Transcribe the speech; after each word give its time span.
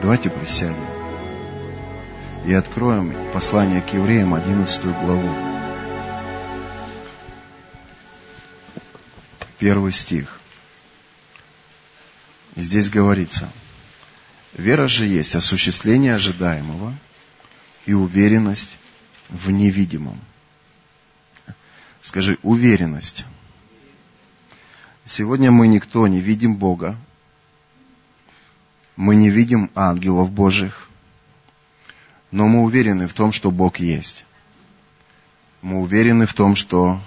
Давайте 0.00 0.30
присядем 0.30 0.82
и 2.46 2.54
откроем 2.54 3.14
послание 3.34 3.82
к 3.82 3.92
евреям, 3.92 4.32
11 4.32 4.82
главу. 4.82 5.28
Первый 9.58 9.92
стих. 9.92 10.40
Здесь 12.56 12.88
говорится, 12.88 13.50
«Вера 14.54 14.88
же 14.88 15.06
есть 15.06 15.34
осуществление 15.34 16.14
ожидаемого 16.14 16.94
и 17.84 17.92
уверенность 17.92 18.78
в 19.28 19.50
невидимом». 19.50 20.18
Скажи, 22.00 22.38
уверенность. 22.42 23.26
Сегодня 25.04 25.50
мы 25.50 25.68
никто 25.68 26.06
не 26.06 26.20
видим 26.20 26.56
Бога, 26.56 26.96
мы 28.96 29.16
не 29.16 29.30
видим 29.30 29.70
ангелов 29.74 30.30
Божьих, 30.30 30.88
но 32.30 32.46
мы 32.46 32.62
уверены 32.62 33.06
в 33.06 33.12
том, 33.12 33.32
что 33.32 33.50
Бог 33.50 33.80
есть. 33.80 34.24
Мы 35.62 35.80
уверены 35.80 36.26
в 36.26 36.34
том, 36.34 36.54
что 36.56 37.00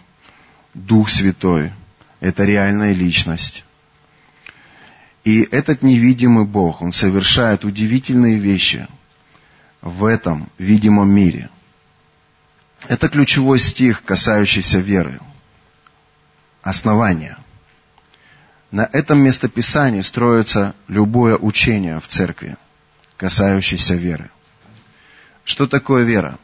Дух 0.74 1.10
Святой– 1.10 1.72
это 2.20 2.44
реальная 2.44 2.94
личность. 2.94 3.64
И 5.24 5.42
этот 5.42 5.84
невидимый 5.84 6.46
Бог, 6.46 6.82
Он 6.82 6.92
совершает 6.92 7.64
удивительные 7.64 8.38
вещи 8.38 8.88
в 9.82 10.06
этом 10.06 10.50
видимом 10.58 11.10
мире. 11.10 11.50
Это 12.88 13.08
ключевой 13.08 13.60
стих, 13.60 14.04
касающийся 14.04 14.80
веры. 14.80 15.20
Основания. 16.62 17.38
На 18.74 18.90
этом 18.92 19.20
местописании 19.20 20.02
строится 20.02 20.74
любое 20.88 21.38
учение 21.38 22.00
в 22.00 22.08
церкви, 22.08 22.58
касающееся 23.18 23.94
веры. 23.94 24.32
Что 25.44 25.68
такое 25.68 26.06
вера? 26.06 26.40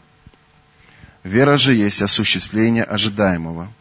Вера 1.23 1.57
же 1.57 1.73
есть 1.73 2.03
осуществление 2.03 2.83
ожидаемого, 2.83 3.73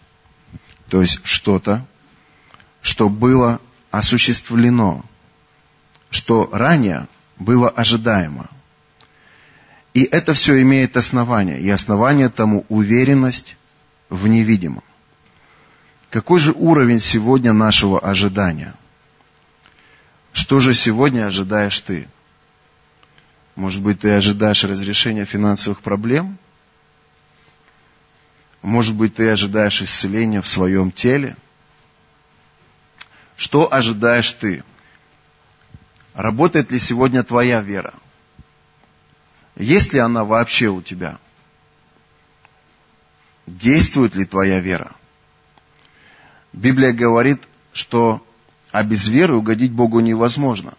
то 0.88 1.02
есть 1.02 1.20
что-то, 1.24 1.84
что 2.80 3.10
было 3.10 3.60
осуществлено, 3.90 5.04
что 6.08 6.48
ранее 6.50 7.06
было 7.38 7.68
ожидаемо. 7.68 8.48
И 9.92 10.04
это 10.04 10.32
все 10.32 10.62
имеет 10.62 10.96
основание, 10.96 11.60
и 11.60 11.68
основание 11.68 12.30
тому 12.30 12.64
уверенность 12.70 13.58
в 14.08 14.26
невидимом. 14.26 14.84
Какой 16.10 16.38
же 16.38 16.52
уровень 16.52 17.00
сегодня 17.00 17.52
нашего 17.52 18.00
ожидания? 18.00 18.74
Что 20.32 20.58
же 20.60 20.72
сегодня 20.72 21.26
ожидаешь 21.26 21.78
ты? 21.80 22.08
Может 23.56 23.82
быть, 23.82 24.00
ты 24.00 24.12
ожидаешь 24.12 24.64
разрешения 24.64 25.24
финансовых 25.26 25.80
проблем? 25.80 26.38
Может 28.62 28.94
быть, 28.94 29.16
ты 29.16 29.30
ожидаешь 29.30 29.82
исцеления 29.82 30.40
в 30.40 30.48
своем 30.48 30.92
теле? 30.92 31.36
Что 33.36 33.72
ожидаешь 33.72 34.30
ты? 34.32 34.64
Работает 36.14 36.70
ли 36.70 36.78
сегодня 36.78 37.22
твоя 37.22 37.60
вера? 37.60 37.94
Есть 39.56 39.92
ли 39.92 39.98
она 39.98 40.24
вообще 40.24 40.68
у 40.68 40.80
тебя? 40.80 41.18
Действует 43.46 44.14
ли 44.14 44.24
твоя 44.24 44.60
вера? 44.60 44.94
Библия 46.58 46.92
говорит, 46.92 47.40
что 47.72 48.20
а 48.72 48.82
без 48.82 49.06
веры 49.06 49.36
угодить 49.36 49.70
Богу 49.70 50.00
невозможно. 50.00 50.74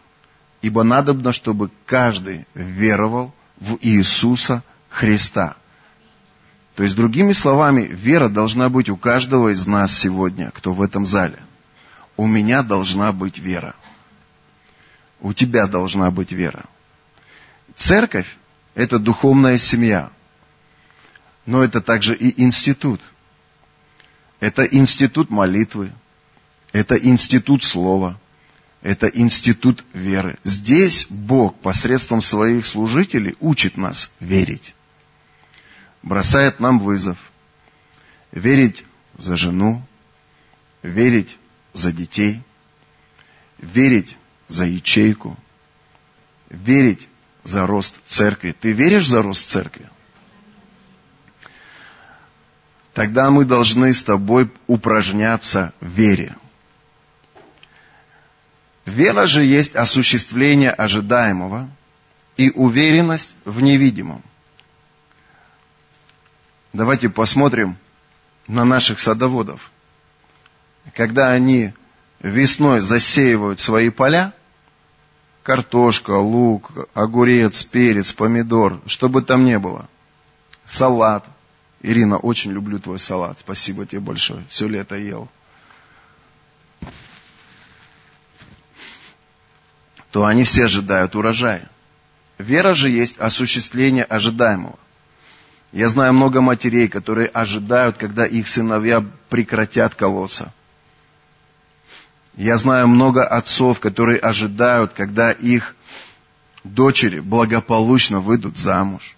Ибо 0.61 0.83
надобно, 0.83 1.31
чтобы 1.31 1.71
каждый 1.85 2.45
веровал 2.53 3.33
в 3.57 3.77
Иисуса 3.79 4.61
Христа. 4.89 5.55
То 6.75 6.83
есть, 6.83 6.97
другими 6.97 7.31
словами, 7.31 7.83
вера 7.89 8.27
должна 8.27 8.67
быть 8.67 8.89
у 8.89 8.97
каждого 8.97 9.53
из 9.53 9.65
нас 9.67 9.97
сегодня, 9.97 10.51
кто 10.51 10.73
в 10.73 10.81
этом 10.81 11.05
зале. 11.05 11.39
У 12.17 12.27
меня 12.27 12.61
должна 12.61 13.13
быть 13.13 13.39
вера. 13.39 13.73
У 15.21 15.31
тебя 15.31 15.65
должна 15.65 16.11
быть 16.11 16.33
вера. 16.33 16.65
Церковь– 17.75 18.37
это 18.75 18.99
духовная 18.99 19.57
семья. 19.57 20.09
Но 21.45 21.63
это 21.63 21.79
также 21.79 22.15
и 22.15 22.43
институт– 22.43 22.99
это 24.39 24.63
институт 24.63 25.29
молитвы, 25.29 25.91
это 26.71 26.95
институт 26.95 27.63
слова, 27.63 28.19
это 28.81 29.07
институт 29.07 29.83
веры. 29.93 30.37
Здесь 30.43 31.07
Бог 31.09 31.59
посредством 31.59 32.21
своих 32.21 32.65
служителей 32.65 33.35
учит 33.39 33.75
нас 33.77 34.11
верить. 34.19 34.73
Бросает 36.01 36.59
нам 36.59 36.79
вызов. 36.79 37.17
Верить 38.31 38.85
за 39.17 39.35
жену, 39.35 39.81
верить 40.83 41.35
за 41.73 41.91
детей, 41.91 42.41
верить 43.57 44.15
за 44.47 44.65
ячейку, 44.65 45.35
верить 46.49 47.07
за 47.43 47.65
рост 47.65 47.95
церкви. 48.05 48.55
Ты 48.57 48.71
веришь 48.71 49.07
за 49.07 49.23
рост 49.23 49.47
церкви? 49.47 49.89
Тогда 52.99 53.31
мы 53.31 53.45
должны 53.45 53.93
с 53.93 54.03
тобой 54.03 54.51
упражняться 54.67 55.71
в 55.79 55.87
вере. 55.87 56.35
Вера 58.85 59.25
же 59.25 59.45
есть 59.45 59.73
осуществление 59.77 60.71
ожидаемого 60.71 61.69
и 62.35 62.49
уверенность 62.49 63.33
в 63.45 63.61
невидимом. 63.61 64.21
Давайте 66.73 67.07
посмотрим 67.07 67.77
на 68.47 68.65
наших 68.65 68.99
садоводов. 68.99 69.71
Когда 70.93 71.31
они 71.31 71.71
весной 72.19 72.81
засеивают 72.81 73.61
свои 73.61 73.91
поля, 73.91 74.33
картошка, 75.43 76.17
лук, 76.17 76.73
огурец, 76.93 77.63
перец, 77.63 78.11
помидор, 78.11 78.81
что 78.87 79.07
бы 79.07 79.21
там 79.21 79.45
ни 79.45 79.55
было, 79.55 79.87
салат– 80.65 81.23
Ирина, 81.81 82.17
очень 82.17 82.51
люблю 82.51 82.79
твой 82.79 82.99
салат. 82.99 83.39
Спасибо 83.39 83.85
тебе 83.85 84.01
большое. 84.01 84.43
Все 84.49 84.67
лето 84.67 84.95
ел. 84.95 85.29
То 90.11 90.25
они 90.25 90.43
все 90.43 90.65
ожидают 90.65 91.15
урожая. 91.15 91.69
Вера 92.37 92.73
же 92.73 92.89
есть 92.89 93.17
осуществление 93.19 94.03
ожидаемого. 94.03 94.79
Я 95.71 95.87
знаю 95.87 96.13
много 96.13 96.41
матерей, 96.41 96.87
которые 96.87 97.27
ожидают, 97.27 97.97
когда 97.97 98.25
их 98.25 98.47
сыновья 98.47 99.05
прекратят 99.29 99.93
колоться. 99.93 100.51
Я 102.35 102.57
знаю 102.57 102.87
много 102.87 103.25
отцов, 103.25 103.79
которые 103.79 104.19
ожидают, 104.19 104.93
когда 104.93 105.31
их 105.31 105.75
дочери 106.63 107.19
благополучно 107.19 108.19
выйдут 108.19 108.57
замуж. 108.57 109.15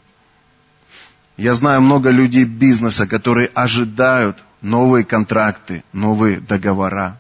Я 1.42 1.56
знаю 1.56 1.82
много 1.82 2.12
людей 2.12 2.44
бизнеса, 2.44 3.08
которые 3.08 3.50
ожидают 3.56 4.38
новые 4.62 5.04
контракты, 5.04 5.84
новые 5.92 6.40
договора. 6.40 7.20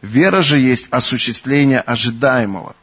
Вера 0.00 0.42
же 0.42 0.58
есть 0.58 0.88
осуществление 0.90 1.78
ожидаемого 1.78 2.74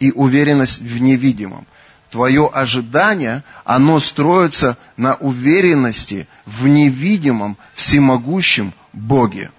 и 0.00 0.10
уверенность 0.10 0.80
в 0.80 1.02
невидимом. 1.02 1.66
Твое 2.10 2.48
ожидание, 2.50 3.44
оно 3.66 3.98
строится 3.98 4.78
на 4.96 5.16
уверенности 5.16 6.28
в 6.46 6.66
невидимом, 6.66 7.58
всемогущем 7.74 8.72
Боге. 8.94 9.50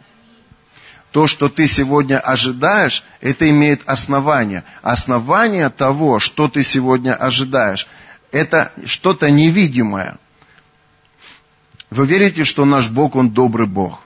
То, 1.11 1.27
что 1.27 1.49
ты 1.49 1.67
сегодня 1.67 2.19
ожидаешь, 2.19 3.03
это 3.21 3.47
имеет 3.47 3.83
основание. 3.85 4.63
Основание 4.81 5.69
того, 5.69 6.17
что 6.17 6.47
ты 6.47 6.63
сегодня 6.63 7.13
ожидаешь, 7.13 7.87
это 8.35 8.73
что-то 8.85 9.31
невидимое. 9.31 10.17
Вы 11.89 12.05
верите, 12.05 12.43
что 12.43 12.65
наш 12.65 12.89
Бог, 12.89 13.15
Он 13.15 13.29
добрый 13.29 13.65
Бог? 13.65 14.01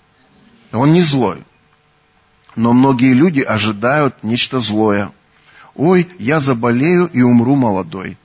Он 0.71 0.93
не 0.93 1.01
злой. 1.01 1.43
Но 2.55 2.73
многие 2.73 3.13
люди 3.13 3.39
ожидают 3.39 4.23
нечто 4.23 4.59
злое. 4.59 5.11
Ой, 5.73 6.07
я 6.19 6.39
заболею 6.39 7.07
и 7.07 7.23
умру 7.23 7.55
молодой. 7.55 8.19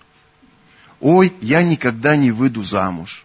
Ой, 1.01 1.33
я 1.41 1.63
никогда 1.63 2.17
не 2.17 2.31
выйду 2.31 2.63
замуж. 2.63 3.25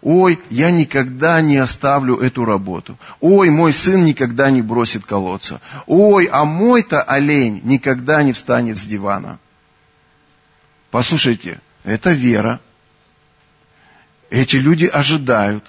Ой, 0.00 0.38
я 0.48 0.70
никогда 0.70 1.40
не 1.40 1.56
оставлю 1.56 2.18
эту 2.18 2.44
работу. 2.44 2.96
Ой, 3.20 3.50
мой 3.50 3.72
сын 3.72 4.04
никогда 4.04 4.50
не 4.50 4.62
бросит 4.62 5.04
колодца. 5.04 5.60
Ой, 5.88 6.26
а 6.26 6.44
мой-то 6.44 7.02
олень 7.02 7.60
никогда 7.64 8.22
не 8.22 8.32
встанет 8.32 8.78
с 8.78 8.86
дивана. 8.86 9.40
Послушайте, 10.92 11.60
это 11.86 12.10
вера. 12.10 12.60
Эти 14.28 14.56
люди 14.56 14.86
ожидают. 14.86 15.64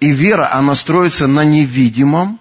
И 0.00 0.10
вера, 0.10 0.52
она 0.52 0.74
строится 0.74 1.28
на 1.28 1.44
невидимом. 1.44 2.40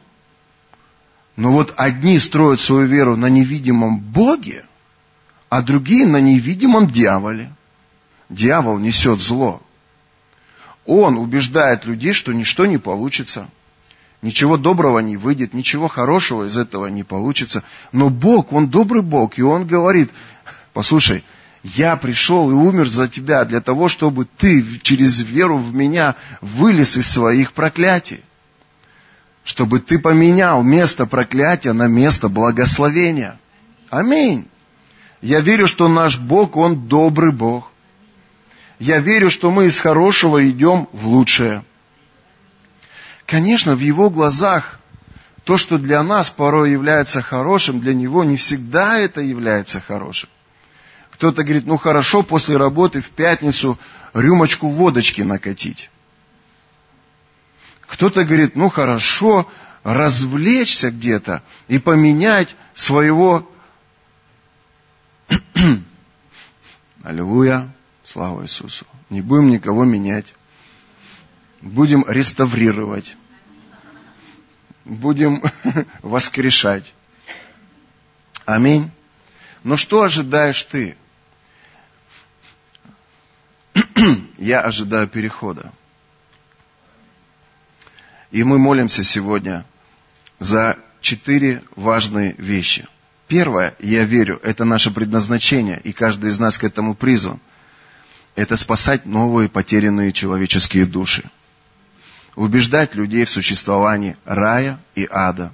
Но 1.35 1.51
вот 1.51 1.73
одни 1.77 2.19
строят 2.19 2.59
свою 2.59 2.87
веру 2.87 3.15
на 3.15 3.27
невидимом 3.27 3.99
Боге, 3.99 4.65
а 5.49 5.61
другие 5.61 6.05
на 6.05 6.19
невидимом 6.19 6.87
дьяволе. 6.87 7.53
Дьявол 8.27 8.79
несет 8.79 9.21
зло. 9.21 9.61
Он 10.85 11.17
убеждает 11.17 11.85
людей, 11.85 12.13
что 12.13 12.33
ничто 12.33 12.65
не 12.65 12.77
получится. 12.77 13.47
Ничего 14.21 14.57
доброго 14.57 14.99
не 14.99 15.15
выйдет, 15.15 15.53
ничего 15.53 15.87
хорошего 15.87 16.45
из 16.45 16.57
этого 16.57 16.87
не 16.87 17.03
получится. 17.03 17.63
Но 17.93 18.09
Бог, 18.09 18.51
Он 18.51 18.67
добрый 18.67 19.03
Бог, 19.03 19.37
и 19.37 19.43
Он 19.43 19.65
говорит, 19.65 20.11
послушай, 20.73 21.23
я 21.63 21.97
пришел 21.97 22.49
и 22.49 22.53
умер 22.53 22.89
за 22.89 23.07
тебя 23.07 23.43
для 23.43 23.59
того, 23.59 23.89
чтобы 23.89 24.25
ты 24.25 24.65
через 24.81 25.19
веру 25.21 25.57
в 25.57 25.73
меня 25.73 26.15
вылез 26.41 26.95
из 26.95 27.09
своих 27.09 27.53
проклятий. 27.53 28.21
Чтобы 29.43 29.79
ты 29.79 29.99
поменял 29.99 30.63
место 30.63 31.05
проклятия 31.05 31.73
на 31.73 31.87
место 31.87 32.29
благословения. 32.29 33.39
Аминь. 33.89 34.47
Я 35.21 35.41
верю, 35.41 35.67
что 35.67 35.87
наш 35.89 36.17
Бог, 36.17 36.55
Он 36.55 36.87
добрый 36.87 37.31
Бог. 37.31 37.71
Я 38.77 38.99
верю, 38.99 39.29
что 39.29 39.51
мы 39.51 39.65
из 39.65 39.79
хорошего 39.79 40.47
идем 40.49 40.87
в 40.93 41.07
лучшее. 41.07 41.65
Конечно, 43.25 43.75
в 43.75 43.79
Его 43.79 44.09
глазах 44.09 44.79
то, 45.43 45.57
что 45.57 45.77
для 45.77 46.03
нас 46.03 46.29
порой 46.29 46.71
является 46.71 47.21
хорошим, 47.21 47.81
для 47.81 47.93
Него 47.93 48.23
не 48.23 48.37
всегда 48.37 48.97
это 48.97 49.19
является 49.19 49.81
хорошим. 49.81 50.29
Кто-то 51.19 51.43
говорит, 51.43 51.65
ну 51.65 51.77
хорошо, 51.77 52.23
после 52.23 52.55
работы 52.55 53.01
в 53.01 53.09
пятницу 53.09 53.77
рюмочку 54.13 54.69
водочки 54.69 55.19
накатить. 55.19 55.89
Кто-то 57.81 58.23
говорит, 58.23 58.55
ну 58.55 58.69
хорошо, 58.69 59.45
развлечься 59.83 60.91
где-то 60.91 61.43
и 61.67 61.77
поменять 61.77 62.55
своего... 62.73 63.51
Аллилуйя. 67.03 67.69
Слава 68.01 68.43
Иисусу. 68.43 68.85
Не 69.09 69.21
будем 69.21 69.49
никого 69.49 69.83
менять. 69.83 70.33
Будем 71.59 72.05
реставрировать. 72.07 73.17
Будем 74.85 75.43
воскрешать. 76.01 76.93
Аминь. 78.45 78.89
Но 79.65 79.75
что 79.75 80.03
ожидаешь 80.03 80.63
ты? 80.63 80.95
Я 84.37 84.61
ожидаю 84.61 85.07
перехода. 85.07 85.71
И 88.31 88.43
мы 88.43 88.59
молимся 88.59 89.03
сегодня 89.03 89.65
за 90.39 90.77
четыре 91.01 91.63
важные 91.75 92.35
вещи. 92.37 92.87
Первое, 93.27 93.75
я 93.79 94.03
верю, 94.05 94.39
это 94.43 94.65
наше 94.65 94.91
предназначение, 94.91 95.79
и 95.83 95.93
каждый 95.93 96.29
из 96.29 96.39
нас 96.39 96.57
к 96.57 96.63
этому 96.63 96.95
призван 96.95 97.39
это 98.35 98.55
спасать 98.55 99.05
новые 99.05 99.49
потерянные 99.49 100.13
человеческие 100.13 100.85
души. 100.85 101.29
Убеждать 102.35 102.95
людей 102.95 103.25
в 103.25 103.29
существовании 103.29 104.15
рая 104.25 104.79
и 104.95 105.07
ада. 105.09 105.51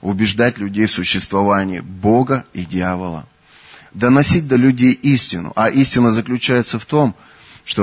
Убеждать 0.00 0.58
людей 0.58 0.86
в 0.86 0.92
существовании 0.92 1.80
Бога 1.80 2.44
и 2.52 2.64
дьявола. 2.64 3.26
Доносить 3.92 4.46
до 4.46 4.56
людей 4.56 4.92
истину. 4.92 5.52
А 5.56 5.70
истина 5.70 6.10
заключается 6.10 6.78
в 6.78 6.84
том, 6.84 7.14
что 7.14 7.33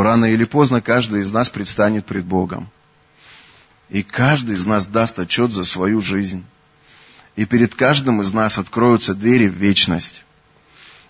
рано 0.03 0.25
или 0.25 0.45
поздно 0.45 0.81
каждый 0.81 1.21
из 1.21 1.31
нас 1.31 1.49
предстанет 1.49 2.05
пред 2.05 2.25
Богом. 2.25 2.69
И 3.89 4.03
каждый 4.03 4.55
из 4.55 4.65
нас 4.65 4.85
даст 4.85 5.19
отчет 5.19 5.53
за 5.53 5.65
свою 5.65 6.01
жизнь. 6.01 6.45
И 7.35 7.45
перед 7.45 7.75
каждым 7.75 8.21
из 8.21 8.31
нас 8.31 8.57
откроются 8.57 9.15
двери 9.15 9.47
в 9.47 9.55
вечность. 9.55 10.23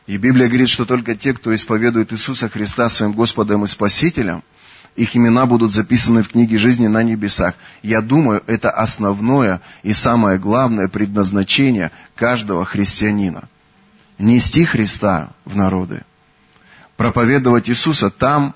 И 0.08 0.18
Библия 0.18 0.48
говорит, 0.48 0.70
что 0.70 0.86
только 0.86 1.16
те, 1.16 1.34
кто 1.34 1.54
исповедует 1.54 2.12
Иисуса 2.12 2.50
Христа 2.50 2.90
своим 2.90 3.14
Господом 3.14 3.64
и 3.64 3.68
Спасителем, 3.68 4.44
их 4.96 5.16
имена 5.16 5.46
будут 5.46 5.74
записаны 5.74 6.22
в 6.22 6.30
книге 6.30 6.58
жизни 6.58 6.88
на 6.88 7.04
небесах. 7.04 7.56
Я 7.82 8.02
думаю, 8.02 8.44
это 8.48 8.72
основное 8.72 9.62
и 9.84 9.94
самое 9.94 10.38
главное 10.38 10.88
предназначение 10.88 11.92
каждого 12.16 12.66
христианина. 12.66 13.48
Нести 14.18 14.66
Христа 14.66 15.30
в 15.46 15.56
народы. 15.56 16.04
Проповедовать 17.02 17.68
Иисуса 17.68 18.12
там, 18.12 18.54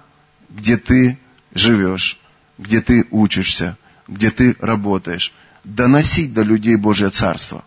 где 0.52 0.78
ты 0.78 1.18
живешь, 1.56 2.20
где 2.60 2.80
ты 2.80 3.08
учишься, 3.10 3.76
где 4.08 4.30
ты 4.30 4.56
работаешь. 4.60 5.34
Доносить 5.64 6.32
до 6.32 6.44
людей 6.44 6.76
Божье 6.76 7.10
Царство. 7.10 7.66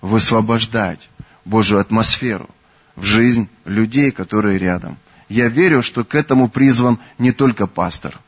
Высвобождать 0.00 1.10
Божью 1.44 1.78
атмосферу 1.78 2.48
в 2.94 3.04
жизнь 3.04 3.50
людей, 3.66 4.10
которые 4.10 4.56
рядом. 4.58 4.96
Я 5.28 5.48
верю, 5.48 5.82
что 5.82 6.02
к 6.02 6.14
этому 6.14 6.48
призван 6.48 6.98
не 7.18 7.32
только 7.32 7.66
пастор. 7.66 8.18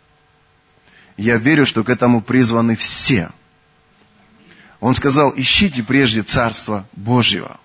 Я 1.17 1.39
верю, 1.39 1.65
что 1.65 1.85
к 1.85 1.89
этому 1.89 2.21
призваны 2.21 2.77
все. 2.77 3.31
Он 4.81 4.93
сказал, 4.93 5.33
ищите 5.35 5.83
прежде 5.83 6.23
Царство 6.23 6.87
Божьего. 6.93 7.59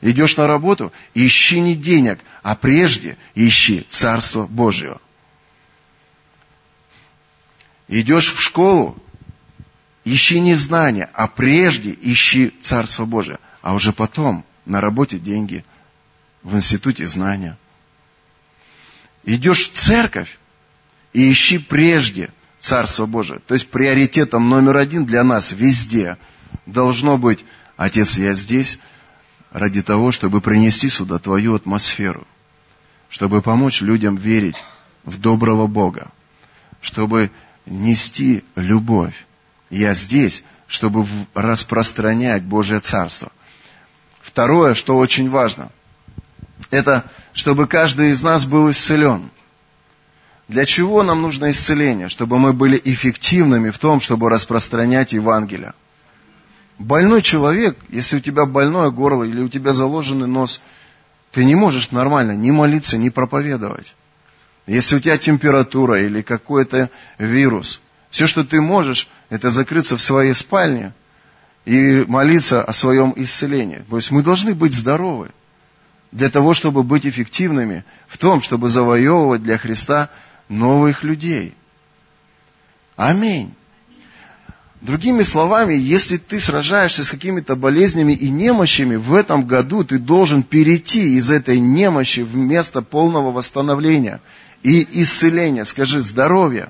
Идешь 0.00 0.36
на 0.36 0.46
работу, 0.46 0.92
ищи 1.14 1.60
не 1.60 1.74
денег, 1.74 2.20
а 2.42 2.54
прежде 2.54 3.16
ищи 3.34 3.86
Царство 3.88 4.46
Божьего. 4.46 5.00
Идешь 7.88 8.32
в 8.32 8.40
школу, 8.40 8.96
ищи 10.04 10.40
не 10.40 10.54
знания, 10.54 11.10
а 11.14 11.26
прежде 11.26 11.96
ищи 12.00 12.52
Царство 12.60 13.04
Божие. 13.04 13.38
А 13.62 13.74
уже 13.74 13.92
потом 13.92 14.44
на 14.66 14.80
работе 14.80 15.18
деньги, 15.18 15.64
в 16.42 16.56
институте 16.56 17.06
знания. 17.06 17.56
Идешь 19.24 19.70
в 19.70 19.72
церковь 19.72 20.38
и 21.12 21.32
ищи 21.32 21.58
прежде 21.58 22.30
Царство 22.60 23.06
Божие. 23.06 23.40
То 23.40 23.54
есть 23.54 23.70
приоритетом 23.70 24.48
номер 24.48 24.76
один 24.76 25.04
для 25.04 25.24
нас 25.24 25.52
везде 25.52 26.18
должно 26.66 27.18
быть, 27.18 27.44
Отец, 27.76 28.18
я 28.18 28.34
здесь 28.34 28.78
ради 29.54 29.80
того, 29.80 30.12
чтобы 30.12 30.42
принести 30.42 30.90
сюда 30.90 31.18
Твою 31.18 31.54
атмосферу, 31.54 32.26
чтобы 33.08 33.40
помочь 33.40 33.80
людям 33.80 34.16
верить 34.16 34.62
в 35.04 35.18
доброго 35.18 35.66
Бога, 35.66 36.10
чтобы 36.82 37.30
нести 37.64 38.44
любовь. 38.56 39.26
Я 39.70 39.94
здесь, 39.94 40.44
чтобы 40.66 41.06
распространять 41.32 42.42
Божье 42.42 42.80
Царство. 42.80 43.32
Второе, 44.20 44.74
что 44.74 44.98
очень 44.98 45.30
важно– 45.30 45.70
это 46.70 47.04
чтобы 47.32 47.66
каждый 47.66 48.10
из 48.10 48.22
нас 48.22 48.44
был 48.44 48.70
исцелен. 48.70 49.30
Для 50.48 50.64
чего 50.66 51.02
нам 51.02 51.22
нужно 51.22 51.50
исцеление? 51.50 52.08
Чтобы 52.08 52.38
мы 52.38 52.52
были 52.52 52.80
эффективными 52.84 53.70
в 53.70 53.78
том, 53.78 54.00
чтобы 54.00 54.30
распространять 54.30 55.12
Евангелие. 55.12 55.72
Больной 56.78 57.22
человек, 57.22 57.78
если 57.88 58.16
у 58.16 58.20
тебя 58.20 58.46
больное 58.46 58.90
горло 58.90 59.24
или 59.24 59.40
у 59.40 59.48
тебя 59.48 59.72
заложенный 59.72 60.26
нос, 60.26 60.60
ты 61.30 61.44
не 61.44 61.54
можешь 61.54 61.90
нормально 61.90 62.32
ни 62.32 62.50
молиться, 62.50 62.96
ни 62.96 63.08
проповедовать. 63.08 63.94
Если 64.66 64.96
у 64.96 65.00
тебя 65.00 65.18
температура 65.18 66.02
или 66.02 66.22
какой-то 66.22 66.90
вирус, 67.18 67.80
все, 68.10 68.26
что 68.26 68.44
ты 68.44 68.60
можешь, 68.60 69.08
это 69.28 69.50
закрыться 69.50 69.96
в 69.96 70.00
своей 70.00 70.34
спальне 70.34 70.92
и 71.64 72.04
молиться 72.06 72.62
о 72.62 72.72
своем 72.72 73.12
исцелении. 73.16 73.82
То 73.88 73.96
есть 73.96 74.10
мы 74.10 74.22
должны 74.22 74.54
быть 74.54 74.74
здоровы 74.74 75.30
для 76.12 76.30
того, 76.30 76.54
чтобы 76.54 76.82
быть 76.82 77.06
эффективными 77.06 77.84
в 78.06 78.18
том, 78.18 78.40
чтобы 78.40 78.68
завоевывать 78.68 79.42
для 79.42 79.58
Христа 79.58 80.10
новых 80.48 81.02
людей. 81.02 81.54
Аминь. 82.96 83.54
Другими 84.84 85.22
словами, 85.22 85.72
если 85.72 86.18
ты 86.18 86.38
сражаешься 86.38 87.04
с 87.04 87.10
какими-то 87.10 87.56
болезнями 87.56 88.12
и 88.12 88.28
немощами, 88.28 88.96
в 88.96 89.14
этом 89.14 89.46
году 89.46 89.82
ты 89.82 89.98
должен 89.98 90.42
перейти 90.42 91.16
из 91.16 91.30
этой 91.30 91.58
немощи 91.58 92.20
в 92.20 92.36
место 92.36 92.82
полного 92.82 93.32
восстановления 93.32 94.20
и 94.62 94.86
исцеления. 95.02 95.64
Скажи, 95.64 96.02
здоровье. 96.02 96.68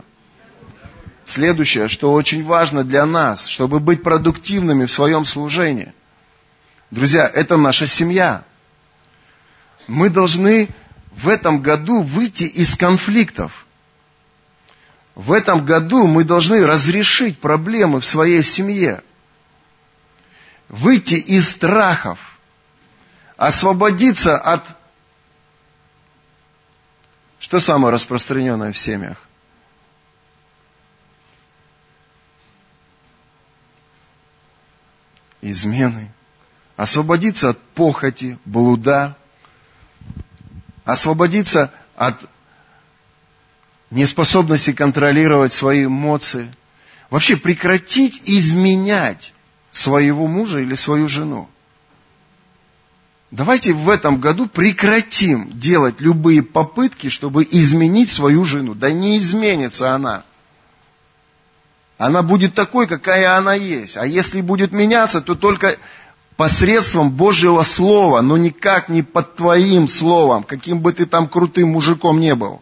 Следующее, 1.24 1.88
что 1.88 2.12
очень 2.12 2.44
важно 2.44 2.84
для 2.84 3.04
нас, 3.04 3.48
чтобы 3.48 3.80
быть 3.80 4.04
продуктивными 4.04 4.84
в 4.84 4.92
своем 4.92 5.24
служении. 5.24 5.92
Друзья, 6.92 7.26
это 7.26 7.56
наша 7.56 7.88
семья 7.88 8.44
мы 9.88 10.08
должны 10.08 10.68
в 11.16 11.28
этом 11.28 11.60
году 11.62 12.00
выйти 12.00 12.44
из 12.44 12.76
конфликтов. 12.76 13.63
В 15.14 15.32
этом 15.32 15.64
году 15.64 16.06
мы 16.06 16.24
должны 16.24 16.66
разрешить 16.66 17.38
проблемы 17.38 18.00
в 18.00 18.04
своей 18.04 18.42
семье. 18.42 19.02
Выйти 20.68 21.14
из 21.14 21.50
страхов. 21.50 22.38
Освободиться 23.36 24.36
от... 24.36 24.64
Что 27.38 27.60
самое 27.60 27.92
распространенное 27.92 28.72
в 28.72 28.78
семьях? 28.78 29.22
Измены. 35.42 36.10
Освободиться 36.76 37.50
от 37.50 37.60
похоти, 37.60 38.38
блуда, 38.44 39.16
освободиться 40.84 41.72
от 41.94 42.16
неспособности 43.94 44.72
контролировать 44.72 45.52
свои 45.52 45.86
эмоции, 45.86 46.48
вообще 47.10 47.36
прекратить 47.36 48.20
изменять 48.24 49.32
своего 49.70 50.26
мужа 50.26 50.60
или 50.60 50.74
свою 50.74 51.08
жену. 51.08 51.48
Давайте 53.30 53.72
в 53.72 53.88
этом 53.88 54.20
году 54.20 54.46
прекратим 54.46 55.50
делать 55.58 56.00
любые 56.00 56.42
попытки, 56.42 57.08
чтобы 57.08 57.46
изменить 57.50 58.08
свою 58.08 58.44
жену. 58.44 58.74
Да 58.74 58.92
не 58.92 59.18
изменится 59.18 59.94
она. 59.94 60.22
Она 61.98 62.22
будет 62.22 62.54
такой, 62.54 62.86
какая 62.86 63.36
она 63.36 63.54
есть. 63.54 63.96
А 63.96 64.06
если 64.06 64.40
будет 64.40 64.72
меняться, 64.72 65.20
то 65.20 65.34
только 65.34 65.78
посредством 66.36 67.10
Божьего 67.10 67.62
Слова, 67.62 68.20
но 68.20 68.36
никак 68.36 68.88
не 68.88 69.02
под 69.02 69.36
твоим 69.36 69.88
словом, 69.88 70.42
каким 70.42 70.80
бы 70.80 70.92
ты 70.92 71.06
там 71.06 71.28
крутым 71.28 71.70
мужиком 71.70 72.20
не 72.20 72.34
был. 72.34 72.60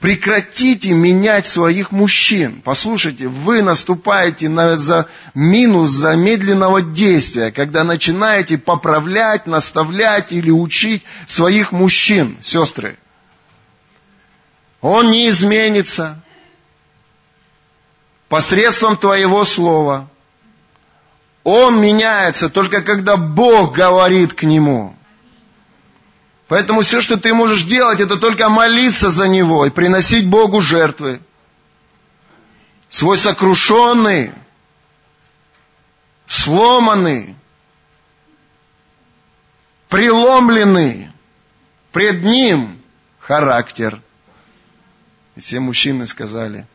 Прекратите 0.00 0.92
менять 0.92 1.44
своих 1.44 1.90
мужчин. 1.90 2.62
Послушайте, 2.64 3.26
вы 3.26 3.62
наступаете 3.62 4.48
на 4.48 4.76
за 4.76 5.08
минус 5.34 5.90
замедленного 5.90 6.82
действия, 6.82 7.50
когда 7.50 7.82
начинаете 7.82 8.58
поправлять, 8.58 9.46
наставлять 9.46 10.30
или 10.30 10.50
учить 10.50 11.02
своих 11.26 11.72
мужчин, 11.72 12.38
сестры. 12.40 12.96
Он 14.80 15.10
не 15.10 15.28
изменится 15.28 16.22
посредством 18.28 18.96
твоего 18.96 19.44
слова. 19.44 20.08
Он 21.42 21.80
меняется 21.80 22.48
только 22.48 22.82
когда 22.82 23.16
Бог 23.16 23.74
говорит 23.74 24.34
к 24.34 24.44
нему. 24.44 24.94
Поэтому 26.48 26.80
все, 26.80 27.02
что 27.02 27.18
ты 27.18 27.34
можешь 27.34 27.64
делать, 27.64 28.00
это 28.00 28.16
только 28.16 28.48
молиться 28.48 29.10
за 29.10 29.28
него 29.28 29.66
и 29.66 29.70
приносить 29.70 30.26
Богу 30.26 30.62
жертвы. 30.62 31.20
Свой 32.88 33.18
сокрушенный, 33.18 34.32
сломанный, 36.26 37.36
преломленный 39.90 41.10
пред 41.92 42.22
ним 42.22 42.80
характер. 43.20 44.00
И 45.36 45.40
все 45.40 45.60
мужчины 45.60 46.06
сказали, 46.06 46.66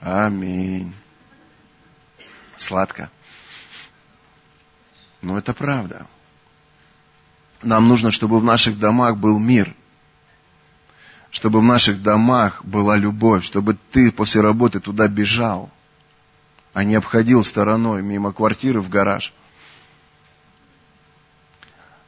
аминь. 0.00 0.92
Сладко. 2.56 3.10
Но 5.22 5.38
это 5.38 5.54
правда. 5.54 6.06
Нам 7.62 7.88
нужно, 7.88 8.10
чтобы 8.10 8.40
в 8.40 8.44
наших 8.44 8.78
домах 8.78 9.16
был 9.16 9.38
мир. 9.38 9.74
Чтобы 11.30 11.60
в 11.60 11.64
наших 11.64 12.02
домах 12.02 12.64
была 12.64 12.96
любовь. 12.96 13.44
Чтобы 13.44 13.76
ты 13.92 14.10
после 14.10 14.40
работы 14.40 14.80
туда 14.80 15.08
бежал, 15.08 15.70
а 16.72 16.84
не 16.84 16.94
обходил 16.94 17.44
стороной 17.44 18.02
мимо 18.02 18.32
квартиры 18.32 18.80
в 18.80 18.88
гараж. 18.88 19.32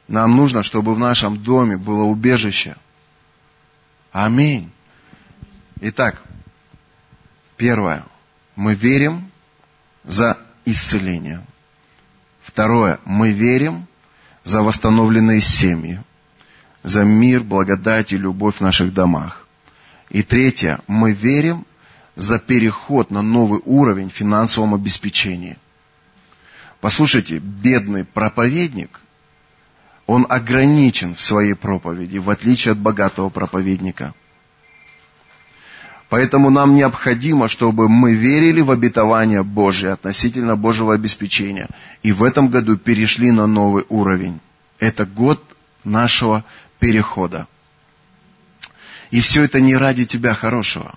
Нам 0.07 0.35
нужно, 0.35 0.63
чтобы 0.63 0.93
в 0.93 0.99
нашем 0.99 1.37
доме 1.37 1.77
было 1.77 2.03
убежище. 2.03 2.75
Аминь. 4.11 4.71
Итак, 5.81 6.21
первое. 7.57 8.03
Мы 8.55 8.75
верим 8.75 9.31
за 10.03 10.37
исцеление. 10.65 11.45
Второе. 12.41 12.99
Мы 13.05 13.31
верим 13.31 13.87
за 14.43 14.61
восстановленные 14.61 15.41
семьи, 15.41 16.01
за 16.83 17.03
мир, 17.03 17.41
благодать 17.41 18.11
и 18.11 18.17
любовь 18.17 18.57
в 18.57 18.61
наших 18.61 18.93
домах. 18.93 19.47
И 20.09 20.21
третье, 20.21 20.79
мы 20.87 21.11
верим 21.11 21.65
за 22.15 22.39
переход 22.39 23.09
на 23.09 23.21
новый 23.21 23.61
уровень 23.65 24.09
в 24.09 24.13
финансовом 24.13 24.75
обеспечении. 24.75 25.57
Послушайте, 26.81 27.39
бедный 27.39 28.03
проповедник, 28.03 28.99
он 30.05 30.25
ограничен 30.29 31.15
в 31.15 31.21
своей 31.21 31.53
проповеди, 31.53 32.17
в 32.17 32.29
отличие 32.29 32.73
от 32.73 32.77
богатого 32.77 33.29
проповедника. 33.29 34.13
Поэтому 36.13 36.51
нам 36.51 36.75
необходимо, 36.75 37.47
чтобы 37.47 37.89
мы 37.89 38.13
верили 38.13 38.61
в 38.61 38.69
обетование 38.69 39.41
Божие 39.41 39.93
относительно 39.93 40.55
Божьего 40.55 40.93
обеспечения. 40.93 41.67
И 42.03 42.11
в 42.11 42.23
этом 42.23 42.49
году 42.49 42.77
перешли 42.77 43.31
на 43.31 43.47
новый 43.47 43.83
уровень. 43.89 44.39
Это 44.77 45.07
год 45.07 45.43
нашего 45.83 46.45
перехода. 46.77 47.47
И 49.09 49.21
все 49.21 49.41
это 49.41 49.59
не 49.59 49.75
ради 49.75 50.05
тебя 50.05 50.35
хорошего. 50.35 50.93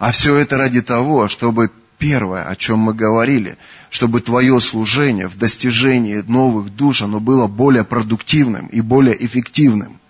А 0.00 0.10
все 0.10 0.34
это 0.34 0.56
ради 0.56 0.82
того, 0.82 1.28
чтобы 1.28 1.70
первое, 1.96 2.48
о 2.48 2.56
чем 2.56 2.80
мы 2.80 2.92
говорили, 2.92 3.56
чтобы 3.88 4.20
твое 4.20 4.58
служение 4.58 5.28
в 5.28 5.38
достижении 5.38 6.24
новых 6.26 6.74
душ, 6.74 7.02
оно 7.02 7.20
было 7.20 7.46
более 7.46 7.84
продуктивным 7.84 8.66
и 8.66 8.80
более 8.80 9.24
эффективным. 9.24 10.00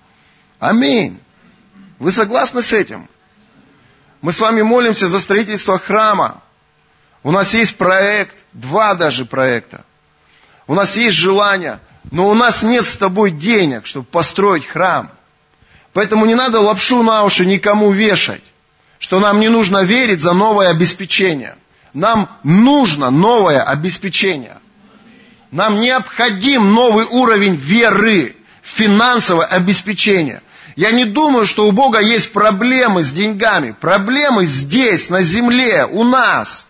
Аминь. 0.60 1.18
Вы 1.98 2.10
согласны 2.10 2.62
с 2.62 2.72
этим? 2.72 3.06
Мы 4.24 4.32
с 4.32 4.40
вами 4.40 4.62
молимся 4.62 5.06
за 5.06 5.20
строительство 5.20 5.78
храма. 5.78 6.40
У 7.22 7.30
нас 7.30 7.52
есть 7.52 7.76
проект, 7.76 8.34
два 8.54 8.94
даже 8.94 9.26
проекта. 9.26 9.84
У 10.66 10.72
нас 10.72 10.96
есть 10.96 11.14
желание, 11.14 11.78
но 12.10 12.30
у 12.30 12.32
нас 12.32 12.62
нет 12.62 12.86
с 12.86 12.96
тобой 12.96 13.32
денег, 13.32 13.86
чтобы 13.86 14.06
построить 14.06 14.64
храм. 14.64 15.10
Поэтому 15.92 16.24
не 16.24 16.34
надо 16.34 16.60
лапшу 16.60 17.02
на 17.02 17.22
уши 17.24 17.44
никому 17.44 17.92
вешать, 17.92 18.42
что 18.98 19.20
нам 19.20 19.40
не 19.40 19.50
нужно 19.50 19.82
верить 19.82 20.22
за 20.22 20.32
новое 20.32 20.70
обеспечение. 20.70 21.54
Нам 21.92 22.30
нужно 22.44 23.10
новое 23.10 23.62
обеспечение. 23.62 24.56
Нам 25.50 25.80
необходим 25.82 26.72
новый 26.72 27.04
уровень 27.04 27.56
веры, 27.56 28.34
финансовое 28.62 29.44
обеспечение– 29.44 30.40
я 30.76 30.90
не 30.90 31.04
думаю, 31.04 31.46
что 31.46 31.66
у 31.66 31.72
Бога 31.72 32.00
есть 32.00 32.32
проблемы 32.32 33.04
с 33.04 33.12
деньгами. 33.12 33.74
Проблемы 33.78 34.44
здесь, 34.46 35.08
на 35.08 35.22
земле, 35.22 35.86
у 35.86 36.02
нас. 36.02 36.66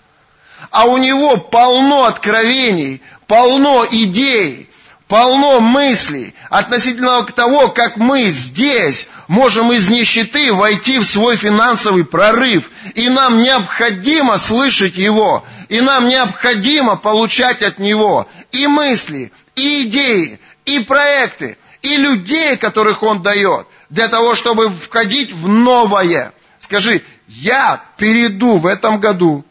А 0.70 0.84
у 0.84 0.98
Него 0.98 1.38
полно 1.38 2.04
откровений, 2.04 3.00
полно 3.26 3.86
идей, 3.90 4.68
полно 5.08 5.60
мыслей 5.60 6.34
относительно 6.50 7.22
того, 7.24 7.68
как 7.68 7.96
мы 7.96 8.24
здесь 8.26 9.08
можем 9.26 9.72
из 9.72 9.88
нищеты 9.88 10.52
войти 10.52 10.98
в 10.98 11.04
свой 11.04 11.36
финансовый 11.36 12.04
прорыв. 12.04 12.70
И 12.94 13.08
нам 13.08 13.38
необходимо 13.42 14.36
слышать 14.36 14.96
Его, 14.96 15.44
и 15.70 15.80
нам 15.80 16.08
необходимо 16.08 16.96
получать 16.96 17.62
от 17.62 17.78
Него 17.78 18.28
и 18.52 18.66
мысли, 18.66 19.32
и 19.56 19.84
идеи, 19.84 20.40
и 20.66 20.80
проекты, 20.80 21.56
и 21.80 21.96
людей, 21.96 22.56
которых 22.58 23.02
Он 23.02 23.22
дает 23.22 23.66
для 23.94 24.08
того, 24.08 24.34
чтобы 24.34 24.68
входить 24.68 25.32
в 25.32 25.46
новое. 25.46 26.32
Скажи, 26.58 27.04
я 27.28 27.84
перейду 27.96 28.58
в 28.58 28.66
этом 28.66 28.98
году 28.98 29.44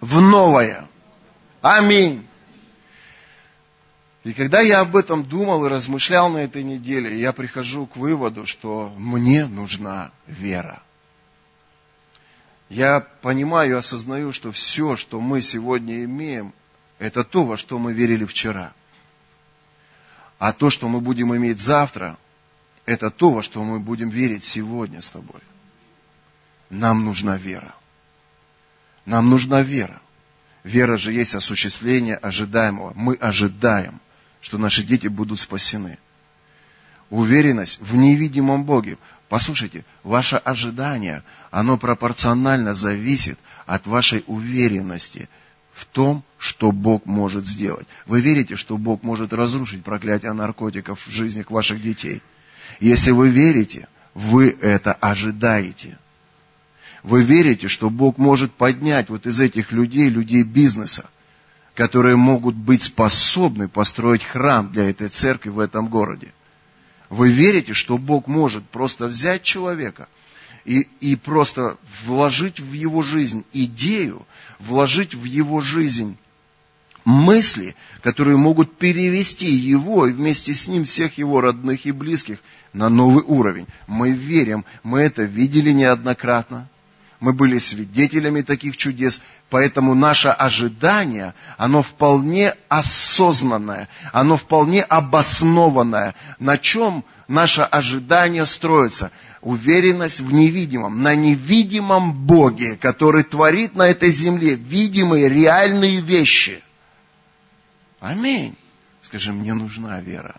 в 0.00 0.20
новое. 0.20 0.88
Аминь. 1.62 2.26
И 4.24 4.32
когда 4.32 4.60
я 4.60 4.80
об 4.80 4.96
этом 4.96 5.22
думал 5.22 5.64
и 5.64 5.68
размышлял 5.68 6.28
на 6.28 6.38
этой 6.38 6.64
неделе, 6.64 7.16
я 7.20 7.32
прихожу 7.32 7.86
к 7.86 7.96
выводу, 7.96 8.46
что 8.46 8.92
мне 8.98 9.46
нужна 9.46 10.10
вера. 10.26 10.82
Я 12.68 12.98
понимаю 13.22 13.78
осознаю, 13.78 14.32
что 14.32 14.50
все, 14.50 14.96
что 14.96 15.20
мы 15.20 15.40
сегодня 15.40 16.02
имеем, 16.02 16.52
это 16.98 17.22
то, 17.22 17.44
во 17.44 17.56
что 17.56 17.78
мы 17.78 17.92
верили 17.92 18.24
вчера. 18.24 18.72
А 20.40 20.52
то, 20.52 20.68
что 20.68 20.88
мы 20.88 21.00
будем 21.00 21.34
иметь 21.36 21.60
завтра, 21.60 22.18
это 22.86 23.10
то, 23.10 23.32
во 23.32 23.42
что 23.42 23.62
мы 23.64 23.80
будем 23.80 24.08
верить 24.08 24.44
сегодня 24.44 25.00
с 25.02 25.10
тобой. 25.10 25.40
Нам 26.70 27.04
нужна 27.04 27.36
вера. 27.36 27.74
Нам 29.04 29.28
нужна 29.28 29.62
вера. 29.62 30.00
Вера 30.62 30.96
же 30.96 31.12
есть 31.12 31.34
осуществление 31.34 32.16
ожидаемого. 32.16 32.92
Мы 32.94 33.14
ожидаем, 33.14 34.00
что 34.40 34.56
наши 34.58 34.82
дети 34.82 35.08
будут 35.08 35.38
спасены. 35.38 35.98
Уверенность 37.10 37.80
в 37.80 37.96
невидимом 37.96 38.64
Боге. 38.64 38.98
Послушайте, 39.28 39.84
ваше 40.02 40.36
ожидание, 40.36 41.22
оно 41.50 41.78
пропорционально 41.78 42.74
зависит 42.74 43.38
от 43.66 43.86
вашей 43.86 44.24
уверенности 44.26 45.28
в 45.72 45.84
том, 45.86 46.24
что 46.38 46.72
Бог 46.72 47.04
может 47.04 47.46
сделать. 47.46 47.86
Вы 48.06 48.20
верите, 48.20 48.56
что 48.56 48.76
Бог 48.76 49.02
может 49.02 49.32
разрушить 49.32 49.84
проклятие 49.84 50.32
наркотиков 50.32 51.04
в 51.04 51.10
жизнях 51.10 51.50
ваших 51.50 51.82
детей– 51.82 52.22
если 52.80 53.10
вы 53.10 53.28
верите, 53.28 53.88
вы 54.14 54.56
это 54.60 54.92
ожидаете. 54.92 55.98
Вы 57.02 57.22
верите, 57.22 57.68
что 57.68 57.90
Бог 57.90 58.18
может 58.18 58.52
поднять 58.52 59.10
вот 59.10 59.26
из 59.26 59.38
этих 59.40 59.72
людей, 59.72 60.08
людей 60.08 60.42
бизнеса, 60.42 61.08
которые 61.74 62.16
могут 62.16 62.54
быть 62.54 62.82
способны 62.82 63.68
построить 63.68 64.24
храм 64.24 64.72
для 64.72 64.90
этой 64.90 65.08
церкви 65.08 65.50
в 65.50 65.60
этом 65.60 65.88
городе. 65.88 66.32
Вы 67.10 67.30
верите, 67.30 67.74
что 67.74 67.98
Бог 67.98 68.26
может 68.26 68.68
просто 68.68 69.06
взять 69.06 69.42
человека 69.42 70.08
и, 70.64 70.88
и 71.00 71.14
просто 71.14 71.76
вложить 72.04 72.58
в 72.58 72.72
его 72.72 73.02
жизнь 73.02 73.44
идею, 73.52 74.26
вложить 74.58 75.14
в 75.14 75.24
его 75.24 75.60
жизнь 75.60 76.16
мысли, 77.06 77.76
которые 78.02 78.36
могут 78.36 78.76
перевести 78.76 79.48
его 79.48 80.06
и 80.06 80.12
вместе 80.12 80.52
с 80.52 80.66
ним 80.66 80.84
всех 80.84 81.16
его 81.16 81.40
родных 81.40 81.86
и 81.86 81.92
близких 81.92 82.38
на 82.72 82.88
новый 82.88 83.22
уровень. 83.24 83.66
Мы 83.86 84.10
верим, 84.10 84.66
мы 84.82 85.00
это 85.00 85.22
видели 85.22 85.70
неоднократно. 85.70 86.68
Мы 87.18 87.32
были 87.32 87.58
свидетелями 87.58 88.42
таких 88.42 88.76
чудес, 88.76 89.22
поэтому 89.48 89.94
наше 89.94 90.28
ожидание, 90.28 91.32
оно 91.56 91.80
вполне 91.80 92.54
осознанное, 92.68 93.88
оно 94.12 94.36
вполне 94.36 94.82
обоснованное. 94.82 96.14
На 96.38 96.58
чем 96.58 97.04
наше 97.26 97.62
ожидание 97.62 98.44
строится? 98.44 99.12
Уверенность 99.40 100.20
в 100.20 100.34
невидимом, 100.34 101.02
на 101.02 101.14
невидимом 101.14 102.12
Боге, 102.12 102.76
который 102.76 103.22
творит 103.22 103.76
на 103.76 103.88
этой 103.88 104.10
земле 104.10 104.56
видимые, 104.56 105.28
реальные 105.28 106.00
вещи. 106.00 106.62
Аминь. 108.06 108.56
Скажи, 109.02 109.32
мне 109.32 109.52
нужна 109.52 110.00
вера. 110.00 110.36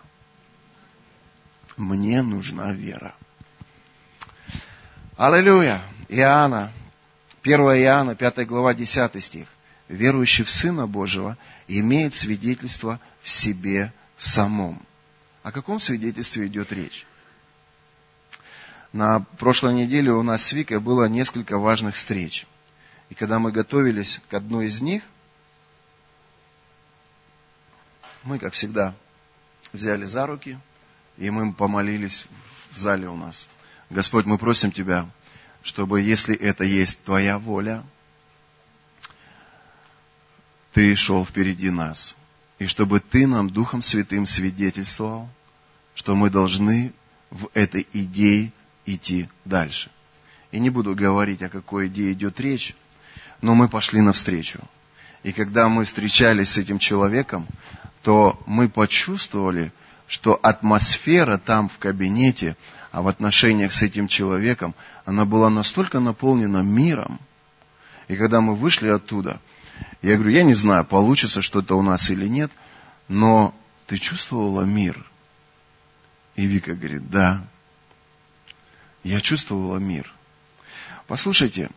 Мне 1.76 2.22
нужна 2.22 2.72
вера. 2.72 3.14
Аллилуйя. 5.18 5.82
Иоанна, 6.08 6.72
1 7.42 7.60
Иоанна, 7.60 8.14
5 8.14 8.46
глава, 8.46 8.72
10 8.72 9.22
стих. 9.22 9.48
Верующий 9.88 10.44
в 10.44 10.50
Сына 10.50 10.86
Божьего 10.86 11.36
имеет 11.66 12.14
свидетельство 12.14 13.00
в 13.20 13.28
себе 13.28 13.92
самом. 14.16 14.80
О 15.42 15.52
каком 15.52 15.78
свидетельстве 15.78 16.46
идет 16.46 16.72
речь? 16.72 17.06
На 18.94 19.20
прошлой 19.20 19.74
неделе 19.74 20.10
у 20.12 20.22
нас 20.22 20.42
с 20.42 20.52
Викой 20.52 20.80
было 20.80 21.04
несколько 21.04 21.58
важных 21.58 21.96
встреч. 21.96 22.46
И 23.10 23.14
когда 23.14 23.38
мы 23.38 23.52
готовились 23.52 24.22
к 24.30 24.32
одной 24.32 24.66
из 24.66 24.80
них, 24.80 25.02
мы, 28.24 28.38
как 28.38 28.52
всегда, 28.52 28.94
взяли 29.72 30.04
за 30.04 30.26
руки, 30.26 30.58
и 31.16 31.30
мы 31.30 31.52
помолились 31.52 32.26
в 32.72 32.78
зале 32.78 33.08
у 33.08 33.16
нас. 33.16 33.48
Господь, 33.90 34.26
мы 34.26 34.38
просим 34.38 34.70
Тебя, 34.70 35.08
чтобы, 35.62 36.00
если 36.00 36.34
это 36.34 36.64
есть 36.64 37.02
Твоя 37.04 37.38
воля, 37.38 37.82
Ты 40.72 40.94
шел 40.94 41.24
впереди 41.24 41.70
нас, 41.70 42.16
и 42.58 42.66
чтобы 42.66 43.00
Ты 43.00 43.26
нам 43.26 43.50
Духом 43.50 43.82
Святым 43.82 44.26
свидетельствовал, 44.26 45.28
что 45.94 46.14
мы 46.14 46.30
должны 46.30 46.92
в 47.30 47.48
этой 47.54 47.86
идее 47.92 48.52
идти 48.86 49.28
дальше. 49.44 49.90
И 50.50 50.58
не 50.58 50.70
буду 50.70 50.94
говорить, 50.94 51.42
о 51.42 51.48
какой 51.48 51.88
идее 51.88 52.12
идет 52.12 52.40
речь, 52.40 52.74
но 53.42 53.54
мы 53.54 53.68
пошли 53.68 54.00
навстречу. 54.00 54.60
И 55.24 55.32
когда 55.32 55.68
мы 55.68 55.84
встречались 55.84 56.50
с 56.50 56.58
этим 56.58 56.78
человеком, 56.78 57.46
то 58.02 58.40
мы 58.46 58.68
почувствовали, 58.68 59.72
что 60.06 60.38
атмосфера 60.42 61.38
там 61.38 61.68
в 61.68 61.78
кабинете, 61.78 62.56
а 62.92 63.02
в 63.02 63.08
отношениях 63.08 63.72
с 63.72 63.82
этим 63.82 64.08
человеком, 64.08 64.74
она 65.04 65.24
была 65.24 65.50
настолько 65.50 66.00
наполнена 66.00 66.62
миром. 66.62 67.18
И 68.08 68.16
когда 68.16 68.40
мы 68.40 68.54
вышли 68.54 68.88
оттуда, 68.88 69.40
я 70.02 70.14
говорю, 70.14 70.32
я 70.32 70.44
не 70.44 70.54
знаю, 70.54 70.84
получится 70.84 71.42
что-то 71.42 71.76
у 71.76 71.82
нас 71.82 72.10
или 72.10 72.26
нет, 72.26 72.50
но 73.08 73.54
ты 73.86 73.98
чувствовала 73.98 74.62
мир? 74.62 75.04
И 76.36 76.46
Вика 76.46 76.74
говорит, 76.74 77.10
да, 77.10 77.44
я 79.02 79.20
чувствовала 79.20 79.78
мир. 79.78 80.12
Послушайте, 81.06 81.70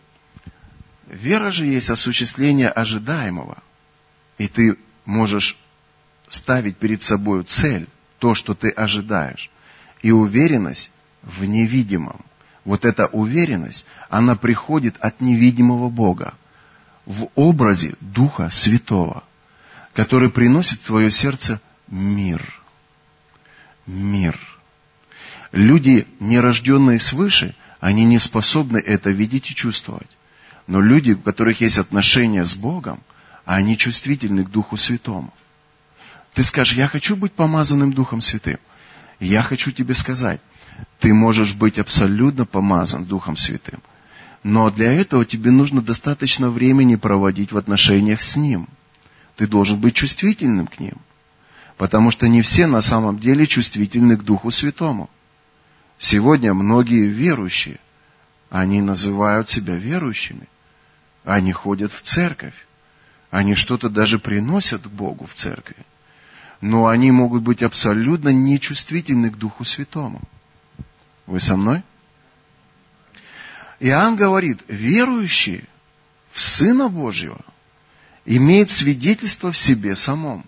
вера 1.07 1.51
же 1.51 1.65
есть 1.65 1.89
осуществление 1.89 2.69
ожидаемого. 2.69 3.57
И 4.37 4.47
ты 4.47 4.77
можешь 5.05 5.57
ставить 6.33 6.77
перед 6.77 7.01
собой 7.01 7.43
цель, 7.43 7.87
то, 8.19 8.35
что 8.35 8.53
ты 8.53 8.69
ожидаешь. 8.69 9.49
И 10.01 10.11
уверенность 10.11 10.91
в 11.21 11.45
невидимом. 11.45 12.21
Вот 12.65 12.85
эта 12.85 13.07
уверенность, 13.07 13.85
она 14.09 14.35
приходит 14.35 14.95
от 14.99 15.21
невидимого 15.21 15.89
Бога 15.89 16.33
в 17.05 17.29
образе 17.35 17.95
Духа 17.99 18.49
Святого, 18.49 19.23
который 19.93 20.29
приносит 20.29 20.79
в 20.81 20.85
твое 20.85 21.09
сердце 21.11 21.59
мир. 21.87 22.41
Мир. 23.87 24.39
Люди, 25.51 26.07
не 26.19 26.39
рожденные 26.39 26.99
свыше, 26.99 27.55
они 27.79 28.05
не 28.05 28.19
способны 28.19 28.77
это 28.77 29.09
видеть 29.09 29.51
и 29.51 29.55
чувствовать. 29.55 30.09
Но 30.67 30.79
люди, 30.79 31.11
у 31.13 31.17
которых 31.17 31.61
есть 31.61 31.77
отношения 31.77 32.45
с 32.45 32.55
Богом, 32.55 33.01
они 33.43 33.75
чувствительны 33.75 34.45
к 34.45 34.51
Духу 34.51 34.77
Святому. 34.77 35.33
Ты 36.33 36.43
скажешь, 36.43 36.75
я 36.75 36.87
хочу 36.87 37.15
быть 37.15 37.33
помазанным 37.33 37.91
Духом 37.91 38.21
Святым. 38.21 38.57
Я 39.19 39.41
хочу 39.41 39.71
тебе 39.71 39.93
сказать, 39.93 40.39
ты 40.99 41.13
можешь 41.13 41.53
быть 41.53 41.77
абсолютно 41.77 42.45
помазан 42.45 43.03
Духом 43.05 43.35
Святым. 43.35 43.81
Но 44.43 44.71
для 44.71 44.91
этого 44.93 45.25
тебе 45.25 45.51
нужно 45.51 45.81
достаточно 45.81 46.49
времени 46.49 46.95
проводить 46.95 47.51
в 47.51 47.57
отношениях 47.57 48.21
с 48.21 48.35
Ним. 48.37 48.67
Ты 49.35 49.45
должен 49.45 49.79
быть 49.79 49.93
чувствительным 49.93 50.67
к 50.67 50.79
Ним. 50.79 50.97
Потому 51.77 52.11
что 52.11 52.27
не 52.27 52.41
все 52.41 52.65
на 52.65 52.81
самом 52.81 53.19
деле 53.19 53.45
чувствительны 53.45 54.17
к 54.17 54.23
Духу 54.23 54.51
Святому. 54.51 55.09
Сегодня 55.99 56.53
многие 56.53 57.05
верующие, 57.05 57.77
они 58.49 58.81
называют 58.81 59.49
себя 59.49 59.75
верующими. 59.75 60.47
Они 61.23 61.51
ходят 61.51 61.91
в 61.91 62.01
церковь. 62.01 62.55
Они 63.29 63.53
что-то 63.53 63.89
даже 63.89 64.17
приносят 64.17 64.83
к 64.83 64.87
Богу 64.87 65.25
в 65.25 65.33
церкви 65.35 65.75
но 66.61 66.87
они 66.87 67.11
могут 67.11 67.41
быть 67.41 67.63
абсолютно 67.63 68.29
нечувствительны 68.29 69.31
к 69.31 69.37
Духу 69.37 69.65
Святому. 69.65 70.21
Вы 71.25 71.39
со 71.39 71.57
мной? 71.57 71.83
Иоанн 73.79 74.15
говорит, 74.15 74.59
верующий 74.67 75.65
в 76.31 76.39
Сына 76.39 76.87
Божьего 76.87 77.39
имеет 78.25 78.69
свидетельство 78.69 79.51
в 79.51 79.57
себе 79.57 79.95
самом. 79.95 80.45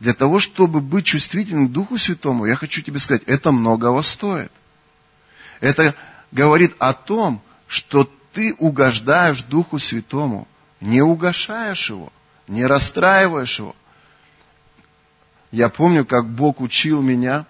Для 0.00 0.14
того, 0.14 0.40
чтобы 0.40 0.80
быть 0.80 1.04
чувствительным 1.04 1.68
к 1.68 1.72
Духу 1.72 1.98
Святому, 1.98 2.46
я 2.46 2.56
хочу 2.56 2.80
тебе 2.80 2.98
сказать, 2.98 3.22
это 3.26 3.52
многого 3.52 4.00
стоит. 4.02 4.50
Это 5.60 5.94
говорит 6.32 6.74
о 6.78 6.94
том, 6.94 7.42
что 7.68 8.10
ты 8.32 8.54
угождаешь 8.54 9.42
Духу 9.42 9.78
Святому, 9.78 10.48
не 10.80 11.02
угошаешь 11.02 11.90
его, 11.90 12.10
не 12.48 12.64
расстраиваешь 12.64 13.58
его, 13.58 13.76
я 15.52 15.68
помню, 15.68 16.04
как 16.04 16.28
Бог 16.28 16.60
учил 16.60 17.02
меня 17.02 17.44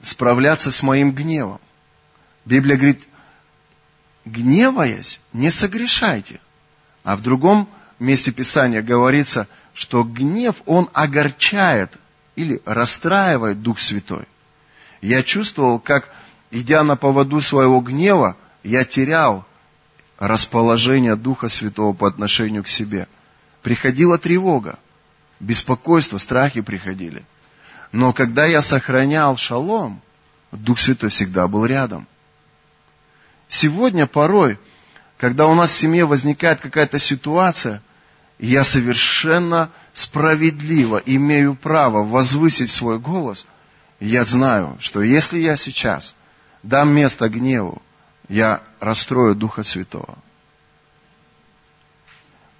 справляться 0.00 0.70
с 0.70 0.82
моим 0.82 1.12
гневом. 1.12 1.60
Библия 2.44 2.76
говорит, 2.76 3.06
гневаясь, 4.24 5.20
не 5.32 5.50
согрешайте. 5.50 6.40
А 7.02 7.16
в 7.16 7.20
другом 7.20 7.68
месте 7.98 8.30
Писания 8.30 8.82
говорится, 8.82 9.48
что 9.74 10.04
гнев, 10.04 10.62
он 10.64 10.88
огорчает 10.92 11.92
или 12.36 12.62
расстраивает 12.64 13.62
Дух 13.62 13.80
Святой. 13.80 14.26
Я 15.00 15.24
чувствовал, 15.24 15.80
как, 15.80 16.08
идя 16.52 16.84
на 16.84 16.94
поводу 16.94 17.40
своего 17.40 17.80
гнева, 17.80 18.36
я 18.62 18.84
терял 18.84 19.44
расположение 20.20 21.16
Духа 21.16 21.48
Святого 21.48 21.94
по 21.94 22.06
отношению 22.06 22.62
к 22.62 22.68
себе. 22.68 23.08
Приходила 23.62 24.18
тревога 24.18 24.78
беспокойство, 25.42 26.18
страхи 26.18 26.62
приходили. 26.62 27.24
Но 27.90 28.14
когда 28.14 28.46
я 28.46 28.62
сохранял 28.62 29.36
шалом, 29.36 30.00
Дух 30.52 30.78
Святой 30.78 31.10
всегда 31.10 31.46
был 31.46 31.66
рядом. 31.66 32.06
Сегодня 33.48 34.06
порой, 34.06 34.58
когда 35.18 35.46
у 35.46 35.54
нас 35.54 35.70
в 35.70 35.78
семье 35.78 36.06
возникает 36.06 36.60
какая-то 36.60 36.98
ситуация, 36.98 37.82
я 38.38 38.64
совершенно 38.64 39.70
справедливо 39.92 41.02
имею 41.04 41.54
право 41.54 42.02
возвысить 42.02 42.70
свой 42.70 42.98
голос, 42.98 43.46
я 44.00 44.24
знаю, 44.24 44.76
что 44.80 45.02
если 45.02 45.38
я 45.38 45.56
сейчас 45.56 46.14
дам 46.62 46.90
место 46.90 47.28
гневу, 47.28 47.82
я 48.28 48.62
расстрою 48.80 49.34
Духа 49.34 49.62
Святого. 49.62 50.16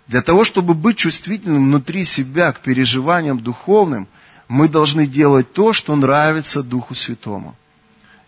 Для 0.09 0.23
того, 0.23 0.45
чтобы 0.45 0.75
быть 0.75 0.99
чувствительным 0.99 1.65
внутри 1.65 2.05
себя 2.05 2.53
к 2.53 2.61
переживаниям 2.61 3.41
духовным, 3.41 4.09
мы 4.49 4.69
должны 4.69 5.07
делать 5.07 5.53
то, 5.53 5.73
что 5.73 5.95
нравится 5.97 6.63
Духу 6.63 6.95
Святому. 6.95 7.57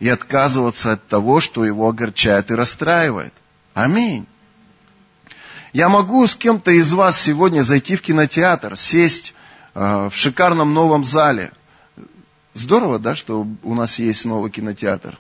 И 0.01 0.09
отказываться 0.09 0.93
от 0.93 1.07
того, 1.07 1.41
что 1.41 1.65
его 1.65 1.89
огорчает 1.89 2.51
и 2.51 2.55
расстраивает. 2.55 3.35
Аминь. 3.75 4.27
Я 5.73 5.89
могу 5.89 6.27
с 6.27 6.37
кем-то 6.37 6.71
из 6.71 6.93
вас 6.93 7.21
сегодня 7.21 7.63
зайти 7.63 7.97
в 7.97 8.03
кинотеатр, 8.03 8.77
сесть 8.77 9.35
э, 9.75 10.09
в 10.11 10.17
шикарном 10.17 10.73
новом 10.73 11.05
зале, 11.05 11.53
Здорово, 12.55 13.01
да, 13.01 13.17
что 13.17 13.47
у 13.65 13.75
нас 13.75 13.99
есть 13.99 14.25
новый 14.25 14.51
кинотеатр. 14.51 15.19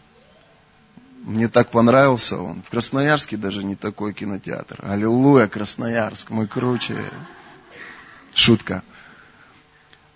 Мне 1.25 1.49
так 1.49 1.71
понравился 1.71 2.37
он. 2.37 2.63
В 2.63 2.71
Красноярске 2.71 3.39
даже 3.39 3.65
не 3.65 3.77
такой 3.77 4.13
кинотеатр. 4.13 4.79
Аллилуйя, 4.83 5.47
Красноярск, 5.47 6.29
мы 6.29 6.47
круче. 6.47 7.03
Шутка. 8.35 8.83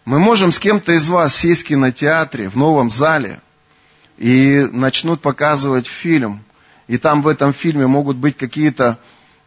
Мы 0.05 0.19
можем 0.19 0.53
с 0.53 0.59
кем-то 0.59 0.93
из 0.93 1.09
вас 1.09 1.35
сесть 1.35 1.63
в 1.63 1.69
кинотеатре, 1.69 2.51
в 2.51 2.57
новом 2.57 2.91
зале, 2.91 3.41
и 4.19 4.69
начнут 4.71 5.23
показывать 5.23 5.87
фильм. 5.87 6.45
И 6.89 6.99
там 6.99 7.23
в 7.23 7.29
этом 7.29 7.55
фильме 7.55 7.87
могут 7.87 8.19
быть 8.19 8.37
какие-то 8.37 8.99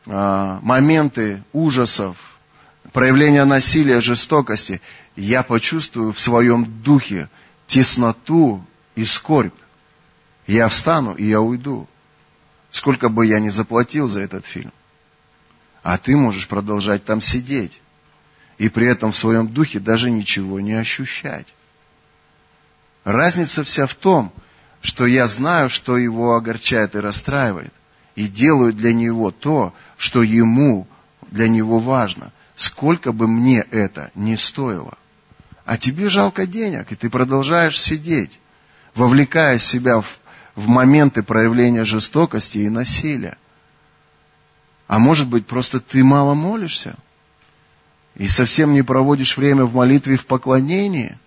э, 0.08 0.60
моменты 0.63 1.43
ужасов, 1.54 2.17
проявления 2.91 3.45
насилия, 3.45 4.02
жестокости. 4.02 4.82
Я 5.15 5.43
почувствую 5.43 6.12
в 6.12 6.17
своем 6.17 6.65
духе 6.82 7.30
тесноту 7.67 8.65
и 8.95 9.06
скорбь. 9.06 9.54
Я 10.47 10.67
встану 10.67 11.13
и 11.13 11.25
я 11.25 11.41
уйду. 11.41 11.88
Сколько 12.71 13.10
бы 13.10 13.25
я 13.25 13.39
ни 13.39 13.49
заплатил 13.49 14.08
за 14.08 14.21
этот 14.21 14.45
фильм. 14.45 14.71
А 15.84 15.97
ты 15.97 16.15
можешь 16.15 16.47
продолжать 16.47 17.04
там 17.04 17.21
сидеть. 17.21 17.82
И 18.58 18.69
при 18.69 18.88
этом 18.88 19.12
в 19.12 19.15
своем 19.15 19.47
духе 19.47 19.80
даже 19.80 20.12
ничего 20.12 20.60
не 20.60 20.73
ощущать. 20.73 21.47
Разница 23.04 23.63
вся 23.63 23.88
в 23.88 23.95
том, 23.95 24.32
что 24.82 25.06
я 25.06 25.25
знаю, 25.25 25.69
что 25.69 25.97
его 25.97 26.36
огорчает 26.36 26.95
и 26.95 26.99
расстраивает. 26.99 27.73
И 28.15 28.27
делаю 28.27 28.73
для 28.73 28.93
него 28.93 29.32
то, 29.32 29.73
что 29.97 30.21
ему, 30.21 30.88
для 31.30 31.47
него 31.47 31.80
важно. 31.80 32.32
Сколько 32.56 33.12
бы 33.12 33.27
мне 33.27 33.62
это 33.71 34.12
ни 34.15 34.36
стоило. 34.36 34.97
А 35.65 35.77
тебе 35.77 36.10
жалко 36.10 36.45
денег, 36.45 36.91
и 36.91 36.95
ты 36.95 37.10
продолжаешь 37.10 37.80
сидеть, 37.80 38.39
вовлекая 38.93 39.58
себя 39.58 40.01
в 40.01 40.19
в 40.56 40.68
моменты 40.68 41.24
проявления 41.24 41.86
жестокости 41.86 42.60
и 42.60 42.70
насилия. 42.70 43.38
А 44.88 45.00
может 45.00 45.28
быть, 45.28 45.48
просто 45.48 45.80
ты 45.80 46.04
мало 46.04 46.34
молишься 46.34 46.96
и 48.16 48.28
совсем 48.28 48.74
не 48.74 48.82
проводишь 48.82 49.38
время 49.38 49.66
в 49.66 49.74
молитве 49.74 50.16
и 50.16 50.18
в 50.18 50.26
поклонении. 50.26 51.18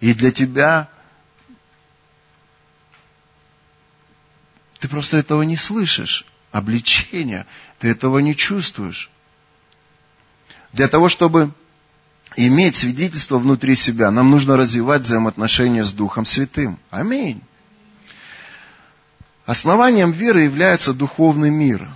И 0.00 0.14
для 0.14 0.32
тебя 0.32 0.88
ты 4.78 4.88
просто 4.88 5.18
этого 5.18 5.42
не 5.42 5.56
слышишь, 5.56 6.24
обличения, 6.52 7.46
ты 7.78 7.88
этого 7.88 8.18
не 8.18 8.34
чувствуешь. 8.34 9.10
Для 10.72 10.88
того, 10.88 11.08
чтобы 11.08 11.52
иметь 12.36 12.76
свидетельство 12.76 13.38
внутри 13.38 13.74
себя, 13.74 14.10
нам 14.10 14.30
нужно 14.30 14.56
развивать 14.56 15.02
взаимоотношения 15.02 15.84
с 15.84 15.92
Духом 15.92 16.24
Святым. 16.24 16.78
Аминь. 16.90 17.42
Основанием 19.46 20.10
веры 20.10 20.42
является 20.42 20.92
духовный 20.92 21.50
мир. 21.50 21.88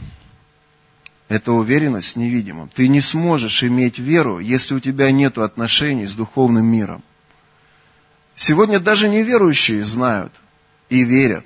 Это 1.28 1.52
уверенность 1.52 2.14
невидимым. 2.14 2.70
Ты 2.72 2.86
не 2.86 3.00
сможешь 3.00 3.64
иметь 3.64 3.98
веру, 3.98 4.38
если 4.38 4.74
у 4.74 4.80
тебя 4.80 5.10
нет 5.10 5.36
отношений 5.36 6.06
с 6.06 6.14
духовным 6.14 6.64
миром. 6.64 7.02
Сегодня 8.36 8.78
даже 8.78 9.08
неверующие 9.08 9.84
знают 9.84 10.32
и 10.88 11.02
верят, 11.02 11.44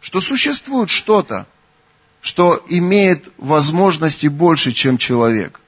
что 0.00 0.20
существует 0.20 0.90
что-то, 0.90 1.46
что 2.20 2.62
имеет 2.68 3.28
возможности 3.38 4.26
больше, 4.26 4.72
чем 4.72 4.98
человек. 4.98 5.60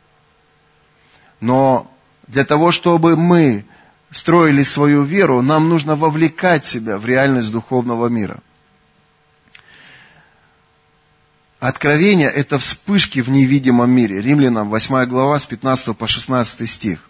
Но 1.40 1.88
для 2.26 2.44
того, 2.44 2.72
чтобы 2.72 3.16
мы 3.16 3.64
строили 4.10 4.64
свою 4.64 5.02
веру, 5.02 5.40
нам 5.40 5.68
нужно 5.68 5.94
вовлекать 5.94 6.64
себя 6.64 6.98
в 6.98 7.06
реальность 7.06 7.52
духовного 7.52 8.08
мира. 8.08 8.40
Откровение– 11.60 12.28
это 12.34 12.56
вспышки 12.58 13.20
в 13.20 13.30
невидимом 13.30 13.90
мире. 13.90 14.20
Римлянам 14.20 14.68
8 14.70 15.06
глава 15.06 15.40
с 15.40 15.46
15 15.46 15.96
по 15.96 16.06
16 16.06 16.70
стих. 16.70 17.00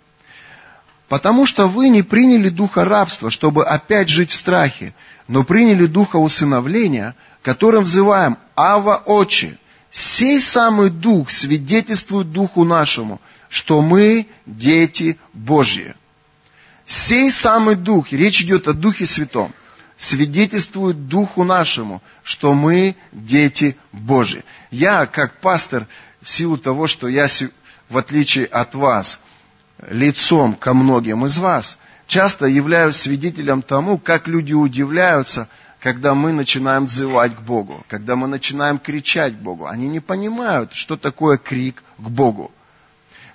«Потому 1.09 1.45
что 1.45 1.69
вы 1.69 1.91
не 1.91 2.03
приняли 2.03 2.49
духа 2.49 2.85
рабства, 2.85 3.31
чтобы 3.31 3.67
опять 3.67 4.09
жить 4.09 4.31
в 4.31 4.35
страхе, 4.35 4.95
но 5.27 5.45
приняли 5.45 5.85
духа 5.85 6.17
усыновления, 6.17 7.15
которым 7.43 7.85
взываем 7.85 8.39
«Ава 8.57 8.97
Отче». 9.05 9.59
Сей 9.91 10.41
самый 10.41 10.91
дух 10.91 11.31
свидетельствует 11.31 12.31
духу 12.31 12.65
нашему, 12.65 13.21
что 13.49 13.81
мы 13.81 14.29
дети 14.45 15.19
Божьи. 15.33 15.95
Сей 16.85 17.31
самый 17.31 17.75
дух, 17.75 18.13
речь 18.13 18.43
идет 18.43 18.67
о 18.69 18.73
Духе 18.73 19.05
Святом– 19.05 19.53
свидетельствует 19.99 21.09
Духу 21.09 21.45
нашему, 21.45 22.01
что 22.23 22.55
мы 22.55 22.97
дети 23.13 23.77
Божьи. 23.93 24.45
Я, 24.71 25.05
как 25.07 25.41
пастор, 25.41 25.87
в 26.23 26.31
силу 26.31 26.57
того, 26.57 26.87
что 26.87 27.09
я, 27.09 27.27
в 27.91 27.99
отличие 27.99 28.47
от 28.47 28.75
вас, 28.75 29.21
лицом 29.91 30.55
ко 30.55 30.73
многим 30.73 31.27
из 31.27 31.37
вас, 31.39 31.79
часто 32.07 32.47
являюсь 32.47 32.97
свидетелем 32.97 33.61
тому, 33.61 33.99
как 33.99 34.29
люди 34.29 34.53
удивляются, 34.53 35.49
когда 35.81 36.15
мы 36.15 36.33
начинаем 36.33 36.87
взывать 36.87 37.35
к 37.37 37.41
Богу, 37.41 37.85
когда 37.89 38.15
мы 38.17 38.29
начинаем 38.29 38.79
кричать 38.79 39.35
к 39.35 39.41
Богу. 39.41 39.67
Они 39.67 39.89
не 39.89 40.01
понимают, 40.01 40.75
что 40.75 40.97
такое 40.97 41.39
крик 41.39 41.83
к 41.99 42.09
Богу. 42.09 42.53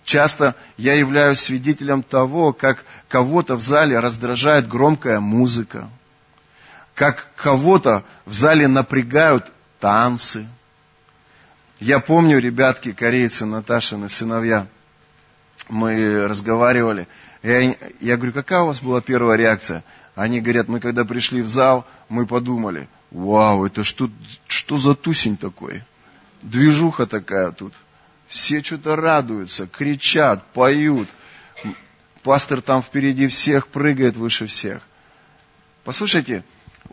Часто 0.05 0.55
я 0.77 0.93
являюсь 0.93 1.39
свидетелем 1.39 2.03
того, 2.03 2.51
как 2.51 2.83
кого-то 3.07 3.55
в 3.55 3.61
зале 3.61 3.99
раздражает 3.99 4.67
громкая 4.67 5.21
музыка, 5.21 5.89
как 6.95 7.31
кого-то 7.35 8.03
в 8.25 8.33
зале 8.33 8.67
напрягают 8.67 9.51
танцы. 9.79 10.47
Я 11.79 11.99
помню, 11.99 12.39
ребятки, 12.39 12.93
корейцы, 12.93 13.45
Наташины 13.45 14.07
сыновья, 14.07 14.67
мы 15.69 16.27
разговаривали. 16.27 17.07
Я, 17.41 17.75
я 17.99 18.15
говорю, 18.15 18.31
какая 18.31 18.61
у 18.61 18.67
вас 18.67 18.81
была 18.81 19.01
первая 19.01 19.37
реакция? 19.37 19.83
Они 20.15 20.39
говорят, 20.39 20.67
мы 20.67 20.79
когда 20.79 21.03
пришли 21.03 21.41
в 21.41 21.47
зал, 21.47 21.85
мы 22.07 22.25
подумали, 22.25 22.87
вау, 23.11 23.65
это 23.65 23.83
что, 23.83 24.09
что 24.47 24.77
за 24.77 24.95
тусень 24.95 25.37
такой? 25.37 25.83
Движуха 26.41 27.05
такая 27.05 27.51
тут. 27.51 27.73
Все 28.27 28.61
что-то 28.61 28.95
радуются, 28.95 29.67
кричат, 29.67 30.45
поют. 30.53 31.09
Пастор 32.21 32.61
там 32.61 32.81
впереди 32.81 33.27
всех 33.27 33.67
прыгает 33.67 34.15
выше 34.15 34.45
всех. 34.45 34.81
Послушайте, 35.83 36.43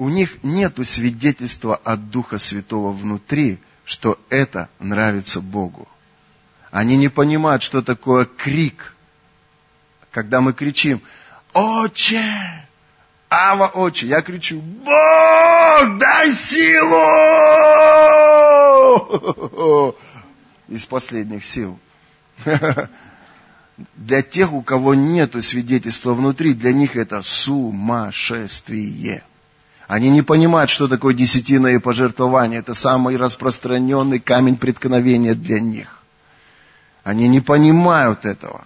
у 0.00 0.08
них 0.08 0.42
нет 0.42 0.74
свидетельства 0.84 1.76
от 1.76 2.10
Духа 2.10 2.38
Святого 2.38 2.90
внутри, 2.90 3.58
что 3.84 4.18
это 4.30 4.70
нравится 4.78 5.42
Богу. 5.42 5.86
Они 6.70 6.96
не 6.96 7.10
понимают, 7.10 7.62
что 7.62 7.82
такое 7.82 8.24
крик. 8.24 8.96
Когда 10.10 10.40
мы 10.40 10.54
кричим 10.54 11.02
«Отче!» 11.52 12.24
Ава, 13.28 13.68
отче, 13.68 14.06
я 14.06 14.22
кричу, 14.22 14.62
Бог, 14.62 15.98
дай 15.98 16.32
силу! 16.32 16.96
Из 20.66 20.86
последних 20.86 21.44
сил. 21.44 21.78
Для 23.96 24.22
тех, 24.22 24.54
у 24.54 24.62
кого 24.62 24.94
нет 24.94 25.34
свидетельства 25.44 26.14
внутри, 26.14 26.54
для 26.54 26.72
них 26.72 26.96
это 26.96 27.20
сумасшествие. 27.22 29.24
Они 29.90 30.08
не 30.08 30.22
понимают, 30.22 30.70
что 30.70 30.86
такое 30.86 31.14
десятина 31.14 31.80
пожертвование. 31.80 32.60
Это 32.60 32.74
самый 32.74 33.16
распространенный 33.16 34.20
камень 34.20 34.56
преткновения 34.56 35.34
для 35.34 35.58
них. 35.58 35.98
Они 37.02 37.26
не 37.26 37.40
понимают 37.40 38.24
этого. 38.24 38.62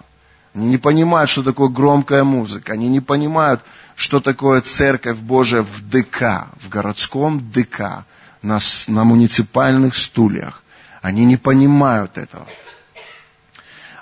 Они 0.55 0.67
не 0.67 0.77
понимают, 0.77 1.31
что 1.31 1.43
такое 1.43 1.71
громкая 1.71 2.25
музыка. 2.25 2.75
Они 2.75 2.91
не 2.91 3.01
понимают, 3.01 3.63
что 3.97 4.21
такое 4.21 4.61
церковь 4.61 5.17
Божия 5.17 5.63
в 5.63 5.89
ДК, 5.89 6.49
в 6.61 6.69
городском 6.69 7.41
ДК, 7.51 8.05
на, 8.43 8.59
на 8.89 9.05
муниципальных 9.05 9.97
стульях. 9.97 10.63
Они 11.01 11.25
не 11.25 11.39
понимают 11.39 12.19
этого. 12.19 12.47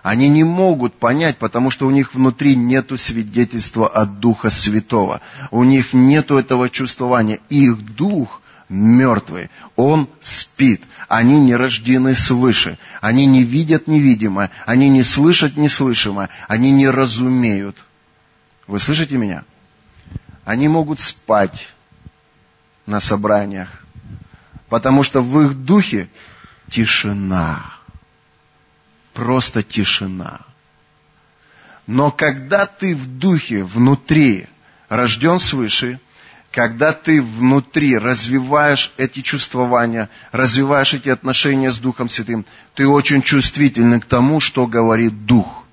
Они 0.02 0.28
не 0.28 0.42
могут 0.42 0.94
понять, 0.94 1.38
потому 1.38 1.70
что 1.70 1.86
у 1.86 1.90
них 1.90 2.14
внутри 2.14 2.56
нет 2.56 2.90
свидетельства 2.98 3.86
от 3.86 4.18
Духа 4.18 4.50
Святого. 4.50 5.20
У 5.52 5.62
них 5.62 5.92
нет 5.92 6.32
этого 6.32 6.68
чувствования. 6.68 7.38
Их 7.48 7.80
дух 7.94 8.42
мертвый. 8.68 9.48
Он 9.76 10.08
спит. 10.20 10.82
Они 11.08 11.38
не 11.38 11.54
рождены 11.54 12.16
свыше. 12.16 12.78
Они 13.00 13.26
не 13.26 13.44
видят 13.44 13.86
невидимое. 13.86 14.50
Они 14.66 14.88
не 14.88 15.04
слышат 15.04 15.56
неслышимое. 15.56 16.30
Они 16.48 16.72
не 16.72 16.88
разумеют. 16.88 17.76
Вы 18.66 18.80
слышите 18.80 19.16
меня? 19.16 19.44
Они 20.44 20.66
могут 20.66 20.98
спать 20.98 21.68
на 22.86 22.98
собраниях, 22.98 23.84
потому 24.68 25.04
что 25.04 25.22
в 25.22 25.40
их 25.42 25.54
духе 25.54 26.08
тишина 26.68 27.71
просто 29.12 29.62
тишина. 29.62 30.40
Но 31.86 32.10
когда 32.10 32.66
ты 32.66 32.94
в 32.94 33.06
духе, 33.06 33.64
внутри, 33.64 34.46
рожден 34.88 35.38
свыше, 35.38 35.98
когда 36.52 36.92
ты 36.92 37.22
внутри 37.22 37.96
развиваешь 37.96 38.92
эти 38.98 39.20
чувствования, 39.20 40.08
развиваешь 40.30 40.94
эти 40.94 41.08
отношения 41.08 41.72
с 41.72 41.78
Духом 41.78 42.08
Святым, 42.08 42.44
ты 42.74 42.86
очень 42.86 43.22
чувствительный 43.22 44.00
к 44.00 44.04
тому, 44.04 44.38
что 44.38 44.66
говорит 44.66 45.24
Дух. 45.24 45.64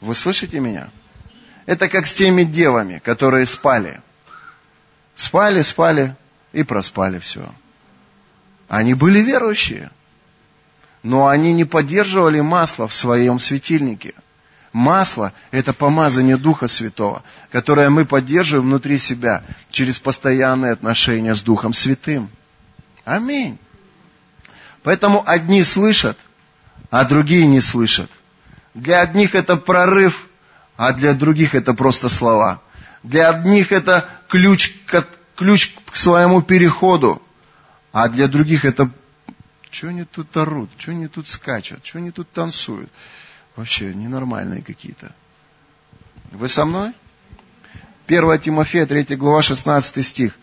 Вы 0.00 0.14
слышите 0.16 0.58
меня? 0.58 0.90
Это 1.64 1.88
как 1.88 2.08
с 2.08 2.14
теми 2.14 2.42
девами, 2.42 2.98
которые 2.98 3.46
спали. 3.46 4.00
Спали, 5.14 5.62
спали 5.62 6.16
и 6.52 6.64
проспали 6.64 7.20
все. 7.20 7.48
Они 8.68 8.94
были 8.94 9.20
верующие, 9.20 9.90
но 11.02 11.26
они 11.28 11.52
не 11.52 11.64
поддерживали 11.64 12.40
масло 12.40 12.86
в 12.86 12.94
своем 12.94 13.38
светильнике. 13.38 14.14
Масло– 14.72 15.32
это 15.50 15.72
помазание 15.72 16.36
Духа 16.36 16.66
Святого, 16.66 17.22
которое 17.50 17.90
мы 17.90 18.04
поддерживаем 18.04 18.68
внутри 18.68 18.96
себя 18.96 19.42
через 19.70 19.98
постоянные 19.98 20.72
отношения 20.72 21.34
с 21.34 21.42
Духом 21.42 21.72
Святым. 21.72 22.30
Аминь. 23.04 23.58
Поэтому 24.82 25.22
одни 25.26 25.62
слышат, 25.62 26.16
а 26.90 27.04
другие 27.04 27.46
не 27.46 27.60
слышат. 27.60 28.10
Для 28.74 29.02
одних 29.02 29.34
это 29.34 29.56
прорыв, 29.56 30.28
а 30.76 30.92
для 30.92 31.12
других 31.12 31.54
это 31.54 31.74
просто 31.74 32.08
слова. 32.08 32.62
Для 33.02 33.28
одних 33.28 33.72
это 33.72 34.08
ключ 34.28 34.72
к, 34.86 35.06
ключ 35.36 35.74
к 35.90 35.96
своему 35.96 36.40
переходу, 36.40 37.20
а 37.92 38.08
для 38.08 38.26
других 38.26 38.64
это 38.64 38.90
что 39.72 39.88
они 39.88 40.04
тут 40.04 40.36
орут, 40.36 40.70
что 40.76 40.92
они 40.92 41.08
тут 41.08 41.28
скачут, 41.28 41.84
что 41.84 41.98
они 41.98 42.10
тут 42.10 42.30
танцуют. 42.30 42.90
Вообще 43.56 43.94
ненормальные 43.94 44.62
какие-то. 44.62 45.12
Вы 46.30 46.48
со 46.48 46.64
мной? 46.64 46.92
1 48.06 48.38
Тимофея, 48.38 48.86
3 48.86 49.16
глава, 49.16 49.42
16 49.42 50.04
стих. 50.04 50.38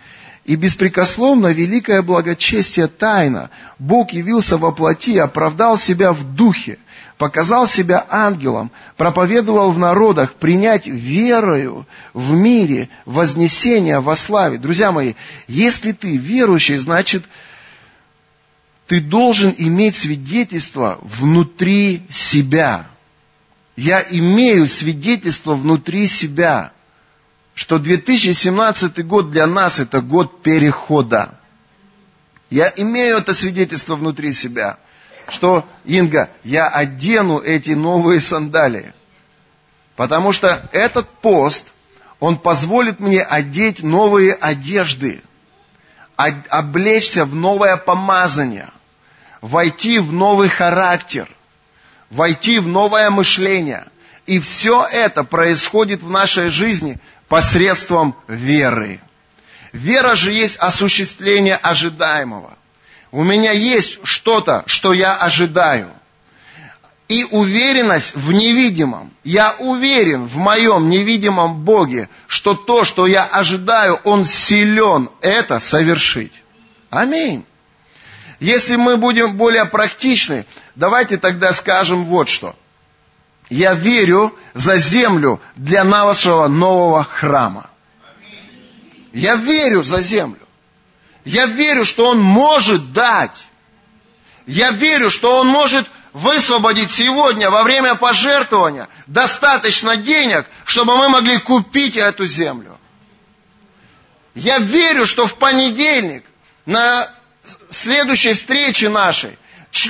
«И 0.46 0.56
беспрекословно 0.56 1.48
великое 1.52 2.02
благочестие 2.02 2.88
тайна. 2.88 3.52
Бог 3.78 4.12
явился 4.14 4.58
во 4.58 4.72
плоти, 4.72 5.18
оправдал 5.18 5.78
себя 5.78 6.12
в 6.12 6.24
духе, 6.24 6.80
показал 7.18 7.68
себя 7.68 8.06
ангелом, 8.10 8.72
проповедовал 8.98 9.72
в 9.72 9.78
народах 9.78 10.34
принять 10.34 10.88
верою 10.88 11.86
в 12.14 12.32
мире 12.32 12.90
вознесение 13.06 14.00
во 14.00 14.16
славе». 14.16 14.58
Друзья 14.58 14.92
мои, 14.92 15.14
если 15.48 15.92
ты 15.92 16.18
верующий, 16.18 16.78
значит, 16.78 17.26
ты 18.90 19.00
должен 19.00 19.56
иметь 19.58 19.96
свидетельство 19.96 21.00
внутри 21.02 22.04
себя– 22.12 22.90
я 23.80 24.02
имею 24.02 24.68
свидетельство 24.68 25.54
внутри 25.54 26.06
себя, 26.08 26.74
что 27.54 27.80
2017 27.80 29.08
год 29.08 29.32
для 29.32 29.48
нас 29.48 29.80
это 29.80 30.02
год 30.02 30.42
перехода. 30.42 31.40
Я 32.50 32.74
имею 32.76 33.20
это 33.20 33.34
свидетельство 33.34 33.96
внутри 33.96 34.34
себя, 34.34 34.80
что, 35.30 35.66
Инга, 35.86 36.30
я 36.44 36.68
одену 36.68 37.40
эти 37.40 37.72
новые 37.72 38.20
сандалии. 38.20 38.94
Потому 39.96 40.34
что 40.34 40.68
этот 40.74 41.08
пост, 41.08 41.64
он 42.20 42.38
позволит 42.38 43.00
мне 43.00 43.22
одеть 43.22 43.82
новые 43.82 44.34
одежды, 44.34 45.22
облечься 46.18 47.24
в 47.24 47.34
новое 47.34 47.78
помазание, 47.78 48.68
войти 49.42 50.00
в 50.00 50.14
новый 50.14 50.50
характер– 50.50 51.28
войти 52.10 52.60
в 52.60 52.68
новое 52.68 53.10
мышление. 53.10 53.86
И 54.26 54.40
все 54.40 54.86
это 54.86 55.24
происходит 55.24 56.04
в 56.04 56.10
нашей 56.10 56.50
жизни 56.50 56.98
посредством 57.28 58.16
веры. 58.28 59.00
Вера 59.72 60.16
же 60.16 60.34
есть 60.34 60.58
осуществление 60.58 61.56
ожидаемого. 61.56 62.54
У 63.12 63.24
меня 63.24 63.52
есть 63.52 64.00
что-то, 64.04 64.64
что 64.68 64.94
я 64.94 65.16
ожидаю. 65.16 65.92
И 67.08 67.24
уверенность 67.24 68.16
в 68.16 68.32
невидимом. 68.32 69.12
Я 69.24 69.56
уверен 69.58 70.26
в 70.26 70.38
моем 70.38 70.90
невидимом 70.90 71.64
Боге, 71.64 72.08
что 72.28 72.54
то, 72.54 72.84
что 72.84 73.08
я 73.08 73.24
ожидаю, 73.26 74.00
Он 74.04 74.26
силен 74.26 75.10
это 75.22 75.60
совершить. 75.60 76.44
Аминь. 76.92 77.46
Если 78.40 78.78
мы 78.78 78.98
будем 78.98 79.36
более 79.36 79.66
практичны, 79.66 80.46
давайте 80.76 81.18
тогда 81.18 81.52
скажем 81.52 82.06
вот 82.06 82.30
что. 82.30 82.56
Я 83.50 83.74
верю 83.74 84.38
за 84.54 84.78
землю 84.78 85.42
для 85.56 85.84
нашего 85.84 86.48
нового 86.48 87.04
храма. 87.04 87.70
Я 89.12 89.36
верю 89.36 89.82
за 89.84 90.02
землю. 90.02 90.40
Я 91.26 91.48
верю, 91.48 91.84
что 91.84 92.08
Он 92.08 92.20
может 92.20 92.94
дать. 92.94 93.48
Я 94.46 94.72
верю, 94.72 95.10
что 95.10 95.40
Он 95.40 95.48
может 95.48 95.90
высвободить 96.14 96.92
сегодня 96.92 97.50
во 97.50 97.64
время 97.64 97.96
пожертвования 97.96 98.88
достаточно 99.08 99.98
денег, 99.98 100.48
чтобы 100.64 100.96
мы 100.96 101.10
могли 101.10 101.40
купить 101.40 101.98
эту 101.98 102.26
землю. 102.26 102.78
Я 104.34 104.60
верю, 104.60 105.06
что 105.06 105.26
в 105.26 105.36
понедельник 105.36 106.24
на 106.66 107.10
следующей 107.70 108.34
встрече 108.34 108.90
нашей, 108.90 109.38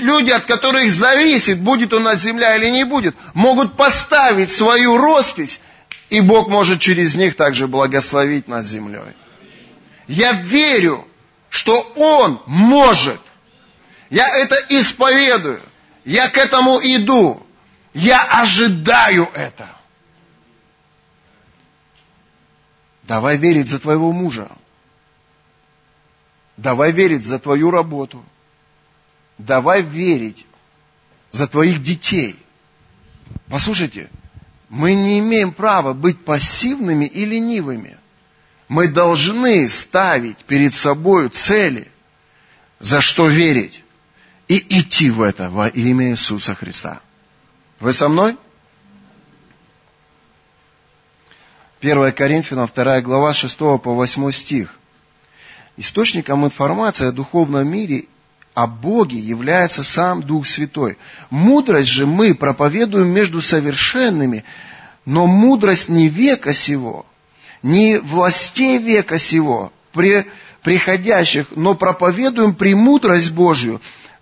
люди, 0.02 0.32
от 0.32 0.46
которых 0.46 0.90
зависит, 0.92 1.60
будет 1.60 1.94
у 1.94 2.00
нас 2.00 2.20
земля 2.22 2.56
или 2.56 2.70
не 2.70 2.84
будет, 2.84 3.16
могут 3.34 3.76
поставить 3.78 4.52
свою 4.52 4.98
роспись, 4.98 5.62
и 6.10 6.22
Бог 6.22 6.50
может 6.50 6.80
через 6.80 7.16
них 7.16 7.36
также 7.36 7.68
благословить 7.68 8.48
нас 8.48 8.66
землей. 8.66 9.14
Я 10.08 10.34
верю, 10.34 11.08
что 11.50 11.80
Он 11.96 12.42
может. 12.48 13.20
Я 14.10 14.28
это 14.28 14.56
исповедую. 14.70 15.62
Я 16.04 16.30
к 16.30 16.38
этому 16.38 16.80
иду. 16.82 17.46
Я 17.94 18.24
ожидаю 18.24 19.30
это. 19.34 19.70
Давай 23.04 23.38
верить 23.38 23.68
за 23.68 23.80
твоего 23.80 24.12
мужа. 24.12 24.50
Давай 26.60 26.92
верить 26.92 27.24
за 27.24 27.40
твою 27.40 27.72
работу. 27.72 28.22
Давай 29.38 29.82
верить 29.82 30.46
за 31.32 31.48
твоих 31.48 31.82
детей. 31.82 32.38
Послушайте, 33.48 34.10
мы 34.68 34.94
не 34.94 35.20
имеем 35.20 35.54
права 35.54 35.94
быть 35.94 36.20
пассивными 36.26 37.06
и 37.06 37.24
ленивыми. 37.24 37.96
Мы 38.68 38.90
должны 38.90 39.70
ставить 39.70 40.40
перед 40.40 40.74
собой 40.74 41.30
цели, 41.30 41.90
за 42.80 43.00
что 43.00 43.30
верить, 43.30 43.82
и 44.50 44.58
идти 44.80 45.10
в 45.12 45.22
это 45.22 45.50
во 45.50 45.70
имя 45.70 46.10
Иисуса 46.10 46.56
Христа. 46.56 47.00
Вы 47.80 47.94
со 47.94 48.10
мной? 48.10 48.36
1 51.80 52.12
Коринфянам 52.12 52.68
2 52.68 53.00
глава 53.00 53.34
6 53.34 53.58
по 53.58 53.78
8 53.78 54.32
стих. 54.32 54.76
Источником 55.80 56.44
информации 56.46 57.08
о 57.08 57.14
духовном 57.14 57.66
мире, 57.66 58.04
о 58.54 58.68
Боге 58.68 59.18
является 59.18 59.82
сам 59.82 60.22
Дух 60.22 60.46
Святой. 60.46 60.98
Мудрость 61.30 61.88
же 61.88 62.06
мы 62.06 62.36
проповедуем 62.36 63.08
между 63.08 63.42
совершенными, 63.42 64.44
но 65.06 65.26
мудрость 65.26 65.88
не 65.88 66.10
века 66.10 66.52
сего, 66.52 67.06
не 67.64 67.98
властей 67.98 68.78
века 68.78 69.18
сего, 69.18 69.72
при, 69.94 70.28
приходящих, 70.64 71.48
но 71.56 71.76
проповедуем 71.76 72.56
премудрость 72.56 73.32
Божью, 73.32 73.80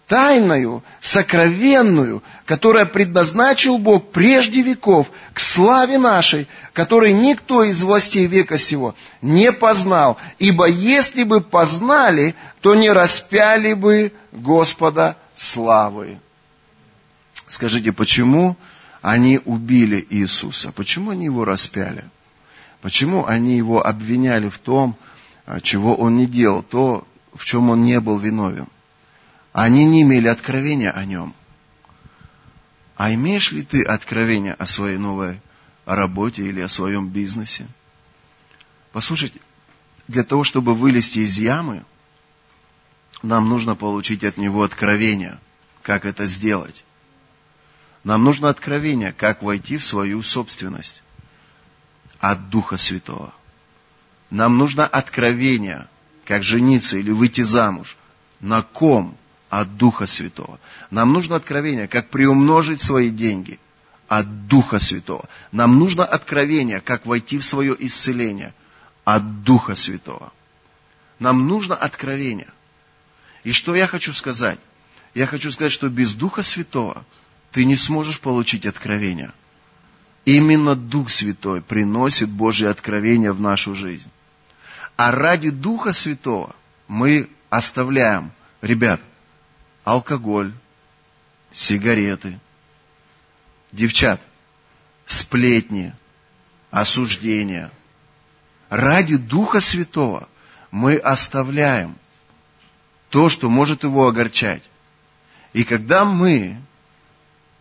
тайную, 0.08 0.84
сокровенную, 1.02 2.24
которая 2.46 2.86
предназначил 2.86 3.78
Бог 3.78 4.12
прежде 4.12 4.62
веков 4.62 5.12
к 5.34 5.40
славе 5.40 5.98
нашей, 5.98 6.48
которой 6.74 7.12
никто 7.12 7.64
из 7.64 7.84
властей 7.84 8.26
века 8.26 8.58
сего 8.58 8.96
не 9.22 9.52
познал. 9.52 10.18
Ибо 10.40 10.68
если 10.68 11.24
бы 11.24 11.42
познали, 11.42 12.36
то 12.62 12.74
не 12.74 12.90
распяли 12.90 13.74
бы 13.74 14.14
Господа 14.32 15.18
славы. 15.36 16.18
Скажите, 17.48 17.92
почему 17.92 18.56
они 19.02 19.42
убили 19.44 20.06
Иисуса? 20.10 20.72
Почему 20.72 21.12
они 21.12 21.26
его 21.26 21.44
распяли? 21.44 22.06
Почему 22.82 23.26
они 23.26 23.58
его 23.58 23.86
обвиняли 23.86 24.48
в 24.48 24.60
том, 24.60 24.96
чего 25.62 25.96
он 25.96 26.18
не 26.18 26.28
делал, 26.28 26.64
то, 26.64 27.06
в 27.34 27.44
чем 27.44 27.70
он 27.70 27.84
не 27.84 28.00
был 28.00 28.18
виновен? 28.18 28.68
Они 29.54 29.86
не 29.86 30.04
имели 30.04 30.28
откровения 30.28 30.92
о 30.92 31.06
нем. 31.06 31.34
А 32.96 33.14
имеешь 33.14 33.52
ли 33.52 33.64
ты 33.64 33.84
откровение 33.84 34.54
о 34.54 34.66
своей 34.66 34.98
новой 34.98 35.40
работе 35.86 36.44
или 36.44 36.62
о 36.62 36.70
своем 36.70 37.10
бизнесе? 37.10 37.68
Послушайте, 38.92 39.40
для 40.08 40.24
того, 40.24 40.44
чтобы 40.44 40.74
вылезти 40.74 41.20
из 41.20 41.38
ямы, 41.38 41.84
нам 43.22 43.50
нужно 43.50 43.76
получить 43.76 44.24
от 44.24 44.38
него 44.38 44.64
откровение, 44.64 45.38
как 45.82 46.06
это 46.06 46.26
сделать. 46.26 46.84
Нам 48.04 48.24
нужно 48.24 48.50
откровение, 48.50 49.12
как 49.12 49.44
войти 49.44 49.78
в 49.78 49.84
свою 49.84 50.22
собственность. 50.24 51.02
от 52.20 52.50
Духа 52.50 52.78
Святого. 52.78 53.34
Нам 54.30 54.58
нужно 54.58 54.88
откровение, 54.88 55.88
как 56.26 56.44
жениться 56.44 56.98
или 56.98 57.12
выйти 57.12 57.42
замуж. 57.42 57.96
На 58.40 58.62
ком? 58.64 59.18
От 59.50 59.78
Духа 59.78 60.08
Святого. 60.08 60.60
Нам 60.92 61.14
нужно 61.14 61.36
откровение, 61.36 61.88
как 61.88 62.10
приумножить 62.10 62.82
свои 62.82 63.10
деньги. 63.10 63.60
От 64.08 64.48
Духа 64.48 64.80
Святого. 64.80 65.28
Нам 65.52 65.80
нужно 65.80 66.06
откровение, 66.06 66.82
как 66.82 67.06
войти 67.06 67.38
в 67.38 67.44
свое 67.44 67.76
исцеление. 67.80 68.54
От 69.06 69.44
Духа 69.44 69.76
Святого. 69.76 70.32
Нам 71.20 71.48
нужно 71.48 71.76
откровение. 71.76 72.50
И 73.44 73.52
что 73.54 73.76
я 73.76 73.88
хочу 73.88 74.14
сказать? 74.14 74.60
Я 75.14 75.26
хочу 75.26 75.52
сказать, 75.52 75.72
что 75.72 75.90
без 75.90 76.14
Духа 76.14 76.44
Святого 76.44 77.04
ты 77.52 77.66
не 77.66 77.76
сможешь 77.76 78.20
получить 78.20 78.66
откровение. 78.66 79.32
Именно 80.26 80.76
Дух 80.76 81.10
Святой 81.10 81.62
приносит 81.62 82.30
Божье 82.30 82.70
откровение 82.70 83.32
в 83.32 83.40
нашу 83.40 83.76
жизнь. 83.76 84.12
А 84.98 85.12
ради 85.12 85.50
Духа 85.52 85.94
Святого 85.94 86.54
мы 86.88 87.30
оставляем, 87.50 88.32
ребят, 88.62 89.00
алкоголь, 89.88 90.52
сигареты, 91.54 92.42
девчат, 93.72 94.20
сплетни, 95.06 95.96
осуждения. 96.72 97.72
Ради 98.68 99.16
Духа 99.16 99.62
Святого 99.62 100.28
мы 100.72 100.98
оставляем 100.98 101.96
то, 103.10 103.30
что 103.30 103.50
может 103.50 103.84
его 103.84 104.10
огорчать. 104.10 104.62
И 105.54 105.64
когда 105.64 106.04
мы 106.04 106.58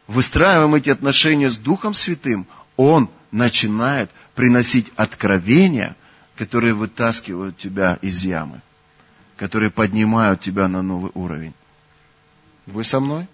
выстраиваем 0.09 0.75
эти 0.75 0.91
отношения 0.91 1.49
с 1.49 1.57
Духом 1.57 1.95
Святым, 1.95 2.49
Он 2.77 3.09
начинает 3.31 4.11
приносить 4.35 4.93
откровения, 4.97 5.95
которые 6.35 6.75
вытаскивают 6.75 7.57
тебя 7.57 8.01
из 8.03 8.25
ямы, 8.25 8.63
которые 9.37 9.71
поднимают 9.71 10.41
тебя 10.41 10.67
на 10.67 10.83
новый 10.83 11.13
уровень. 11.15 11.55
Вы 12.67 12.83
со 12.83 13.01
мной? 13.01 13.27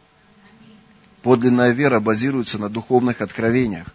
Подлинная 1.22 1.70
вера 1.70 2.00
базируется 2.00 2.58
на 2.58 2.68
духовных 2.68 3.20
откровениях. 3.20 3.86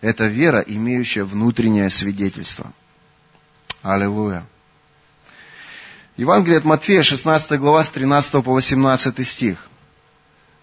Это 0.00 0.26
вера, 0.26 0.60
имеющая 0.60 1.24
внутреннее 1.24 1.90
свидетельство. 1.90 2.72
Аллилуйя. 3.82 4.46
Евангелие 6.16 6.58
от 6.58 6.64
Матфея, 6.64 7.02
16 7.02 7.58
глава, 7.58 7.82
с 7.82 7.88
13 7.88 8.32
по 8.44 8.52
18 8.52 9.26
стих. 9.26 9.68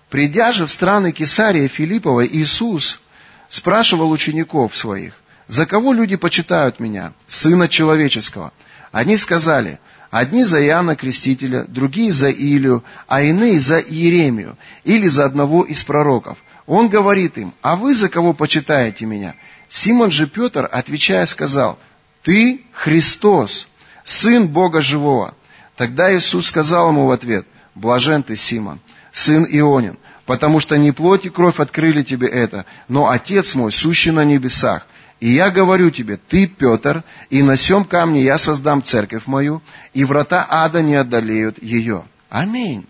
Придя 0.09 0.53
же 0.53 0.65
в 0.65 0.71
страны 0.71 1.11
Кесария 1.11 1.67
Филиппова, 1.67 2.25
Иисус 2.25 2.99
спрашивал 3.47 4.11
учеников 4.11 4.75
своих, 4.75 5.13
«За 5.47 5.65
кого 5.65 5.93
люди 5.93 6.15
почитают 6.15 6.79
меня, 6.79 7.13
Сына 7.27 7.67
Человеческого?» 7.67 8.53
Они 8.91 9.17
сказали, 9.17 9.79
одни 10.09 10.43
за 10.43 10.63
Иоанна 10.65 10.95
Крестителя, 10.95 11.65
другие 11.67 12.11
за 12.11 12.29
Илию, 12.29 12.83
а 13.07 13.21
иные 13.21 13.59
за 13.59 13.79
Иеремию 13.79 14.57
или 14.83 15.07
за 15.07 15.25
одного 15.25 15.63
из 15.63 15.83
пророков. 15.83 16.39
Он 16.65 16.89
говорит 16.89 17.37
им, 17.37 17.53
а 17.61 17.75
вы 17.75 17.93
за 17.93 18.09
кого 18.09 18.33
почитаете 18.33 19.05
меня? 19.05 19.35
Симон 19.69 20.11
же 20.11 20.27
Петр, 20.27 20.67
отвечая, 20.71 21.25
сказал, 21.25 21.79
ты 22.23 22.61
Христос, 22.71 23.67
Сын 24.03 24.47
Бога 24.47 24.81
Живого. 24.81 25.35
Тогда 25.75 26.15
Иисус 26.15 26.47
сказал 26.47 26.89
ему 26.89 27.07
в 27.07 27.11
ответ, 27.11 27.45
блажен 27.73 28.23
ты, 28.23 28.35
Симон, 28.35 28.79
сын 29.11 29.47
Ионин, 29.49 29.97
потому 30.25 30.59
что 30.59 30.77
не 30.77 30.91
плоть 30.91 31.25
и 31.25 31.29
кровь 31.29 31.59
открыли 31.59 32.03
тебе 32.03 32.27
это, 32.27 32.65
но 32.87 33.09
Отец 33.09 33.55
мой, 33.55 33.71
сущий 33.71 34.11
на 34.11 34.25
небесах. 34.25 34.85
И 35.19 35.29
я 35.31 35.51
говорю 35.51 35.91
тебе, 35.91 36.17
ты, 36.17 36.47
Петр, 36.47 37.03
и 37.29 37.43
на 37.43 37.57
сем 37.57 37.83
камне 37.83 38.23
я 38.23 38.37
создам 38.37 38.81
церковь 38.81 39.27
мою, 39.27 39.61
и 39.93 40.05
врата 40.05 40.45
ада 40.49 40.81
не 40.81 40.95
одолеют 40.95 41.61
ее. 41.61 42.05
Аминь. 42.29 42.87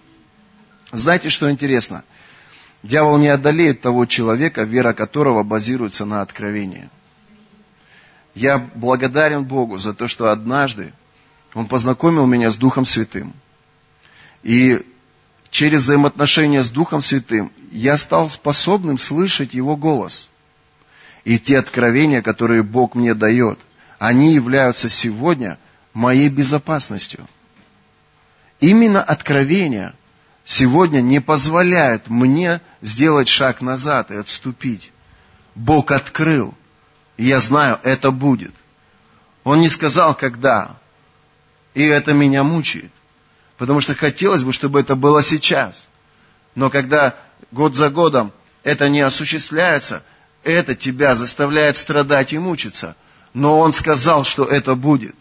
Знаете, 0.92 1.30
что 1.30 1.50
интересно? 1.50 2.04
Дьявол 2.84 3.18
не 3.18 3.30
одолеет 3.30 3.82
того 3.82 4.06
человека, 4.06 4.64
вера 4.64 4.94
которого 4.94 5.44
базируется 5.44 6.06
на 6.06 6.22
откровении. 6.22 6.90
Я 8.36 8.60
благодарен 8.76 9.44
Богу 9.44 9.78
за 9.78 9.94
то, 9.94 10.08
что 10.08 10.32
однажды 10.32 10.94
Он 11.56 11.66
познакомил 11.66 12.26
меня 12.28 12.52
с 12.52 12.56
Духом 12.56 12.86
Святым. 12.86 13.34
И 14.44 14.86
через 15.50 15.82
взаимоотношения 15.82 16.62
с 16.62 16.70
Духом 16.70 17.02
Святым 17.02 17.52
я 17.72 17.98
стал 17.98 18.30
способным 18.30 18.98
слышать 19.00 19.56
Его 19.56 19.76
голос. 19.76 20.30
И 21.26 21.38
те 21.40 21.60
откровения, 21.60 22.22
которые 22.22 22.64
Бог 22.64 22.96
мне 22.96 23.14
дает, 23.14 23.60
они 23.98 24.34
являются 24.34 24.90
сегодня 24.90 25.58
моей 25.94 26.30
безопасностью. 26.30 27.28
Именно 28.60 29.02
откровения 29.02 29.94
сегодня 30.44 31.02
не 31.02 31.20
позволяют 31.20 32.10
мне 32.10 32.62
сделать 32.82 33.28
шаг 33.28 33.62
назад 33.62 34.12
и 34.12 34.16
отступить. 34.16 34.92
Бог 35.56 35.92
открыл. 35.92 36.54
И 37.18 37.26
я 37.26 37.40
знаю, 37.40 37.80
это 37.84 38.12
будет. 38.12 38.54
Он 39.44 39.60
не 39.60 39.70
сказал, 39.70 40.16
когда. 40.16 40.78
И 41.74 41.84
это 41.84 42.14
меня 42.14 42.44
мучает. 42.44 42.92
Потому 43.58 43.82
что 43.82 43.94
хотелось 43.94 44.44
бы, 44.44 44.54
чтобы 44.54 44.80
это 44.80 44.96
было 44.96 45.22
сейчас. 45.22 45.88
Но 46.56 46.70
когда 46.70 47.16
год 47.52 47.76
за 47.76 47.90
годом 47.90 48.32
это 48.64 48.90
не 48.90 49.02
осуществляется, 49.02 50.04
это 50.44 50.76
тебя 50.76 51.16
заставляет 51.16 51.76
страдать 51.76 52.34
и 52.34 52.38
мучиться. 52.38 52.96
Но 53.34 53.60
он 53.60 53.74
сказал, 53.74 54.24
что 54.24 54.46
это 54.46 54.76
будет. 54.76 55.16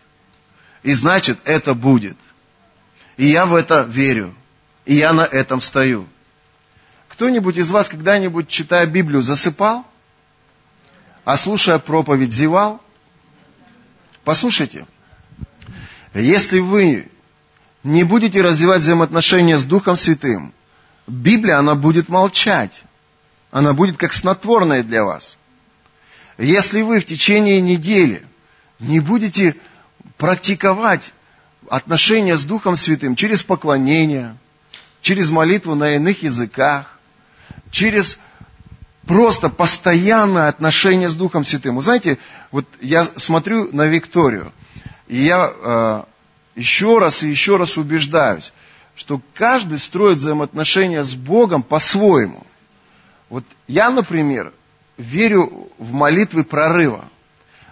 И 0.83 0.92
значит, 0.94 1.38
это 1.44 1.74
будет. 1.74 2.16
И 3.16 3.26
я 3.26 3.46
в 3.46 3.54
это 3.54 3.83
верю. 3.83 4.35
И 4.87 4.94
я 4.94 5.12
на 5.12 5.22
этом 5.22 5.61
стою. 5.61 6.07
Кто-нибудь 7.09 7.57
из 7.57 7.70
вас 7.70 7.88
когда-нибудь, 7.88 8.48
читая 8.48 8.87
Библию, 8.87 9.22
засыпал? 9.22 9.85
А 11.24 11.37
слушая 11.37 11.78
проповедь, 11.78 12.33
зевал? 12.33 12.81
Послушайте, 14.24 14.87
если 16.14 16.61
вы 16.61 17.11
не 17.83 18.04
будете 18.04 18.40
развивать 18.40 18.83
взаимоотношения 18.83 19.59
с 19.59 19.64
Духом 19.64 19.96
Святым, 19.96 20.54
Библия, 21.07 21.59
она 21.59 21.74
будет 21.74 22.09
молчать. 22.09 22.83
Она 23.50 23.72
будет 23.72 23.96
как 23.96 24.12
снотворная 24.12 24.82
для 24.82 25.04
вас. 25.04 25.38
Если 26.37 26.82
вы 26.82 27.00
в 27.00 27.06
течение 27.06 27.61
недели 27.61 28.24
не 28.78 29.00
будете 29.00 29.56
практиковать 30.16 31.12
отношения 31.68 32.37
с 32.37 32.44
Духом 32.44 32.76
Святым 32.76 33.16
через 33.16 33.42
поклонение, 33.42 34.37
через 35.00 35.30
молитву 35.30 35.74
на 35.74 35.96
иных 35.96 36.22
языках, 36.22 36.98
через 37.70 38.18
просто 39.06 39.48
постоянное 39.48 40.48
отношение 40.48 41.08
с 41.08 41.14
Духом 41.14 41.44
Святым. 41.44 41.76
Вы 41.76 41.82
знаете, 41.82 42.18
вот 42.50 42.66
я 42.80 43.04
смотрю 43.16 43.72
на 43.72 43.87
Викторию, 43.87 44.52
и 45.08 45.16
я 45.16 45.50
э, 45.50 46.02
еще 46.54 46.98
раз 46.98 47.22
и 47.22 47.30
еще 47.30 47.56
раз 47.56 47.78
убеждаюсь, 47.78 48.52
что 48.94 49.20
каждый 49.34 49.78
строит 49.78 50.18
взаимоотношения 50.18 51.02
с 51.02 51.14
Богом 51.14 51.62
по-своему. 51.62 52.44
Вот 53.29 53.45
я, 53.67 53.91
например, 53.91 54.53
верю 54.97 55.71
в 55.79 55.93
молитвы 55.93 56.45
прорыва. 56.45 57.09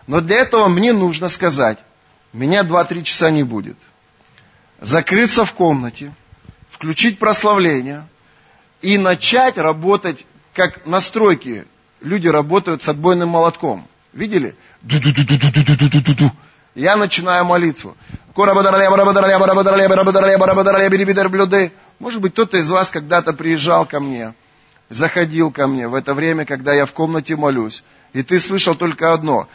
Но 0.06 0.20
для 0.20 0.36
этого 0.36 0.68
мне 0.68 0.92
нужно 0.92 1.28
сказать, 1.28 1.78
меня 2.32 2.62
2-3 2.62 3.02
часа 3.02 3.30
не 3.30 3.42
будет. 3.42 3.76
Закрыться 4.80 5.44
в 5.44 5.52
комнате, 5.54 6.12
включить 6.68 7.18
прославление 7.18 8.06
и 8.82 8.98
начать 8.98 9.58
работать, 9.58 10.26
как 10.52 10.86
на 10.86 11.00
стройке 11.00 11.66
люди 12.00 12.28
работают 12.28 12.82
с 12.82 12.88
отбойным 12.88 13.30
молотком. 13.30 13.86
Видели? 14.12 14.54
Я 16.74 16.96
начинаю 16.96 17.44
молитву. 17.46 17.96
Может 21.98 22.20
быть, 22.20 22.32
кто-то 22.32 22.58
из 22.58 22.70
вас 22.70 22.90
когда-то 22.90 23.32
приезжал 23.32 23.86
ко 23.86 23.98
мне, 23.98 24.34
заходил 24.90 25.50
ко 25.50 25.66
мне 25.66 25.88
в 25.88 25.94
это 25.94 26.14
время, 26.14 26.44
когда 26.44 26.72
я 26.72 26.86
в 26.86 26.92
комнате 26.92 27.36
молюсь. 27.36 27.82
И 28.12 28.22
ты 28.22 28.40
слышал 28.40 28.74
только 28.74 29.12
одно. 29.12 29.48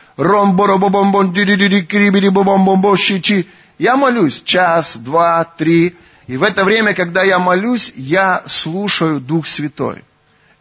Я 3.77 3.97
молюсь 3.97 4.41
час, 4.43 4.97
два, 4.97 5.43
три. 5.43 5.95
И 6.27 6.38
в 6.38 6.43
это 6.43 6.63
время, 6.63 6.93
когда 6.93 7.23
я 7.23 7.39
молюсь, 7.39 7.91
я 7.95 8.43
слушаю 8.45 9.19
Дух 9.19 9.47
Святой. 9.47 10.03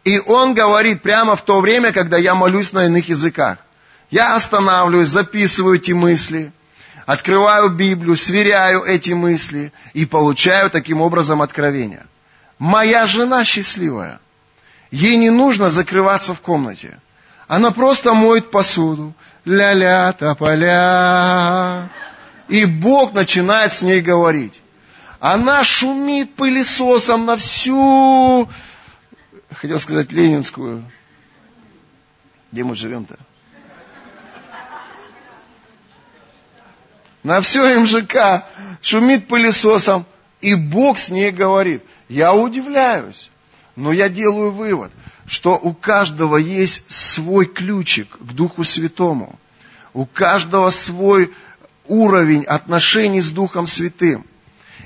И 0.03 0.19
Он 0.19 0.55
говорит 0.55 1.03
прямо 1.03 1.35
в 1.35 1.43
то 1.43 1.61
время, 1.61 1.91
когда 1.91 2.17
я 2.17 2.33
молюсь 2.33 2.73
на 2.73 2.85
иных 2.85 3.09
языках. 3.09 3.59
Я 4.09 4.35
останавливаюсь, 4.35 5.07
записываю 5.07 5.75
эти 5.75 5.91
мысли, 5.91 6.51
открываю 7.05 7.69
Библию, 7.69 8.17
сверяю 8.17 8.83
эти 8.83 9.11
мысли 9.11 9.71
и 9.93 10.05
получаю 10.05 10.69
таким 10.69 11.01
образом 11.01 11.41
откровение. 11.41 12.05
Моя 12.57 13.07
жена 13.07 13.45
счастливая. 13.45 14.19
Ей 14.91 15.15
не 15.15 15.29
нужно 15.29 15.69
закрываться 15.69 16.33
в 16.33 16.41
комнате. 16.41 16.99
Она 17.47 17.71
просто 17.71 18.13
моет 18.13 18.51
посуду, 18.51 19.13
ля-ля, 19.45 20.13
тополя. 20.13 21.89
И 22.49 22.65
Бог 22.65 23.13
начинает 23.13 23.71
с 23.71 23.81
ней 23.81 24.01
говорить. 24.01 24.61
Она 25.19 25.63
шумит 25.63 26.35
пылесосом 26.35 27.25
на 27.25 27.37
всю, 27.37 28.49
хотел 29.53 29.79
сказать, 29.79 30.11
Ленинскую. 30.11 30.83
Где 32.51 32.63
мы 32.63 32.75
живем-то? 32.75 33.17
На 37.23 37.39
все 37.39 37.79
МЖК 37.79 38.45
шумит 38.81 39.27
пылесосом, 39.27 40.05
и 40.41 40.55
Бог 40.55 40.97
с 40.97 41.11
ней 41.11 41.31
говорит. 41.31 41.83
Я 42.09 42.33
удивляюсь, 42.33 43.30
но 43.75 43.91
я 43.91 44.09
делаю 44.09 44.51
вывод, 44.51 44.91
что 45.25 45.57
у 45.57 45.73
каждого 45.73 46.37
есть 46.37 46.83
свой 46.87 47.45
ключик 47.45 48.17
к 48.19 48.33
Духу 48.33 48.63
Святому. 48.63 49.39
У 49.93 50.05
каждого 50.05 50.69
свой 50.69 51.33
уровень 51.87 52.43
отношений 52.43 53.21
с 53.21 53.29
Духом 53.29 53.67
Святым. 53.67 54.25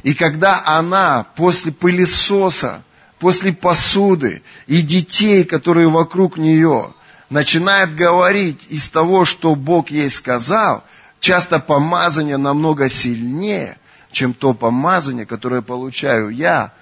И 0.04 0.14
когда 0.14 0.62
она 0.66 1.26
после 1.36 1.72
пылесоса, 1.72 2.84
после 3.20 3.54
посуды 3.54 4.42
и 4.68 4.82
детей, 4.82 5.44
которые 5.44 5.88
вокруг 5.88 6.38
нее, 6.38 6.94
начинает 7.30 7.96
говорить 7.96 8.68
из 8.70 8.90
того, 8.90 9.26
что 9.26 9.56
Бог 9.56 9.90
ей 9.90 10.10
сказал, 10.10 10.84
часто 11.20 11.60
помазание 11.60 12.38
намного 12.38 12.90
сильнее, 12.90 13.78
чем 14.12 14.34
то 14.34 14.54
помазание, 14.54 15.26
которое 15.26 15.62
получаю 15.62 16.30
я, 16.30 16.74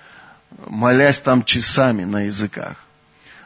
молясь 0.67 1.19
там 1.19 1.43
часами 1.43 2.03
на 2.03 2.23
языках. 2.23 2.77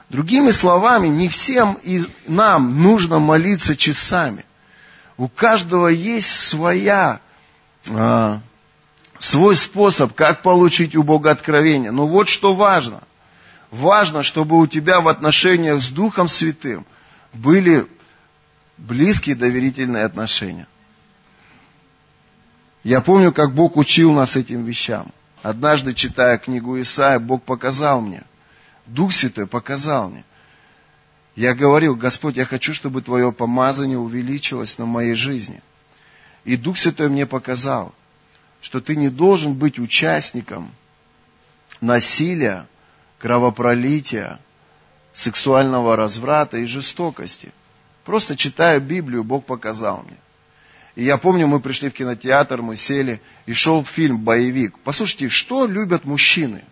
Другими 0.10 0.52
словами, 0.52 1.08
не 1.08 1.28
всем 1.28 1.74
из 1.84 2.08
нам 2.28 2.82
нужно 2.82 3.20
молиться 3.20 3.76
часами. 3.76 4.46
У 5.18 5.28
каждого 5.28 5.88
есть 5.88 6.30
своя, 6.30 7.20
а, 7.90 8.40
свой 9.18 9.56
способ, 9.56 10.14
как 10.14 10.44
получить 10.44 10.96
у 10.96 11.04
Бога 11.04 11.32
откровение. 11.32 11.92
Но 11.92 12.08
вот 12.08 12.30
что 12.30 12.54
важно. 12.54 13.02
Важно, 13.72 14.24
чтобы 14.24 14.58
у 14.58 14.68
тебя 14.68 15.02
в 15.02 15.10
отношениях 15.10 15.82
с 15.82 15.90
Духом 15.90 16.30
Святым 16.30 16.86
были 17.34 17.86
близкие 18.78 19.36
доверительные 19.36 20.06
отношения. 20.06 20.68
Я 22.84 23.02
помню, 23.02 23.34
как 23.34 23.54
Бог 23.54 23.76
учил 23.76 24.14
нас 24.14 24.38
этим 24.38 24.64
вещам. 24.64 25.12
Однажды, 25.48 25.94
читая 25.94 26.38
книгу 26.38 26.78
Исаия, 26.82 27.20
Бог 27.20 27.42
показал 27.42 28.02
мне, 28.02 28.24
Дух 28.86 29.14
Святой 29.14 29.48
показал 29.48 30.10
мне. 30.10 30.26
Я 31.38 31.56
говорил, 31.56 31.96
Господь, 31.96 32.36
я 32.36 32.44
хочу, 32.44 32.74
чтобы 32.74 33.02
Твое 33.02 33.32
помазание 33.32 33.98
увеличилось 33.98 34.78
на 34.78 34.86
моей 34.86 35.14
жизни. 35.14 35.62
И 36.44 36.58
Дух 36.58 36.78
Святой 36.78 37.08
мне 37.08 37.26
показал, 37.26 37.96
что 38.60 38.82
ты 38.82 38.98
не 38.98 39.08
должен 39.08 39.54
быть 39.54 39.80
участником 39.80 40.70
насилия, 41.80 42.68
кровопролития, 43.18 44.42
сексуального 45.14 45.96
разврата 45.96 46.58
и 46.58 46.66
жестокости. 46.66 47.54
Просто 48.04 48.36
читая 48.36 48.82
Библию, 48.82 49.24
Бог 49.24 49.46
показал 49.46 50.04
мне. 50.04 50.18
И 50.98 51.04
я 51.04 51.20
помню, 51.20 51.46
мы 51.46 51.60
пришли 51.60 51.90
в 51.90 51.94
кинотеатр, 51.94 52.64
мы 52.64 52.76
сели, 52.76 53.22
и 53.46 53.54
шел 53.54 53.86
фильм 53.86 54.18
«Боевик». 54.18 54.76
Послушайте, 54.80 55.30
что 55.30 55.68
любят 55.68 56.06
мужчины 56.06 56.64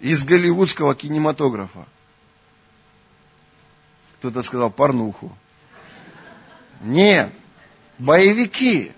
из 0.00 0.24
голливудского 0.24 0.94
кинематографа? 0.94 1.84
Кто-то 4.14 4.40
сказал 4.40 4.70
порнуху. 4.70 5.36
Нет, 6.80 7.30
боевики. 7.98 8.92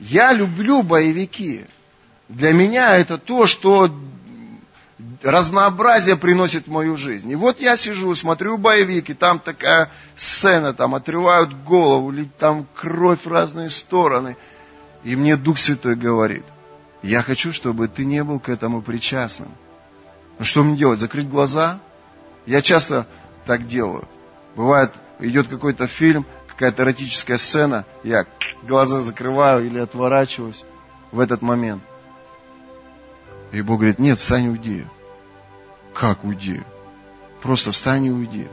Я 0.00 0.32
люблю 0.32 0.82
боевики. 0.82 1.64
Для 2.28 2.52
меня 2.52 2.96
это 2.96 3.18
то, 3.18 3.46
что 3.46 3.88
разнообразие 5.22 6.16
приносит 6.16 6.66
в 6.66 6.70
мою 6.70 6.96
жизнь. 6.96 7.30
И 7.30 7.36
вот 7.36 7.60
я 7.60 7.76
сижу, 7.76 8.14
смотрю 8.14 8.58
боевик, 8.58 9.10
и 9.10 9.14
там 9.14 9.38
такая 9.38 9.90
сцена, 10.16 10.72
там 10.72 10.94
отрывают 10.94 11.52
голову, 11.64 12.12
там 12.38 12.66
кровь 12.74 13.24
в 13.24 13.30
разные 13.30 13.70
стороны. 13.70 14.36
И 15.04 15.16
мне 15.16 15.36
Дух 15.36 15.58
Святой 15.58 15.96
говорит, 15.96 16.44
я 17.02 17.22
хочу, 17.22 17.52
чтобы 17.52 17.88
ты 17.88 18.04
не 18.04 18.22
был 18.22 18.38
к 18.38 18.48
этому 18.48 18.82
причастным. 18.82 19.48
Ну 20.38 20.44
что 20.44 20.62
мне 20.62 20.76
делать, 20.76 21.00
закрыть 21.00 21.28
глаза? 21.28 21.80
Я 22.46 22.62
часто 22.62 23.06
так 23.46 23.66
делаю. 23.66 24.08
Бывает, 24.56 24.92
идет 25.20 25.48
какой-то 25.48 25.86
фильм, 25.86 26.26
какая-то 26.48 26.82
эротическая 26.82 27.38
сцена, 27.38 27.84
я 28.04 28.26
глаза 28.62 29.00
закрываю 29.00 29.66
или 29.66 29.78
отворачиваюсь 29.78 30.64
в 31.10 31.18
этот 31.18 31.42
момент. 31.42 31.82
И 33.52 33.60
Бог 33.60 33.80
говорит, 33.80 33.98
нет, 33.98 34.18
встань 34.18 34.46
и 34.46 34.48
уйди. 34.48 34.86
Как 35.94 36.24
уйди? 36.24 36.62
Просто 37.42 37.70
встань 37.72 38.06
и 38.06 38.10
уйди. 38.10 38.48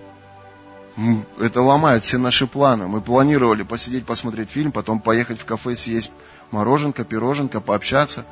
Это 1.40 1.62
ломает 1.62 2.04
все 2.04 2.18
наши 2.18 2.46
планы. 2.46 2.88
Мы 2.88 3.00
планировали 3.00 3.64
посидеть, 3.64 4.06
посмотреть 4.06 4.50
фильм, 4.50 4.74
потом 4.74 5.00
поехать 5.00 5.40
в 5.40 5.46
кафе, 5.46 5.76
съесть 5.76 6.12
мороженка, 6.52 7.06
пироженка, 7.06 7.62
пообщаться. 7.62 8.26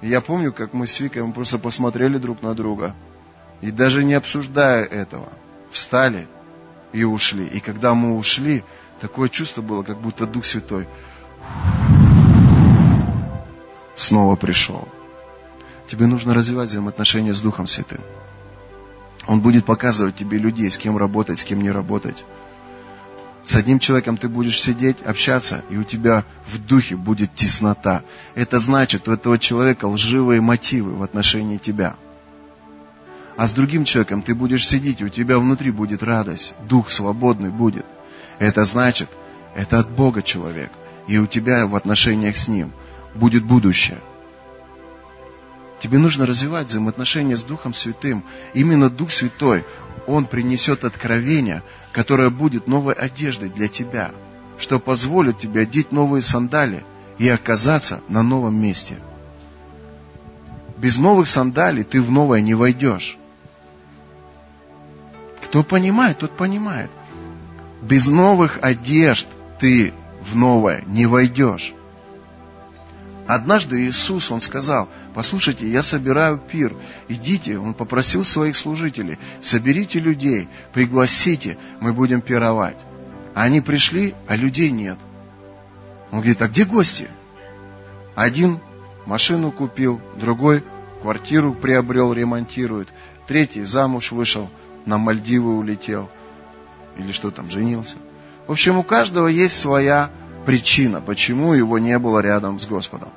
Я 0.00 0.20
помню, 0.20 0.52
как 0.52 0.72
мы 0.72 0.86
с 0.86 1.00
Викой 1.00 1.24
мы 1.24 1.32
просто 1.32 1.58
посмотрели 1.58 2.18
друг 2.18 2.42
на 2.42 2.54
друга. 2.54 2.94
И 3.60 3.72
даже 3.72 4.04
не 4.04 4.14
обсуждая 4.14 4.84
этого, 4.84 5.28
встали 5.72 6.28
и 6.92 7.02
ушли. 7.02 7.46
И 7.46 7.58
когда 7.58 7.94
мы 7.94 8.16
ушли, 8.16 8.62
такое 9.00 9.28
чувство 9.28 9.62
было, 9.62 9.82
как 9.82 9.98
будто 9.98 10.26
Дух 10.26 10.44
Святой 10.44 10.86
снова 13.96 14.36
пришел. 14.36 14.86
Тебе 15.88 16.06
нужно 16.06 16.34
развивать 16.34 16.68
взаимоотношения 16.68 17.34
с 17.34 17.40
Духом 17.40 17.66
Святым. 17.66 18.00
Он 19.26 19.40
будет 19.40 19.64
показывать 19.64 20.16
тебе 20.16 20.38
людей, 20.38 20.70
с 20.70 20.78
кем 20.78 20.96
работать, 20.96 21.38
с 21.38 21.44
кем 21.44 21.62
не 21.62 21.70
работать. 21.70 22.24
С 23.44 23.56
одним 23.56 23.78
человеком 23.78 24.16
ты 24.16 24.28
будешь 24.28 24.60
сидеть, 24.60 25.02
общаться, 25.02 25.62
и 25.68 25.76
у 25.76 25.84
тебя 25.84 26.24
в 26.46 26.64
духе 26.64 26.96
будет 26.96 27.34
теснота. 27.34 28.02
Это 28.34 28.58
значит, 28.58 29.08
у 29.08 29.12
этого 29.12 29.38
человека 29.38 29.86
лживые 29.86 30.40
мотивы 30.40 30.92
в 30.92 31.02
отношении 31.02 31.58
тебя. 31.58 31.96
А 33.36 33.48
с 33.48 33.52
другим 33.52 33.84
человеком 33.84 34.22
ты 34.22 34.34
будешь 34.34 34.66
сидеть, 34.66 35.00
и 35.00 35.04
у 35.04 35.08
тебя 35.08 35.38
внутри 35.38 35.70
будет 35.70 36.02
радость, 36.02 36.54
дух 36.68 36.90
свободный 36.90 37.50
будет. 37.50 37.86
Это 38.38 38.64
значит, 38.64 39.08
это 39.56 39.80
от 39.80 39.90
Бога 39.90 40.22
человек, 40.22 40.70
и 41.08 41.18
у 41.18 41.26
тебя 41.26 41.66
в 41.66 41.74
отношениях 41.74 42.36
с 42.36 42.46
Ним 42.48 42.72
будет 43.14 43.44
будущее– 43.44 43.98
Тебе 45.82 45.98
нужно 45.98 46.26
развивать 46.26 46.68
взаимоотношения 46.68 47.36
с 47.36 47.42
Духом 47.42 47.74
Святым. 47.74 48.22
Именно 48.54 48.88
Дух 48.88 49.10
Святой, 49.10 49.64
Он 50.06 50.26
принесет 50.26 50.84
откровение, 50.84 51.64
которое 51.90 52.30
будет 52.30 52.68
новой 52.68 52.94
одеждой 52.94 53.48
для 53.48 53.66
тебя, 53.66 54.12
что 54.58 54.78
позволит 54.78 55.40
тебе 55.40 55.62
одеть 55.62 55.90
новые 55.90 56.22
сандали 56.22 56.84
и 57.18 57.28
оказаться 57.28 58.00
на 58.08 58.22
новом 58.22 58.62
месте. 58.62 58.96
Без 60.78 60.98
новых 60.98 61.26
сандалий 61.26 61.82
ты 61.82 62.00
в 62.00 62.12
новое 62.12 62.42
не 62.42 62.54
войдешь. 62.54 63.18
Кто 65.44 65.64
понимает, 65.64 66.18
тот 66.18 66.36
понимает. 66.36 66.92
Без 67.82 68.06
новых 68.06 68.60
одежд 68.62 69.26
ты 69.58 69.92
в 70.20 70.36
новое 70.36 70.84
не 70.86 71.06
войдешь. 71.06 71.74
Однажды 73.26 73.82
Иисус, 73.82 74.30
Он 74.30 74.40
сказал, 74.40 74.88
послушайте, 75.14 75.68
я 75.68 75.82
собираю 75.82 76.38
пир, 76.38 76.74
идите, 77.08 77.58
Он 77.58 77.72
попросил 77.72 78.24
своих 78.24 78.56
служителей, 78.56 79.18
соберите 79.40 80.00
людей, 80.00 80.48
пригласите, 80.72 81.56
мы 81.80 81.92
будем 81.92 82.20
пировать. 82.20 82.76
А 83.34 83.42
они 83.42 83.60
пришли, 83.60 84.14
а 84.26 84.36
людей 84.36 84.70
нет. 84.70 84.98
Он 86.10 86.18
говорит, 86.18 86.42
а 86.42 86.48
где 86.48 86.64
гости? 86.64 87.08
Один 88.14 88.60
машину 89.06 89.52
купил, 89.52 90.00
другой 90.16 90.62
квартиру 91.00 91.54
приобрел, 91.54 92.12
ремонтирует, 92.12 92.88
третий 93.26 93.64
замуж 93.64 94.12
вышел, 94.12 94.50
на 94.84 94.98
Мальдивы 94.98 95.56
улетел, 95.56 96.10
или 96.98 97.12
что 97.12 97.30
там, 97.30 97.50
женился. 97.50 97.96
В 98.46 98.52
общем, 98.52 98.78
у 98.78 98.82
каждого 98.82 99.28
есть 99.28 99.58
своя 99.58 100.10
причина, 100.44 101.00
почему 101.00 101.52
его 101.52 101.78
не 101.78 101.98
было 101.98 102.20
рядом 102.20 102.60
с 102.60 102.66
Господом. 102.66 103.10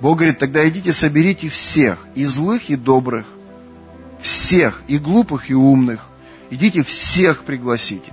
Бог 0.00 0.18
говорит, 0.18 0.38
тогда 0.38 0.68
идите, 0.68 0.92
соберите 0.92 1.48
всех, 1.48 1.98
и 2.14 2.24
злых, 2.24 2.68
и 2.68 2.76
добрых, 2.76 3.26
всех, 4.20 4.82
и 4.88 4.98
глупых, 4.98 5.50
и 5.50 5.54
умных. 5.54 6.06
Идите 6.50 6.82
всех 6.82 7.44
пригласите. 7.44 8.12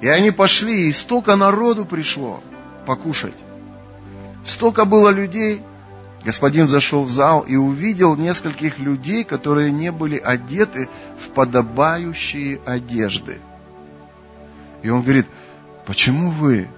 И 0.00 0.08
они 0.08 0.30
пошли, 0.30 0.88
и 0.88 0.92
столько 0.92 1.36
народу 1.36 1.84
пришло 1.86 2.40
покушать. 2.86 3.34
Столько 4.44 4.84
было 4.84 5.08
людей. 5.08 5.62
Господин 6.24 6.68
зашел 6.68 7.04
в 7.04 7.10
зал 7.10 7.40
и 7.40 7.56
увидел 7.56 8.16
нескольких 8.16 8.78
людей, 8.78 9.24
которые 9.24 9.70
не 9.70 9.92
были 9.92 10.16
одеты 10.16 10.88
в 11.18 11.28
подобающие 11.30 12.60
одежды. 12.64 13.38
И 14.82 14.90
он 14.90 15.02
говорит, 15.02 15.26
почему 15.86 16.30
вы 16.30 16.68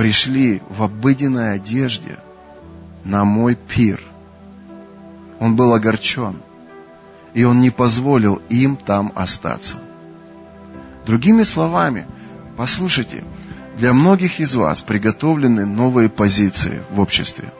пришли 0.00 0.62
в 0.70 0.82
обыденной 0.82 1.56
одежде 1.56 2.16
на 3.04 3.26
мой 3.26 3.54
пир? 3.54 4.00
Он 5.40 5.56
был 5.56 5.74
огорчен, 5.74 6.36
и 7.34 7.44
он 7.44 7.60
не 7.60 7.68
позволил 7.68 8.40
им 8.48 8.76
там 8.76 9.12
остаться. 9.14 9.76
Другими 11.04 11.42
словами, 11.42 12.06
послушайте, 12.56 13.24
для 13.76 13.92
многих 13.92 14.40
из 14.40 14.54
вас 14.54 14.80
приготовлены 14.80 15.66
новые 15.66 16.08
позиции 16.08 16.80
в 16.90 16.98
обществе. 16.98 17.52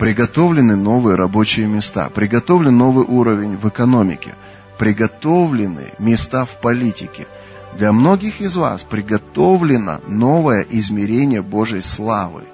Приготовлены 0.00 0.74
новые 0.74 1.14
рабочие 1.14 1.68
места, 1.68 2.10
приготовлен 2.10 2.76
новый 2.76 3.04
уровень 3.04 3.56
в 3.56 3.68
экономике, 3.68 4.34
приготовлены 4.78 5.92
места 6.00 6.44
в 6.44 6.56
политике. 6.56 7.28
Для 7.76 7.92
многих 7.92 8.40
из 8.40 8.56
вас 8.56 8.82
приготовлено 8.82 10.00
новое 10.06 10.66
измерение 10.68 11.42
Божьей 11.42 11.82
славы. 11.82 12.44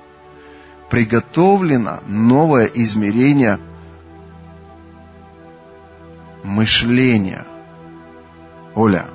Приготовлено 0.91 2.01
новое 2.07 2.67
измерение 2.67 3.59
мышления. 6.43 7.47
Оля, 8.75 9.07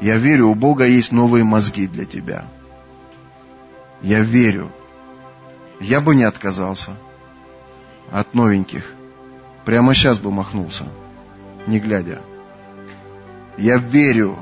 я 0.00 0.16
верю, 0.16 0.48
у 0.48 0.54
Бога 0.54 0.84
есть 0.84 1.12
новые 1.12 1.44
мозги 1.44 1.86
для 1.86 2.04
тебя. 2.04 2.44
Я 4.00 4.20
верю. 4.20 4.70
Я 5.80 6.00
бы 6.00 6.14
не 6.14 6.24
отказался 6.24 6.92
от 8.12 8.32
новеньких. 8.34 8.92
Прямо 9.64 9.94
сейчас 9.94 10.18
бы 10.18 10.30
махнулся, 10.30 10.84
не 11.66 11.80
глядя. 11.80 12.20
Я 13.56 13.76
верю, 13.76 14.38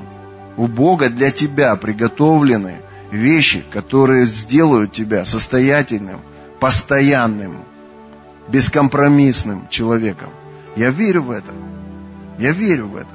у 0.57 0.67
Бога 0.67 1.09
для 1.09 1.31
тебя 1.31 1.75
приготовлены 1.75 2.81
вещи, 3.11 3.63
которые 3.71 4.25
сделают 4.25 4.91
тебя 4.91 5.23
состоятельным, 5.23 6.19
постоянным, 6.59 7.63
бескомпромиссным 8.47 9.69
человеком. 9.69 10.29
Я 10.75 10.89
верю 10.89 11.21
в 11.23 11.31
это. 11.31 11.53
Я 12.39 12.51
верю 12.51 12.87
в 12.87 12.95
это. 12.95 13.07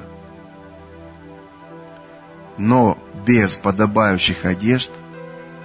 Но 2.59 2.97
без 3.27 3.57
подобающих 3.57 4.45
одежд 4.45 4.91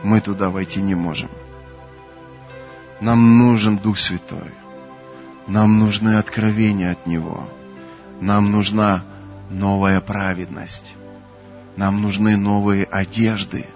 мы 0.03 0.19
туда 0.19 0.49
войти 0.49 0.81
не 0.81 0.95
можем. 0.95 1.29
Нам 3.01 3.37
нужен 3.37 3.77
Дух 3.77 3.99
Святой. 3.99 4.51
Нам 5.45 5.77
нужны 5.79 6.17
откровения 6.17 6.91
от 6.91 7.05
Него. 7.05 7.47
Нам 8.19 8.51
нужна 8.51 9.03
новая 9.49 10.01
праведность. 10.01 10.93
Нам 11.77 12.01
нужны 12.01 12.37
новые 12.37 12.85
одежды, 12.85 13.67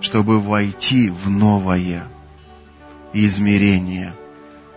чтобы 0.00 0.40
войти 0.40 1.08
в 1.08 1.30
новое 1.30 2.08
измерение 3.12 4.16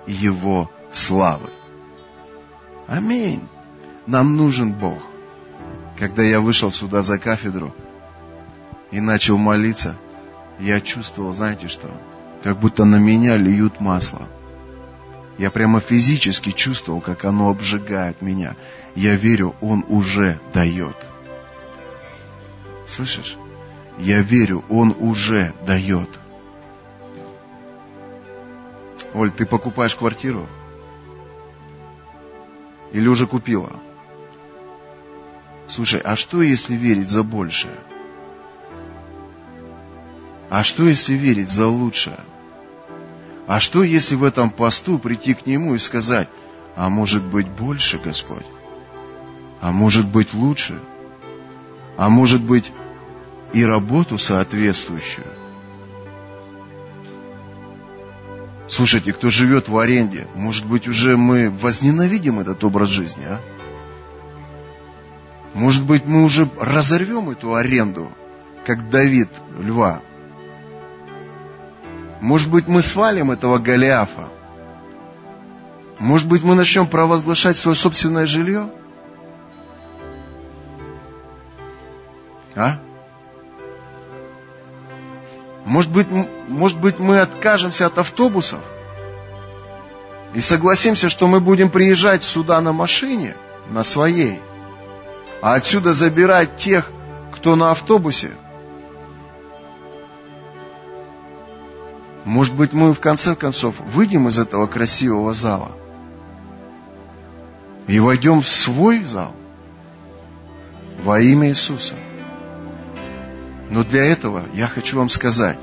Его 0.06 0.70
славы. 0.92 1.50
Аминь. 2.88 3.42
Нам 4.06 4.38
нужен 4.38 4.72
Бог. 4.72 5.00
Когда 5.98 6.22
я 6.22 6.42
вышел 6.42 6.72
сюда 6.72 7.02
за 7.02 7.18
кафедру 7.18 7.74
и 8.92 9.00
начал 9.00 9.38
молиться, 9.38 9.96
я 10.60 10.80
чувствовал, 10.80 11.34
знаете 11.34 11.68
что, 11.68 11.90
как 12.44 12.60
будто 12.60 12.86
на 12.86 12.98
меня 12.98 13.36
льют 13.36 13.80
масло. 13.80 14.28
Я 15.40 15.50
прямо 15.50 15.80
физически 15.80 16.52
чувствовал, 16.52 17.02
как 17.02 17.26
оно 17.26 17.50
обжигает 17.50 18.22
меня. 18.22 18.56
Я 18.94 19.16
верю, 19.16 19.56
Он 19.60 19.84
уже 19.88 20.40
дает. 20.54 20.96
Слышишь? 22.88 23.38
Я 23.98 24.22
верю, 24.22 24.64
Он 24.70 24.96
уже 25.00 25.54
дает. 25.66 26.10
Оль, 29.14 29.32
ты 29.32 29.46
покупаешь 29.46 29.96
квартиру? 29.96 30.48
Или 32.92 33.08
уже 33.08 33.28
купила? 33.28 33.72
Слушай, 35.68 36.02
а 36.02 36.16
что 36.16 36.42
если 36.42 36.76
верить 36.76 37.10
за 37.10 37.24
большее? 37.24 37.78
А 40.50 40.64
что 40.64 40.84
если 40.84 41.14
верить 41.14 41.50
за 41.50 41.68
лучшее? 41.68 42.20
А 43.48 43.60
что 43.60 43.84
если 43.84 44.16
в 44.16 44.24
этом 44.24 44.50
посту 44.50 45.00
прийти 45.00 45.34
к 45.34 45.46
Нему 45.46 45.76
и 45.76 45.80
сказать, 45.80 46.30
а 46.76 46.90
может 46.90 47.24
быть 47.24 47.48
больше, 47.48 47.98
Господь? 47.98 48.46
А 49.62 49.72
может 49.72 50.08
быть 50.08 50.34
лучше? 50.34 50.80
А 51.98 52.10
может 52.10 52.42
быть 52.42 52.72
и 53.54 53.64
работу 53.64 54.18
соответствующую? 54.18 55.28
Слушайте, 58.68 59.14
кто 59.14 59.30
живет 59.30 59.70
в 59.70 59.78
аренде, 59.78 60.28
может 60.36 60.66
быть 60.66 60.88
уже 60.88 61.18
мы 61.18 61.50
возненавидим 61.50 62.40
этот 62.40 62.64
образ 62.64 62.90
жизни, 62.90 63.26
а? 63.26 63.40
Может 65.54 65.84
быть 65.84 66.08
мы 66.08 66.24
уже 66.24 66.50
разорвем 66.60 67.30
эту 67.30 67.54
аренду, 67.54 68.10
как 68.66 68.90
Давид 68.90 69.30
льва, 69.60 70.02
может 72.24 72.50
быть, 72.50 72.70
мы 72.70 72.82
свалим 72.82 73.32
этого 73.32 73.58
Голиафа? 73.58 74.30
Может 76.00 76.26
быть, 76.26 76.42
мы 76.42 76.56
начнем 76.56 76.88
провозглашать 76.88 77.58
свое 77.58 77.76
собственное 77.76 78.26
жилье? 78.26 78.70
А? 82.56 82.78
Может 85.66 85.92
быть, 85.92 86.08
может 86.48 86.80
быть, 86.80 87.00
мы 87.00 87.20
откажемся 87.20 87.86
от 87.88 87.98
автобусов 87.98 88.60
и 90.34 90.42
согласимся, 90.42 91.10
что 91.10 91.28
мы 91.28 91.40
будем 91.40 91.70
приезжать 91.70 92.24
сюда 92.24 92.60
на 92.62 92.74
машине, 92.74 93.36
на 93.70 93.84
своей, 93.84 94.42
а 95.42 95.54
отсюда 95.54 95.94
забирать 95.94 96.58
тех, 96.58 96.92
кто 97.32 97.56
на 97.56 97.72
автобусе, 97.72 98.32
Может 102.26 102.54
быть, 102.56 102.72
мы 102.74 102.94
в 102.94 103.00
конце 103.00 103.36
концов 103.36 103.76
выйдем 103.80 104.28
из 104.30 104.40
этого 104.40 104.68
красивого 104.68 105.34
зала 105.34 105.72
и 107.88 108.00
войдем 108.00 108.42
в 108.42 108.48
свой 108.48 109.04
зал 109.04 109.36
во 111.04 111.20
имя 111.20 111.50
Иисуса. 111.50 111.96
Но 113.74 113.84
для 113.84 114.06
этого 114.06 114.46
я 114.54 114.68
хочу 114.68 115.00
вам 115.00 115.10
сказать, 115.10 115.58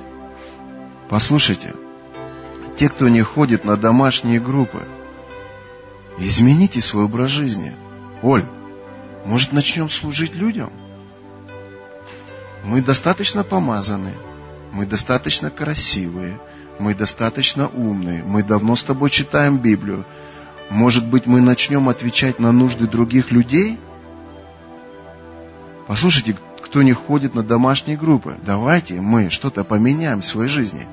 послушайте, 1.08 1.74
те, 2.76 2.88
кто 2.88 3.08
не 3.08 3.22
ходит 3.22 3.64
на 3.64 3.76
домашние 3.76 4.40
группы, 4.40 4.82
измените 6.18 6.80
свой 6.80 7.04
образ 7.04 7.30
жизни. 7.30 7.72
Оль, 8.22 8.44
может 9.24 9.52
начнем 9.52 9.88
служить 9.88 10.34
людям? 10.34 10.72
Мы 12.64 12.82
достаточно 12.82 13.44
помазаны, 13.44 14.12
мы 14.72 14.86
достаточно 14.86 15.48
красивые, 15.48 16.40
мы 16.80 16.96
достаточно 16.96 17.68
умные, 17.68 18.24
мы 18.24 18.42
давно 18.42 18.74
с 18.74 18.82
тобой 18.82 19.10
читаем 19.10 19.58
Библию. 19.58 20.04
Может 20.68 21.06
быть, 21.06 21.28
мы 21.28 21.40
начнем 21.40 21.88
отвечать 21.88 22.40
на 22.40 22.50
нужды 22.50 22.88
других 22.88 23.30
людей? 23.30 23.78
Послушайте, 25.86 26.34
кто 26.70 26.82
не 26.82 26.92
ходит 26.92 27.34
на 27.34 27.42
домашние 27.42 27.96
группы, 27.96 28.36
давайте 28.46 29.00
мы 29.00 29.28
что-то 29.28 29.64
поменяем 29.64 30.20
в 30.20 30.26
своей 30.26 30.48
жизни. 30.48 30.86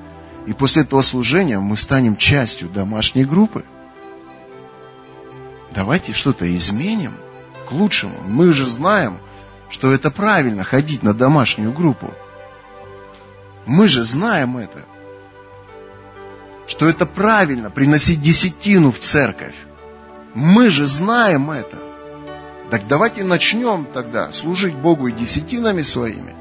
И 0.48 0.54
после 0.54 0.82
этого 0.82 1.02
служения 1.02 1.60
мы 1.60 1.78
станем 1.78 2.18
частью 2.18 2.68
домашней 2.68 3.26
группы. 3.26 3.64
Давайте 5.76 6.14
что-то 6.14 6.50
изменим 6.58 7.14
к 7.70 7.72
лучшему. 7.72 8.18
Мы 8.26 8.54
же 8.54 8.66
знаем, 8.66 9.20
что 9.70 9.92
это 9.92 10.10
правильно 10.10 10.64
ходить 10.64 11.04
на 11.04 11.14
домашнюю 11.14 11.72
группу. 11.72 12.12
Мы 13.68 13.88
же 13.88 14.02
знаем 14.02 14.58
это. 14.58 14.84
Что 16.66 16.90
это 16.90 17.06
правильно 17.06 17.70
приносить 17.70 18.20
десятину 18.20 18.92
в 18.92 18.98
церковь. 18.98 19.56
Мы 20.34 20.72
же 20.72 20.88
знаем 20.88 21.52
это. 21.52 21.87
Так 22.70 22.88
давайте 22.88 23.24
начнем 23.24 23.86
тогда 23.86 24.32
служить 24.32 24.76
Богу 24.76 25.08
и 25.08 25.12
десятинами 25.12 25.82
своими. 25.82 26.36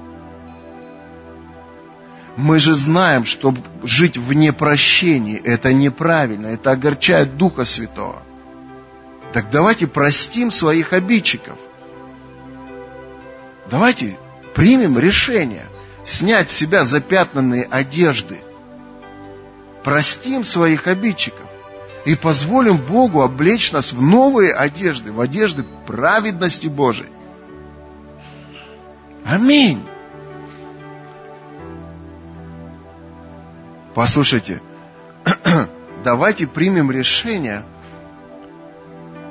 Мы 2.36 2.58
же 2.58 2.74
знаем, 2.74 3.24
что 3.24 3.54
жить 3.82 4.18
в 4.18 4.32
непрощении 4.32 5.38
это 5.38 5.72
неправильно, 5.72 6.48
это 6.48 6.72
огорчает 6.72 7.36
Духа 7.36 7.64
Святого. 7.64 8.22
Так 9.32 9.50
давайте 9.50 9.86
простим 9.86 10.50
своих 10.50 10.92
обидчиков. 10.92 11.58
Давайте 13.70 14.16
примем 14.54 14.98
решение– 14.98 15.66
снять 16.06 16.50
с 16.50 16.56
себя 16.56 16.84
запятнанные 16.84 17.64
одежды, 17.64 18.38
простим 19.82 20.44
своих 20.44 20.86
обидчиков 20.86 21.45
и 22.06 22.14
позволим 22.14 22.78
Богу 22.78 23.20
облечь 23.20 23.72
нас 23.72 23.92
в 23.92 24.00
новые 24.00 24.54
одежды, 24.54 25.10
в 25.12 25.20
одежды 25.20 25.64
праведности 25.86 26.68
Божией. 26.68 27.10
Аминь. 29.24 29.82
Послушайте, 33.92 34.62
давайте 36.04 36.46
примем 36.46 36.92
решение 36.92 37.64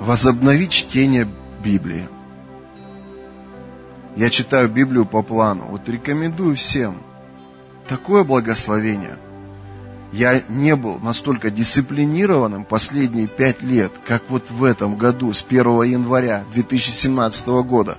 возобновить 0.01 0.71
чтение 0.71 1.29
Библии. 1.63 2.09
Я 4.17 4.29
читаю 4.29 4.67
Библию 4.67 5.05
по 5.05 5.21
плану. 5.21 5.67
Вот 5.69 5.87
рекомендую 5.87 6.57
всем. 6.57 6.97
Такое 7.87 8.25
благословение. 8.25 9.17
Я 10.11 10.43
не 10.47 10.75
был 10.75 10.99
настолько 10.99 11.51
дисциплинированным 11.51 12.63
последние 12.63 13.27
пять 13.27 13.61
лет, 13.61 13.91
как 14.05 14.23
вот 14.29 14.49
в 14.49 14.63
этом 14.63 14.95
году, 14.95 15.33
с 15.33 15.43
1 15.47 15.83
января 15.83 16.43
2017 16.53 17.47
года. 17.63 17.97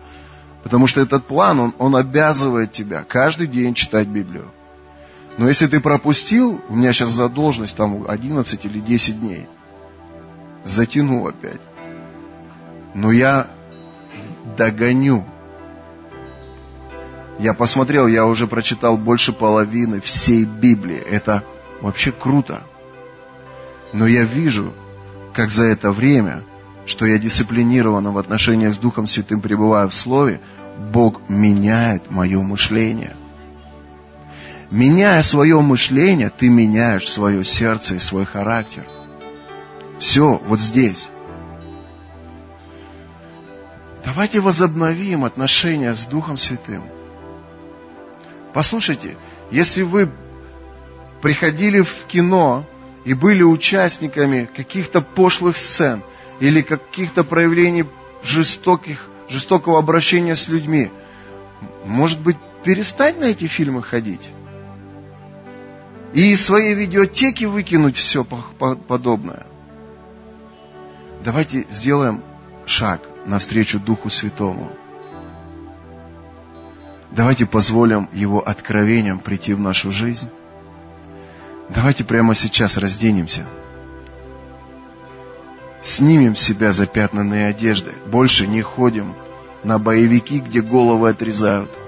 Потому 0.63 0.87
что 0.87 1.01
этот 1.01 1.27
план, 1.27 1.61
он, 1.61 1.75
он 1.79 1.97
обязывает 1.97 2.73
тебя 2.73 3.05
каждый 3.05 3.47
день 3.47 3.75
читать 3.75 4.09
Библию. 4.09 4.51
Но 5.39 5.49
если 5.49 5.67
ты 5.67 5.81
пропустил, 5.81 6.61
у 6.69 6.75
меня 6.77 6.93
сейчас 6.93 7.11
задолженность 7.11 7.77
там 7.77 8.05
11 8.09 8.65
или 8.65 8.81
10 8.81 9.21
дней, 9.21 9.47
затянул 10.65 11.29
опять. 11.29 11.61
Но 12.95 13.13
я 13.13 13.49
догоню. 14.57 15.25
Я 17.39 17.53
посмотрел, 17.53 18.07
я 18.07 18.25
уже 18.25 18.47
прочитал 18.47 18.97
больше 18.97 19.35
половины 19.35 20.01
всей 20.01 20.45
Библии. 20.45 20.97
Это 20.97 21.45
вообще 21.81 22.13
круто. 22.13 22.63
Но 23.93 24.07
я 24.07 24.25
вижу, 24.25 24.73
как 25.33 25.51
за 25.51 25.65
это 25.65 25.93
время, 25.93 26.43
что 26.87 27.07
я 27.07 27.19
дисциплинированно 27.19 28.13
в 28.13 28.19
отношениях 28.19 28.75
с 28.75 28.79
Духом 28.79 29.07
Святым 29.07 29.41
пребываю 29.41 29.89
в 29.89 29.95
Слове, 29.95 30.41
Бог 30.93 31.21
меняет 31.29 32.11
мое 32.11 32.41
мышление– 32.43 33.15
Меняя 34.71 35.23
свое 35.23 35.61
мышление, 35.61 36.31
ты 36.31 36.49
меняешь 36.49 37.09
свое 37.09 37.45
сердце 37.45 37.95
и 37.95 37.99
свой 37.99 38.25
характер. 38.25 38.85
Все 39.99 40.41
вот 40.45 40.61
здесь. 40.61 41.09
Давайте 44.05 44.41
возобновим 44.41 45.25
отношения 45.25 45.95
с 45.95 46.05
Духом 46.05 46.37
Святым. 46.37 46.83
Послушайте, 48.53 49.17
если 49.51 49.83
вы 49.83 50.11
приходили 51.27 51.81
в 51.81 52.05
кино 52.07 52.65
и 53.05 53.13
были 53.13 53.43
участниками 53.43 54.49
каких-то 54.57 55.01
пошлых 55.01 55.57
сцен 55.57 56.05
или 56.39 56.63
каких-то 56.63 57.25
проявлений 57.25 57.85
жестоких, 58.23 59.09
жестокого 59.29 59.81
обращения 59.81 60.37
с 60.37 60.47
людьми, 60.47 60.89
может 61.85 62.21
быть, 62.21 62.37
перестать 62.63 63.19
на 63.19 63.25
эти 63.25 63.49
фильмы 63.49 63.83
ходить? 63.83 64.31
и 66.13 66.31
из 66.31 66.45
своей 66.45 66.75
видеотеки 66.75 67.45
выкинуть 67.45 67.97
все 67.97 68.25
подобное. 68.25 69.47
Давайте 71.25 71.67
сделаем 71.73 72.23
шаг 72.67 73.01
навстречу 73.27 73.81
Духу 73.81 74.11
Святому. 74.11 74.71
Давайте 77.11 77.47
позволим 77.47 78.09
Его 78.13 78.47
откровениям 78.47 79.19
прийти 79.19 79.55
в 79.55 79.61
нашу 79.61 79.91
жизнь. 79.91 80.31
Давайте 81.69 82.05
прямо 82.05 82.35
сейчас 82.35 82.77
разденемся. 82.77 83.45
Снимем 85.83 86.37
с 86.37 86.41
себя 86.41 86.73
запятнанные 86.73 87.49
одежды. 87.49 87.93
Больше 88.07 88.47
не 88.47 88.63
ходим 88.63 89.15
на 89.63 89.79
боевики, 89.79 90.41
где 90.41 90.61
головы 90.61 91.11
отрезают– 91.11 91.71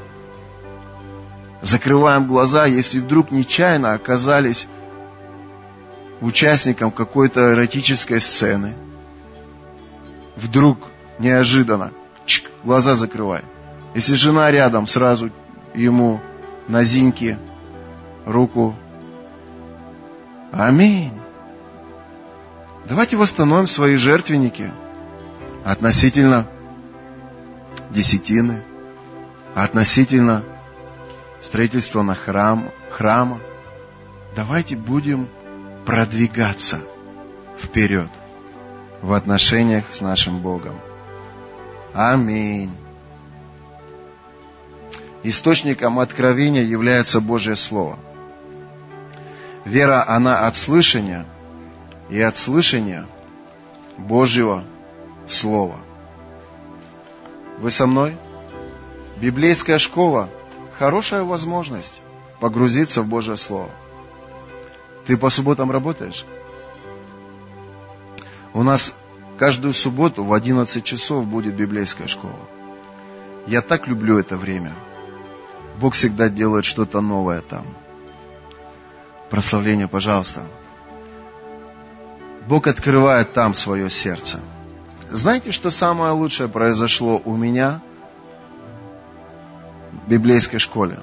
закрываем 1.63 2.27
глаза, 2.27 2.67
если 2.67 3.01
вдруг 3.01 3.31
нечаянно 3.31 3.93
оказались 3.93 4.69
участником 6.21 6.91
какой-то 6.91 7.53
эротической 7.53 8.21
сцены. 8.21 8.75
Вдруг 10.37 10.79
неожиданно 11.19 11.93
чик, 12.27 12.51
глаза 12.65 12.95
закрывай. 12.95 13.43
Если 13.95 14.15
жена 14.15 14.51
рядом, 14.51 14.87
сразу 14.87 15.31
ему 15.75 16.21
на 16.69 16.85
зиньке 16.85 17.39
руку. 18.25 18.75
Аминь. 20.53 21.13
Давайте 22.89 23.17
восстановим 23.17 23.67
свои 23.67 23.97
жертвенники 23.97 24.73
относительно 25.65 26.47
десятины, 27.91 28.63
относительно 29.55 30.43
строительство 31.41 32.03
на 32.03 32.15
храм, 32.15 32.71
храма. 32.91 33.41
Давайте 34.35 34.77
будем 34.77 35.29
продвигаться 35.85 36.81
вперед 37.59 38.09
в 39.03 39.13
отношениях 39.13 39.85
с 39.93 40.01
нашим 40.01 40.41
Богом. 40.41 40.75
Аминь. 41.93 42.71
Источником 45.23 45.99
откровения 45.99 46.63
является 46.63 47.21
Божье 47.21 47.57
Слово. 47.57 47.99
Вера, 49.69 50.03
она 50.09 50.47
от 50.47 50.57
слышания 50.57 51.27
и 52.09 52.19
от 52.23 52.37
слышания 52.37 53.07
Божьего 53.99 54.65
Слова. 55.27 55.77
Вы 57.59 57.71
со 57.71 57.87
мной? 57.87 58.17
Библейская 59.19 59.77
школа 59.77 60.31
хорошая 60.79 61.23
возможность 61.23 62.01
погрузиться 62.41 63.03
в 63.03 63.09
Божье 63.09 63.37
Слово. 63.37 63.69
Ты 65.07 65.19
по 65.19 65.29
субботам 65.29 65.71
работаешь? 65.71 66.25
У 68.55 68.63
нас 68.63 68.95
каждую 69.37 69.75
субботу 69.75 70.25
в 70.25 70.33
11 70.33 70.83
часов 70.83 71.27
будет 71.27 71.55
библейская 71.55 72.07
школа. 72.07 72.41
Я 73.47 73.61
так 73.61 73.87
люблю 73.87 74.19
это 74.19 74.39
время. 74.39 74.73
Бог 75.79 75.93
всегда 75.93 76.31
делает 76.31 76.65
что-то 76.65 77.03
новое 77.03 77.43
там. 77.43 77.67
Прославление, 79.31 79.89
пожалуйста. 79.89 80.43
Бог 82.47 82.67
открывает 82.67 83.33
там 83.33 83.55
свое 83.55 83.91
сердце. 83.91 84.41
Знаете, 85.11 85.53
что 85.53 85.71
самое 85.71 86.13
лучшее 86.13 86.49
произошло 86.49 87.21
у 87.25 87.37
меня– 87.37 87.81
библейской 90.09 90.59
школе. 90.59 90.99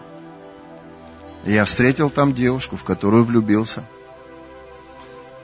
я 1.46 1.64
встретил 1.66 2.10
там 2.10 2.34
девушку, 2.34 2.76
в 2.76 2.84
которую 2.84 3.24
влюбился, 3.24 3.84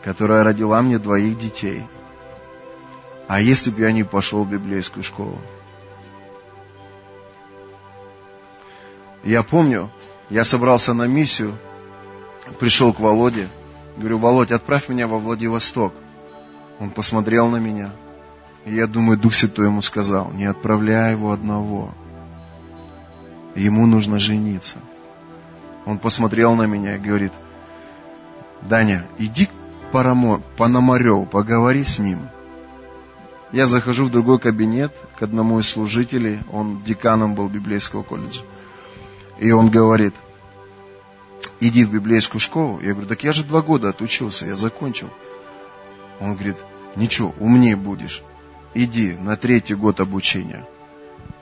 которая 0.04 0.44
родила 0.44 0.82
мне 0.82 0.98
двоих 0.98 1.38
детей. 1.38 1.86
А 3.28 3.40
если 3.40 3.70
бы 3.70 3.82
я 3.82 3.92
не 3.92 4.04
пошел 4.04 4.44
в 4.44 4.50
библейскую 4.50 5.04
школу? 5.04 5.38
Я 9.24 9.44
помню, 9.44 9.90
я 10.32 10.44
собрался 10.44 10.94
на 10.94 11.06
миссию, 11.06 11.56
пришел 12.60 12.94
к 12.94 13.00
Володе, 13.00 13.48
говорю, 13.98 14.18
Володь, 14.18 14.52
отправь 14.52 14.90
меня 14.90 15.08
во 15.08 15.20
Владивосток. 15.20 15.94
Он 16.80 16.90
посмотрел 16.90 17.48
на 17.48 17.58
меня, 17.58 17.92
и 18.66 18.74
я 18.74 18.88
думаю, 18.88 19.18
Дух 19.18 19.34
Святой 19.34 19.68
ему 19.68 19.82
сказал, 19.82 20.32
не 20.32 20.46
отправляй 20.46 21.12
его 21.12 21.32
одного, 21.32 21.94
ему 23.56 23.86
нужно 23.86 24.20
жениться. 24.20 24.78
Он 25.86 25.98
посмотрел 25.98 26.56
на 26.56 26.66
меня 26.66 26.96
и 26.96 27.00
говорит, 27.00 27.34
Даня, 28.62 29.08
иди 29.18 29.48
к 29.48 29.52
Парамо, 29.92 30.42
Пономареву, 30.58 31.26
поговори 31.26 31.84
с 31.84 32.00
ним. 32.00 32.20
Я 33.52 33.66
захожу 33.66 34.06
в 34.06 34.12
другой 34.12 34.40
кабинет 34.40 34.94
к 35.20 35.24
одному 35.24 35.60
из 35.60 35.68
служителей, 35.68 36.40
он 36.52 36.82
деканом 36.84 37.36
был 37.36 37.50
библейского 37.50 38.04
колледжа. 38.04 38.42
И 39.40 39.52
он 39.52 39.70
говорит, 39.70 40.14
иди 41.62 41.86
в 41.86 41.94
библейскую 41.94 42.42
школу. 42.42 42.82
Я 42.82 42.92
говорю, 42.92 43.08
так 43.08 43.24
я 43.24 43.32
же 43.32 43.46
два 43.46 43.62
года 43.62 43.90
отучился, 43.90 44.48
я 44.48 44.58
закончил. 44.58 45.10
Он 46.20 46.34
говорит, 46.34 46.58
ничего, 46.98 47.34
умнее 47.40 47.78
будешь. 47.78 48.22
Иди 48.74 49.14
на 49.14 49.38
третий 49.38 49.76
год 49.76 50.00
обучения 50.00 50.66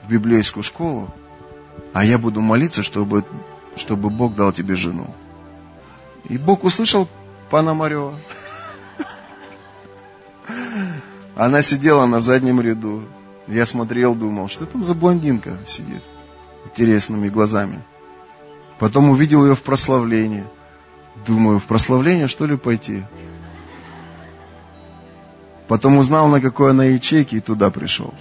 в 0.02 0.10
библейскую 0.10 0.62
школу, 0.62 1.12
а 1.92 2.04
я 2.04 2.18
буду 2.18 2.40
молиться, 2.40 2.82
чтобы, 2.82 3.24
чтобы 3.76 4.10
Бог 4.10 4.34
дал 4.34 4.52
тебе 4.52 4.74
жену. 4.74 5.12
И 6.28 6.38
Бог 6.38 6.64
услышал 6.64 7.08
пана 7.50 7.74
Марева. 7.74 8.14
Она 11.34 11.62
сидела 11.62 12.04
на 12.06 12.20
заднем 12.20 12.60
ряду. 12.60 13.04
Я 13.46 13.64
смотрел, 13.64 14.14
думал, 14.14 14.48
что 14.48 14.66
там 14.66 14.84
за 14.84 14.94
блондинка 14.94 15.58
сидит 15.66 16.02
интересными 16.66 17.28
глазами. 17.28 17.82
Потом 18.80 19.10
увидел 19.10 19.44
ее 19.44 19.54
в 19.54 19.62
прославлении. 19.62 20.44
Думаю, 21.26 21.58
в 21.58 21.64
прославление 21.64 22.28
что 22.28 22.46
ли 22.46 22.56
пойти? 22.56 23.04
Потом 25.68 25.98
узнал, 25.98 26.28
на 26.28 26.40
какой 26.40 26.70
она 26.70 26.84
ячейке, 26.84 27.36
и 27.36 27.40
туда 27.40 27.70
пришел. 27.70 28.14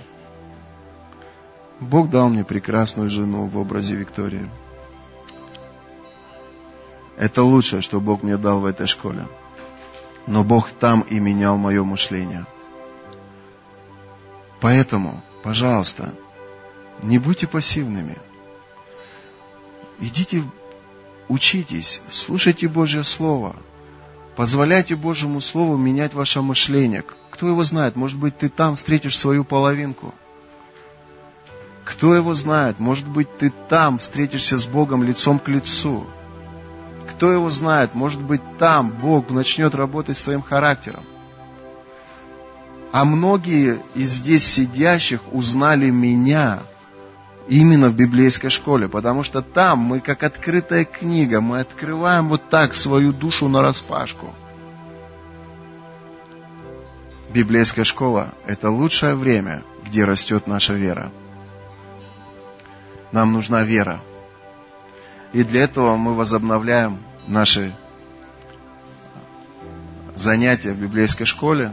Бог 1.79 2.09
дал 2.09 2.27
мне 2.27 2.43
прекрасную 2.43 3.07
жену 3.09 3.47
в 3.47 3.57
образе 3.57 3.95
Виктории. 3.95 4.49
Это 7.17 7.41
лучшее, 7.41 7.81
что 7.81 8.01
Бог 8.01 8.21
мне 8.21 8.35
дал 8.35 8.59
в 8.59 8.65
этой 8.65 8.85
школе. 8.85 9.25
Но 10.27 10.43
Бог 10.43 10.71
там 10.71 11.05
и 11.09 11.19
менял 11.19 11.57
мое 11.57 11.85
мышление. 11.85 12.45
Поэтому, 14.59 15.21
пожалуйста, 15.41 16.13
не 17.01 17.17
будьте 17.17 17.47
пассивными. 17.47 18.17
Идите, 19.99 20.43
учитесь, 21.27 22.01
слушайте 22.09 22.67
Божье 22.67 23.03
Слово. 23.03 23.55
Позволяйте 24.35 24.95
Божьему 24.95 25.41
Слову 25.41 25.77
менять 25.77 26.13
ваше 26.13 26.41
мышление. 26.41 27.03
Кто 27.31 27.47
его 27.47 27.63
знает, 27.63 27.95
может 27.95 28.17
быть, 28.17 28.37
ты 28.37 28.49
там 28.49 28.75
встретишь 28.75 29.17
свою 29.17 29.43
половинку– 29.43 30.13
кто 31.89 32.13
его 32.13 32.35
знает? 32.35 32.79
Может 32.79 33.07
быть, 33.07 33.27
ты 33.39 33.51
там 33.67 33.97
встретишься 33.97 34.57
с 34.59 34.67
Богом 34.67 35.03
лицом 35.03 35.39
к 35.39 35.47
лицу. 35.47 36.05
Кто 37.09 37.31
его 37.31 37.49
знает? 37.49 37.95
Может 37.95 38.21
быть, 38.21 38.41
там 38.59 38.91
Бог 38.91 39.31
начнет 39.31 39.73
работать 39.73 40.15
с 40.15 40.21
твоим 40.21 40.43
характером. 40.43 41.03
А 42.91 43.05
многие 43.05 43.81
из 43.95 44.11
здесь 44.11 44.45
сидящих 44.45 45.21
узнали 45.33 45.89
меня 45.89 46.59
именно 47.49 47.89
в 47.89 47.95
библейской 47.95 48.49
школе, 48.49 48.87
потому 48.87 49.23
что 49.23 49.41
там 49.41 49.79
мы 49.79 49.99
как 49.99 50.23
открытая 50.23 50.85
книга, 50.85 51.41
мы 51.41 51.59
открываем 51.59 52.29
вот 52.29 52.47
так 52.49 52.75
свою 52.75 53.11
душу 53.11 53.47
на 53.47 53.61
распашку. 53.61 54.33
Библейская 57.33 57.83
школа– 57.83 58.33
это 58.47 58.69
лучшее 58.69 59.15
время, 59.15 59.63
где 59.85 60.03
растет 60.03 60.47
наша 60.47 60.73
вера. 60.73 61.11
Нам 63.11 63.33
нужна 63.33 63.63
вера. 63.63 63.99
И 65.33 65.43
для 65.43 65.63
этого 65.63 65.95
мы 65.95 66.15
возобновляем 66.15 66.99
наши 67.27 67.75
занятия 70.15 70.71
в 70.71 70.79
библейской 70.79 71.25
школе. 71.25 71.71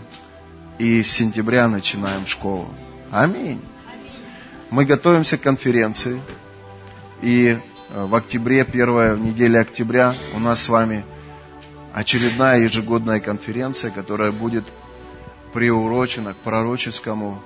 И 0.79 1.03
с 1.03 1.11
сентября 1.11 1.68
начинаем 1.68 2.27
школу. 2.27 2.68
Аминь. 3.11 3.62
Мы 4.70 4.84
готовимся 4.84 5.38
к 5.38 5.42
конференции. 5.42 6.20
И 7.22 7.58
э, 7.90 8.04
в 8.04 8.14
октябре, 8.14 8.64
первая 8.64 9.16
неделя 9.16 9.60
октября, 9.60 10.14
у 10.34 10.38
нас 10.38 10.62
с 10.62 10.68
вами 10.68 11.04
очередная 11.94 12.60
ежегодная 12.60 13.20
конференция, 13.20 13.90
которая 13.90 14.32
будет 14.32 14.64
приурочена 15.52 16.34
к 16.34 16.36
пророческому, 16.36 17.42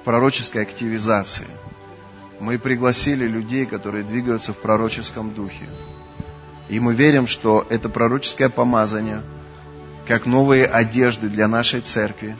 к 0.00 0.04
пророческой 0.04 0.62
активизации– 0.62 1.46
мы 2.40 2.58
пригласили 2.58 3.26
людей, 3.26 3.66
которые 3.66 4.02
двигаются 4.02 4.52
в 4.52 4.56
пророческом 4.56 5.32
духе. 5.34 5.68
И 6.68 6.80
мы 6.80 6.94
верим, 6.94 7.26
что 7.26 7.66
это 7.68 7.88
пророческое 7.88 8.48
помазание, 8.48 9.22
как 10.08 10.26
новые 10.26 10.64
одежды 10.66 11.28
для 11.28 11.46
нашей 11.46 11.82
церкви, 11.82 12.36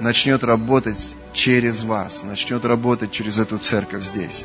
начнет 0.00 0.42
работать 0.42 1.14
через 1.38 1.84
вас, 1.84 2.24
начнет 2.24 2.64
работать 2.64 3.12
через 3.12 3.38
эту 3.38 3.58
церковь 3.58 4.02
здесь. 4.02 4.44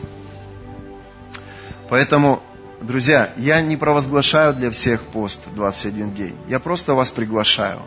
Поэтому, 1.90 2.44
друзья, 2.82 3.34
я 3.36 3.62
не 3.62 3.78
провозглашаю 3.78 4.54
для 4.54 4.70
всех 4.70 5.02
пост 5.02 5.40
21 5.56 6.14
день. 6.14 6.36
Я 6.48 6.60
просто 6.60 6.94
вас 6.94 7.10
приглашаю. 7.10 7.80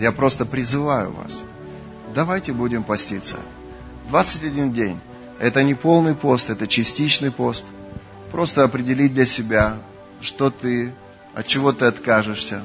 Я 0.00 0.10
просто 0.10 0.44
призываю 0.44 1.12
вас. 1.12 1.44
Давайте 2.16 2.52
будем 2.52 2.82
поститься. 2.82 3.36
21 4.08 4.72
день. 4.72 4.98
Это 5.38 5.62
не 5.62 5.74
полный 5.74 6.16
пост, 6.16 6.50
это 6.50 6.66
частичный 6.66 7.30
пост. 7.30 7.64
Просто 8.32 8.64
определить 8.64 9.14
для 9.14 9.24
себя, 9.24 9.76
что 10.20 10.50
ты, 10.50 10.92
от 11.32 11.46
чего 11.46 11.72
ты 11.72 11.84
откажешься, 11.84 12.62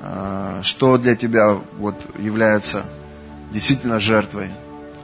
а, 0.00 0.60
что 0.62 0.96
для 0.96 1.16
тебя 1.16 1.58
вот 1.76 1.96
является 2.20 2.84
действительно 3.54 4.00
жертвой. 4.00 4.50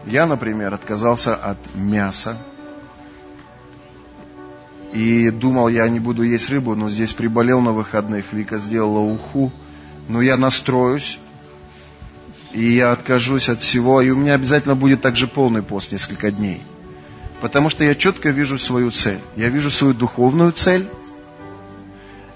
Я, 0.05 0.26
например, 0.26 0.74
отказался 0.74 1.36
от 1.36 1.59
мяса. 1.74 2.36
И 4.92 5.30
думал, 5.30 5.68
я 5.68 5.88
не 5.88 6.01
буду 6.01 6.24
есть 6.24 6.51
рыбу, 6.51 6.74
но 6.74 6.90
здесь 6.90 7.12
приболел 7.12 7.61
на 7.61 7.72
выходных. 7.72 8.32
Вика 8.32 8.59
сделала 8.59 8.98
уху. 8.98 9.53
Но 10.09 10.20
я 10.20 10.36
настроюсь, 10.36 11.20
и 12.53 12.72
я 12.72 12.90
откажусь 12.90 13.48
от 13.48 13.61
всего, 13.61 14.03
и 14.03 14.11
у 14.11 14.16
меня 14.16 14.34
обязательно 14.34 14.74
будет 14.74 15.01
также 15.01 15.28
полный 15.28 15.62
пост 15.62 15.92
несколько 15.92 16.32
дней. 16.32 16.61
Потому 17.40 17.70
что 17.70 17.84
я 17.84 17.94
четко 17.94 18.30
вижу 18.30 18.59
свою 18.59 18.90
цель. 18.90 19.20
Я 19.36 19.48
вижу 19.48 19.70
свою 19.70 19.94
духовную 19.94 20.51
цель. 20.51 20.88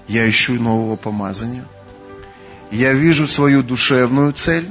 Я 0.07 0.29
ищу 0.29 0.53
нового 0.53 0.95
помазания. 0.95 1.65
Я 2.71 2.93
вижу 2.93 3.27
свою 3.27 3.61
душевную 3.63 4.31
цель. 4.31 4.69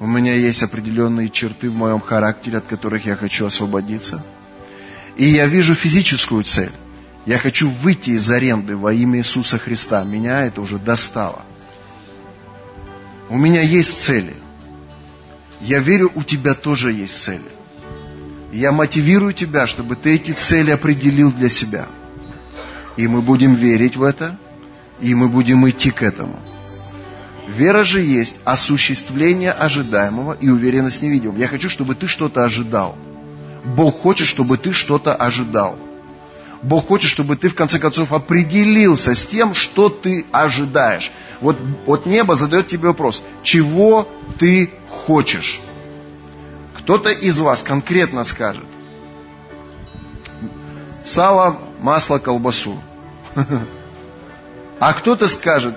У 0.00 0.06
меня 0.06 0.34
есть 0.34 0.62
определенные 0.62 1.28
черты 1.28 1.70
в 1.70 1.76
моем 1.76 2.00
характере, 2.00 2.58
от 2.58 2.66
которых 2.66 3.06
я 3.06 3.14
хочу 3.14 3.46
освободиться. 3.46 4.24
И 5.16 5.26
я 5.26 5.46
вижу 5.46 5.74
физическую 5.74 6.42
цель. 6.42 6.72
Я 7.26 7.38
хочу 7.38 7.70
выйти 7.70 8.10
из 8.10 8.28
аренды 8.30 8.76
во 8.76 8.92
имя 8.92 9.20
Иисуса 9.20 9.58
Христа. 9.58 10.02
Меня 10.02 10.44
это 10.46 10.60
уже 10.62 10.78
достало. 10.78 11.42
У 13.28 13.36
меня 13.36 13.60
есть 13.60 14.00
цели– 14.00 14.34
я 15.60 15.78
верю, 15.78 16.10
у 16.14 16.22
тебя 16.22 16.54
тоже 16.54 16.92
есть 16.92 17.22
цели. 17.22 17.50
Я 18.52 18.72
мотивирую 18.72 19.34
тебя, 19.34 19.66
чтобы 19.66 19.94
ты 19.94 20.14
эти 20.14 20.32
цели 20.32 20.70
определил 20.70 21.30
для 21.30 21.48
себя. 21.48 21.86
И 22.96 23.06
мы 23.06 23.20
будем 23.20 23.54
верить 23.54 23.96
в 23.96 24.02
это, 24.02 24.38
и 25.00 25.14
мы 25.14 25.28
будем 25.28 25.68
идти 25.68 25.90
к 25.90 26.02
этому. 26.02 26.38
Вера 27.56 27.84
же 27.84 28.00
есть 28.00 28.36
осуществление 28.44 29.50
ожидаемого 29.50 30.36
и 30.40 30.48
уверенность 30.48 31.02
невидимого. 31.02 31.36
Я 31.36 31.48
хочу, 31.48 31.68
чтобы 31.68 31.94
ты 31.96 32.06
что-то 32.06 32.44
ожидал. 32.44 32.96
Бог 33.64 34.00
хочет, 34.00 34.28
чтобы 34.28 34.56
ты 34.56 34.72
что-то 34.72 35.14
ожидал. 35.14 35.76
Бог 36.62 36.86
хочет, 36.86 37.10
чтобы 37.10 37.36
ты 37.36 37.48
в 37.48 37.56
конце 37.56 37.78
концов 37.78 38.12
определился 38.12 39.14
с 39.14 39.26
тем, 39.26 39.54
что 39.54 39.88
ты 39.88 40.26
ожидаешь. 40.30 41.10
Вот, 41.40 41.58
вот 41.86 42.06
небо 42.06 42.36
задает 42.36 42.68
тебе 42.68 42.88
вопрос, 42.88 43.22
чего 43.42 44.06
ты 44.38 44.70
хочешь? 44.88 45.60
Кто-то 46.74 47.10
из 47.10 47.40
вас 47.40 47.62
конкретно 47.62 48.22
скажет, 48.24 48.66
сало, 51.04 51.58
масло, 51.80 52.18
колбасу. 52.18 52.78
А 54.82 54.94
кто-то 54.94 55.28
скажет, 55.28 55.74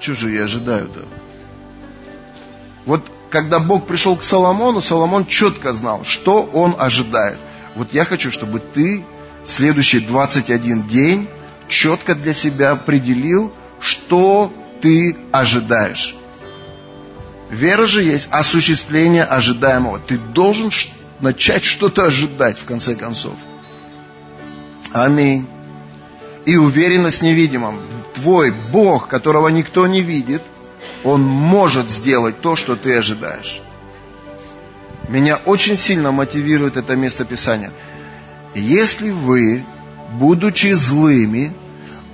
что 0.00 0.14
же 0.14 0.30
я 0.30 0.44
ожидаю-то? 0.44 1.04
Вот 2.86 3.04
когда 3.30 3.58
Бог 3.60 3.86
пришел 3.86 4.16
к 4.16 4.22
Соломону, 4.22 4.80
Соломон 4.80 5.26
четко 5.26 5.72
знал, 5.72 6.04
что 6.04 6.42
он 6.42 6.74
ожидает. 6.78 7.38
Вот 7.76 7.92
я 7.92 8.04
хочу, 8.04 8.32
чтобы 8.32 8.58
ты 8.58 9.04
следующий 9.44 10.00
21 10.00 10.82
день 10.88 11.28
четко 11.68 12.14
для 12.14 12.34
себя 12.34 12.72
определил, 12.72 13.52
что 13.78 14.52
ты 14.80 15.16
ожидаешь. 15.30 16.16
Вера 17.50 17.86
же 17.86 18.02
есть 18.02 18.28
осуществление 18.30 19.24
ожидаемого. 19.24 19.98
Ты 20.00 20.18
должен 20.18 20.70
начать 21.20 21.64
что-то 21.64 22.04
ожидать, 22.04 22.58
в 22.58 22.64
конце 22.64 22.94
концов. 22.94 23.34
Аминь. 24.92 25.46
И 26.44 26.56
уверенность 26.56 27.22
невидимом. 27.22 27.80
Твой 28.14 28.52
Бог, 28.72 29.08
которого 29.08 29.48
никто 29.48 29.86
не 29.86 30.00
видит, 30.00 30.42
Он 31.04 31.22
может 31.22 31.90
сделать 31.90 32.40
то, 32.40 32.56
что 32.56 32.76
ты 32.76 32.96
ожидаешь. 32.96 33.60
Меня 35.08 35.36
очень 35.44 35.76
сильно 35.76 36.12
мотивирует 36.12 36.76
это 36.76 36.96
место 36.96 37.24
Писания. 37.24 37.72
Если 38.54 39.10
вы, 39.10 39.64
будучи 40.12 40.72
злыми, 40.72 41.52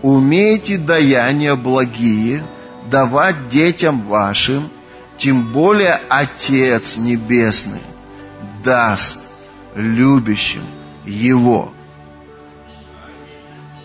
умеете 0.02 0.78
даяния 0.78 1.56
благие 1.56 2.44
давать 2.90 3.48
детям 3.48 4.02
вашим, 4.02 4.70
тем 5.18 5.52
более 5.52 6.00
Отец 6.08 6.96
Небесный 6.98 7.80
даст 8.64 9.18
любящим 9.74 10.62
Его. 11.04 11.72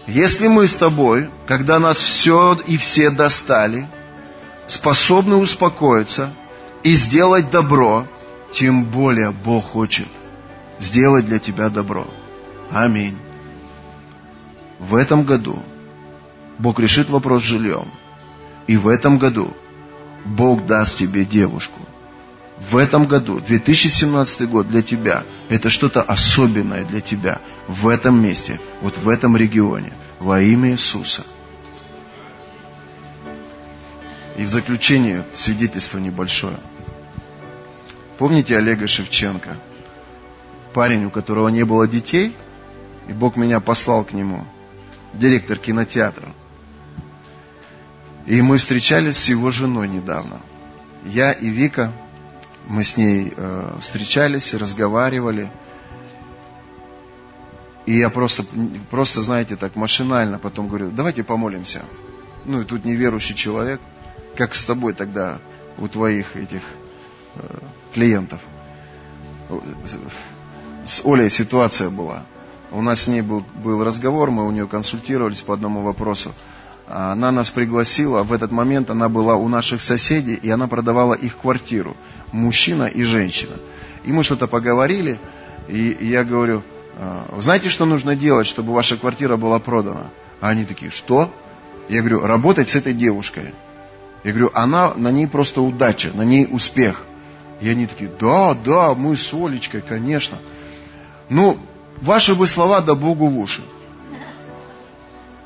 Если 0.07 0.47
мы 0.47 0.67
с 0.67 0.75
тобой, 0.75 1.29
когда 1.45 1.79
нас 1.79 1.97
все 1.97 2.57
и 2.65 2.77
все 2.77 3.09
достали, 3.09 3.87
способны 4.67 5.35
успокоиться 5.35 6.33
и 6.83 6.95
сделать 6.95 7.51
добро, 7.51 8.07
тем 8.51 8.83
более 8.83 9.31
Бог 9.31 9.63
хочет 9.71 10.07
сделать 10.79 11.25
для 11.25 11.39
тебя 11.39 11.69
добро. 11.69 12.07
Аминь. 12.71 13.17
В 14.79 14.95
этом 14.95 15.23
году 15.23 15.59
Бог 16.57 16.79
решит 16.79 17.09
вопрос 17.09 17.43
с 17.43 17.45
жильем. 17.45 17.87
И 18.67 18.77
в 18.77 18.87
этом 18.87 19.17
году 19.17 19.53
Бог 20.25 20.65
даст 20.65 20.97
тебе 20.97 21.25
девушку. 21.25 21.80
В 22.69 22.77
этом 22.77 23.07
году, 23.07 23.39
2017 23.39 24.47
год 24.47 24.67
для 24.67 24.83
тебя, 24.83 25.23
это 25.49 25.69
что-то 25.69 26.03
особенное 26.03 26.85
для 26.85 27.01
тебя 27.01 27.41
в 27.67 27.87
этом 27.87 28.21
месте, 28.21 28.59
вот 28.81 28.97
в 28.97 29.09
этом 29.09 29.35
регионе, 29.35 29.91
во 30.19 30.41
имя 30.41 30.71
Иисуса. 30.71 31.23
И 34.37 34.45
в 34.45 34.49
заключение 34.49 35.25
свидетельство 35.33 35.97
небольшое. 35.97 36.57
Помните 38.19 38.55
Олега 38.57 38.87
Шевченко? 38.87 39.57
Парень, 40.73 41.05
у 41.05 41.09
которого 41.09 41.49
не 41.49 41.65
было 41.65 41.87
детей, 41.87 42.35
и 43.07 43.13
Бог 43.13 43.37
меня 43.37 43.59
послал 43.59 44.05
к 44.05 44.13
нему, 44.13 44.45
директор 45.13 45.57
кинотеатра. 45.57 46.29
И 48.27 48.39
мы 48.43 48.59
встречались 48.59 49.17
с 49.17 49.29
его 49.29 49.49
женой 49.49 49.87
недавно. 49.87 50.39
Я 51.03 51.31
и 51.31 51.49
Вика, 51.49 51.91
мы 52.67 52.83
с 52.83 52.97
ней 52.97 53.33
э, 53.35 53.77
встречались, 53.81 54.53
разговаривали. 54.53 55.49
И 57.85 57.97
я 57.97 58.09
просто, 58.09 58.45
просто, 58.89 59.21
знаете, 59.21 59.55
так 59.55 59.75
машинально 59.75 60.37
потом 60.39 60.67
говорю, 60.67 60.91
давайте 60.91 61.23
помолимся. 61.23 61.81
Ну 62.45 62.61
и 62.61 62.65
тут 62.65 62.85
неверующий 62.85 63.35
человек, 63.35 63.81
как 64.35 64.53
с 64.53 64.65
тобой 64.65 64.93
тогда 64.93 65.39
у 65.77 65.87
твоих 65.87 66.35
этих 66.35 66.61
э, 67.35 67.59
клиентов. 67.93 68.39
С 70.85 71.05
Олей 71.05 71.29
ситуация 71.29 71.89
была. 71.89 72.23
У 72.71 72.81
нас 72.81 73.01
с 73.01 73.07
ней 73.07 73.21
был, 73.21 73.43
был 73.55 73.83
разговор, 73.83 74.31
мы 74.31 74.47
у 74.47 74.51
нее 74.51 74.67
консультировались 74.67 75.41
по 75.41 75.53
одному 75.53 75.81
вопросу. 75.81 76.33
Она 76.93 77.31
нас 77.31 77.49
пригласила, 77.49 78.23
в 78.23 78.33
этот 78.33 78.51
момент 78.51 78.89
она 78.89 79.07
была 79.07 79.35
у 79.35 79.47
наших 79.47 79.81
соседей, 79.81 80.35
и 80.35 80.49
она 80.49 80.67
продавала 80.67 81.13
их 81.13 81.37
квартиру, 81.37 81.95
мужчина 82.33 82.83
и 82.83 83.03
женщина. 83.03 83.55
И 84.03 84.11
мы 84.11 84.25
что-то 84.25 84.47
поговорили, 84.47 85.17
и 85.69 85.97
я 86.01 86.25
говорю, 86.25 86.63
«А, 86.99 87.25
знаете, 87.39 87.69
что 87.69 87.85
нужно 87.85 88.17
делать, 88.17 88.45
чтобы 88.45 88.73
ваша 88.73 88.97
квартира 88.97 89.37
была 89.37 89.59
продана? 89.59 90.09
А 90.41 90.49
они 90.49 90.65
такие, 90.65 90.91
что? 90.91 91.33
Я 91.87 92.01
говорю, 92.01 92.25
работать 92.25 92.67
с 92.67 92.75
этой 92.75 92.93
девушкой. 92.93 93.53
Я 94.25 94.31
говорю, 94.31 94.51
она, 94.53 94.93
на 94.93 95.11
ней 95.11 95.27
просто 95.27 95.61
удача, 95.61 96.11
на 96.13 96.23
ней 96.23 96.45
успех. 96.51 97.05
И 97.61 97.69
они 97.69 97.87
такие, 97.87 98.11
да, 98.19 98.53
да, 98.53 98.95
мы 98.95 99.15
с 99.15 99.33
Олечкой, 99.33 99.81
конечно. 99.81 100.37
Ну, 101.29 101.57
ваши 102.01 102.35
бы 102.35 102.47
слова 102.47 102.81
да 102.81 102.95
Богу 102.95 103.27
в 103.27 103.39
уши. 103.39 103.63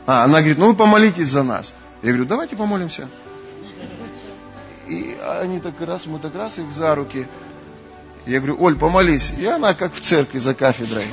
А, 0.05 0.23
она 0.23 0.39
говорит, 0.39 0.57
ну 0.57 0.67
вы 0.67 0.75
помолитесь 0.75 1.27
за 1.27 1.43
нас. 1.43 1.73
Я 2.01 2.09
говорю, 2.09 2.25
давайте 2.25 2.55
помолимся. 2.55 3.07
И 4.87 5.17
они 5.25 5.59
так 5.59 5.79
раз, 5.81 6.05
мы 6.05 6.19
так 6.19 6.35
раз 6.35 6.59
их 6.59 6.71
за 6.71 6.93
руки. 6.93 7.27
Я 8.25 8.39
говорю, 8.39 8.57
Оль, 8.59 8.75
помолись. 8.75 9.33
И 9.37 9.45
она 9.45 9.73
как 9.73 9.93
в 9.93 9.99
церкви 9.99 10.39
за 10.39 10.53
кафедрой. 10.53 11.05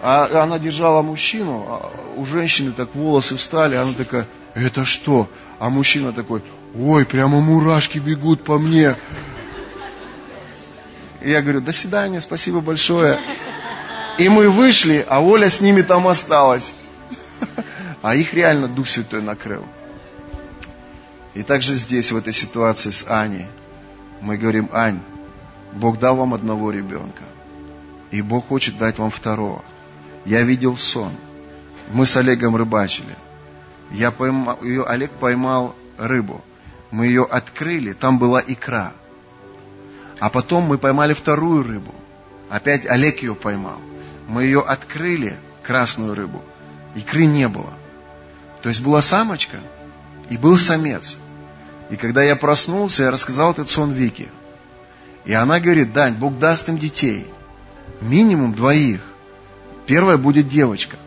А 0.00 0.42
она 0.42 0.58
держала 0.58 1.02
мужчину, 1.02 1.66
а 1.68 1.92
у 2.16 2.24
женщины 2.24 2.72
так 2.72 2.94
волосы 2.94 3.36
встали, 3.36 3.74
она 3.74 3.92
такая, 3.92 4.26
это 4.54 4.84
что? 4.84 5.28
А 5.58 5.70
мужчина 5.70 6.12
такой, 6.12 6.42
ой, 6.74 7.04
прямо 7.04 7.40
мурашки 7.40 7.98
бегут 7.98 8.44
по 8.44 8.58
мне. 8.58 8.94
И 11.20 11.30
я 11.30 11.42
говорю, 11.42 11.60
до 11.60 11.72
свидания, 11.72 12.20
спасибо 12.20 12.60
большое. 12.60 13.18
И 14.18 14.28
мы 14.28 14.50
вышли, 14.50 15.06
а 15.08 15.22
Оля 15.22 15.48
с 15.48 15.60
ними 15.60 15.80
там 15.82 16.08
осталась. 16.08 16.74
А 18.02 18.16
их 18.16 18.34
реально 18.34 18.66
Дух 18.66 18.88
Святой 18.88 19.22
накрыл. 19.22 19.64
И 21.34 21.42
также 21.42 21.74
здесь, 21.74 22.10
в 22.10 22.16
этой 22.16 22.32
ситуации 22.32 22.90
с 22.90 23.08
Аней, 23.08 23.46
мы 24.20 24.36
говорим, 24.36 24.68
Ань, 24.72 25.00
Бог 25.72 26.00
дал 26.00 26.16
вам 26.16 26.34
одного 26.34 26.72
ребенка. 26.72 27.22
И 28.10 28.22
Бог 28.22 28.48
хочет 28.48 28.76
дать 28.76 28.98
вам 28.98 29.10
второго. 29.10 29.64
Я 30.24 30.42
видел 30.42 30.76
сон. 30.76 31.12
Мы 31.92 32.04
с 32.04 32.16
Олегом 32.16 32.56
рыбачили. 32.56 33.14
Я 33.92 34.10
поймал, 34.10 34.58
ее, 34.62 34.84
Олег 34.84 35.12
поймал 35.12 35.76
рыбу. 35.96 36.42
Мы 36.90 37.06
ее 37.06 37.24
открыли, 37.24 37.92
там 37.92 38.18
была 38.18 38.42
икра. 38.44 38.92
А 40.18 40.28
потом 40.28 40.64
мы 40.64 40.76
поймали 40.78 41.14
вторую 41.14 41.62
рыбу. 41.62 41.94
Опять 42.48 42.86
Олег 42.86 43.22
ее 43.22 43.34
поймал 43.34 43.78
мы 44.28 44.44
ее 44.44 44.60
открыли, 44.60 45.36
красную 45.62 46.14
рыбу, 46.14 46.42
икры 46.94 47.24
не 47.24 47.48
было. 47.48 47.72
То 48.62 48.68
есть 48.68 48.82
была 48.82 49.00
самочка 49.00 49.56
и 50.28 50.36
был 50.36 50.56
самец. 50.56 51.16
И 51.90 51.96
когда 51.96 52.22
я 52.22 52.36
проснулся, 52.36 53.04
я 53.04 53.10
рассказал 53.10 53.52
этот 53.52 53.70
сон 53.70 53.92
Вике. 53.92 54.28
И 55.24 55.32
она 55.32 55.58
говорит, 55.58 55.92
Дань, 55.92 56.14
Бог 56.14 56.38
даст 56.38 56.68
им 56.68 56.78
детей. 56.78 57.26
Минимум 58.02 58.54
двоих. 58.54 59.00
Первая 59.86 60.18
будет 60.18 60.48
девочка. 60.48 60.98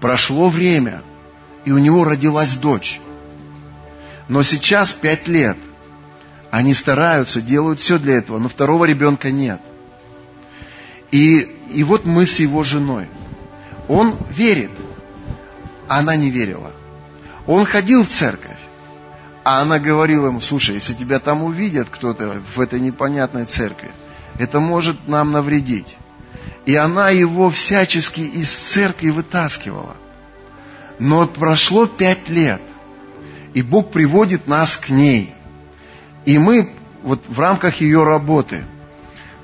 Прошло 0.00 0.48
время, 0.48 1.02
и 1.64 1.72
у 1.72 1.78
него 1.78 2.04
родилась 2.04 2.56
дочь. 2.56 3.00
Но 4.28 4.44
сейчас 4.44 4.92
пять 4.92 5.26
лет. 5.26 5.56
Они 6.52 6.74
стараются, 6.74 7.42
делают 7.42 7.80
все 7.80 7.98
для 7.98 8.18
этого, 8.18 8.38
но 8.38 8.48
второго 8.48 8.84
ребенка 8.84 9.32
нет– 9.32 9.60
и, 11.10 11.40
и 11.70 11.84
вот 11.84 12.04
мы 12.04 12.26
с 12.26 12.40
его 12.40 12.62
женой. 12.62 13.08
Он 13.88 14.14
верит, 14.30 14.70
а 15.88 15.98
она 15.98 16.16
не 16.16 16.30
верила. 16.30 16.72
Он 17.46 17.64
ходил 17.64 18.04
в 18.04 18.08
церковь, 18.08 18.58
а 19.44 19.62
она 19.62 19.78
говорила 19.78 20.26
ему, 20.26 20.40
слушай, 20.40 20.74
если 20.74 20.94
тебя 20.94 21.20
там 21.20 21.44
увидят 21.44 21.88
кто-то 21.88 22.42
в 22.54 22.60
этой 22.60 22.80
непонятной 22.80 23.44
церкви, 23.44 23.90
это 24.38 24.58
может 24.58 25.06
нам 25.06 25.30
навредить. 25.32 25.96
И 26.64 26.74
она 26.74 27.10
его 27.10 27.48
всячески 27.50 28.20
из 28.20 28.50
церкви 28.50 29.10
вытаскивала. 29.10 29.96
Но 30.98 31.26
прошло 31.26 31.86
пять 31.86 32.28
лет, 32.28 32.60
и 33.54 33.62
Бог 33.62 33.92
приводит 33.92 34.48
нас 34.48 34.76
к 34.76 34.88
ней. 34.88 35.32
И 36.24 36.38
мы 36.38 36.68
вот 37.04 37.22
в 37.28 37.38
рамках 37.38 37.80
ее 37.80 38.02
работы 38.02 38.64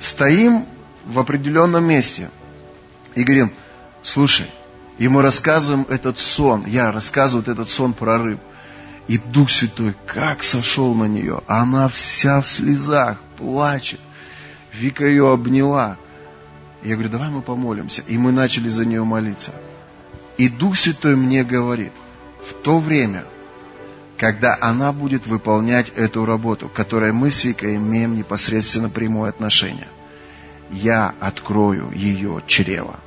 стоим 0.01 0.67
в 1.07 1.19
определенном 1.19 1.85
месте 1.85 2.31
и 3.15 3.25
говорим, 3.25 3.53
слушай, 4.03 4.47
и 4.99 5.09
мы 5.09 5.23
рассказываем 5.23 5.87
этот 5.89 6.19
сон, 6.19 6.65
я 6.67 6.93
рассказываю 6.93 7.49
этот 7.51 7.71
сон 7.71 7.93
про 7.93 8.19
рыб. 8.19 8.41
И 9.09 9.19
Дух 9.19 9.51
Святой 9.51 9.97
как 10.07 10.45
сошел 10.45 10.95
на 10.95 11.05
нее. 11.05 11.43
Она 11.49 11.89
вся 11.89 12.41
в 12.41 12.49
слезах, 12.49 13.19
плачет. 13.37 13.99
Вика 14.73 15.05
ее 15.05 15.33
обняла. 15.33 15.97
Я 16.83 16.95
говорю, 16.95 17.11
давай 17.11 17.29
мы 17.29 17.43
помолимся. 17.43 18.03
И 18.07 18.17
мы 18.17 18.31
начали 18.31 18.69
за 18.69 18.85
нее 18.85 19.03
молиться. 19.03 19.51
И 20.39 20.49
Дух 20.49 20.77
Святой 20.77 21.17
мне 21.17 21.43
говорит, 21.43 21.93
в 22.43 22.55
то 22.55 22.79
время, 22.79 23.25
когда 24.19 24.57
она 24.61 24.93
будет 24.93 25.27
выполнять 25.27 25.91
эту 25.97 26.25
работу, 26.25 26.69
к 26.69 26.73
которой 26.73 27.13
мы 27.13 27.33
с 27.33 27.43
Викой 27.43 27.77
имеем 27.77 28.15
непосредственно 28.15 28.89
прямое 28.89 29.31
отношение– 29.31 29.89
я 30.73 31.15
открою 31.21 31.93
ее 31.93 32.43
чрево. 32.47 32.99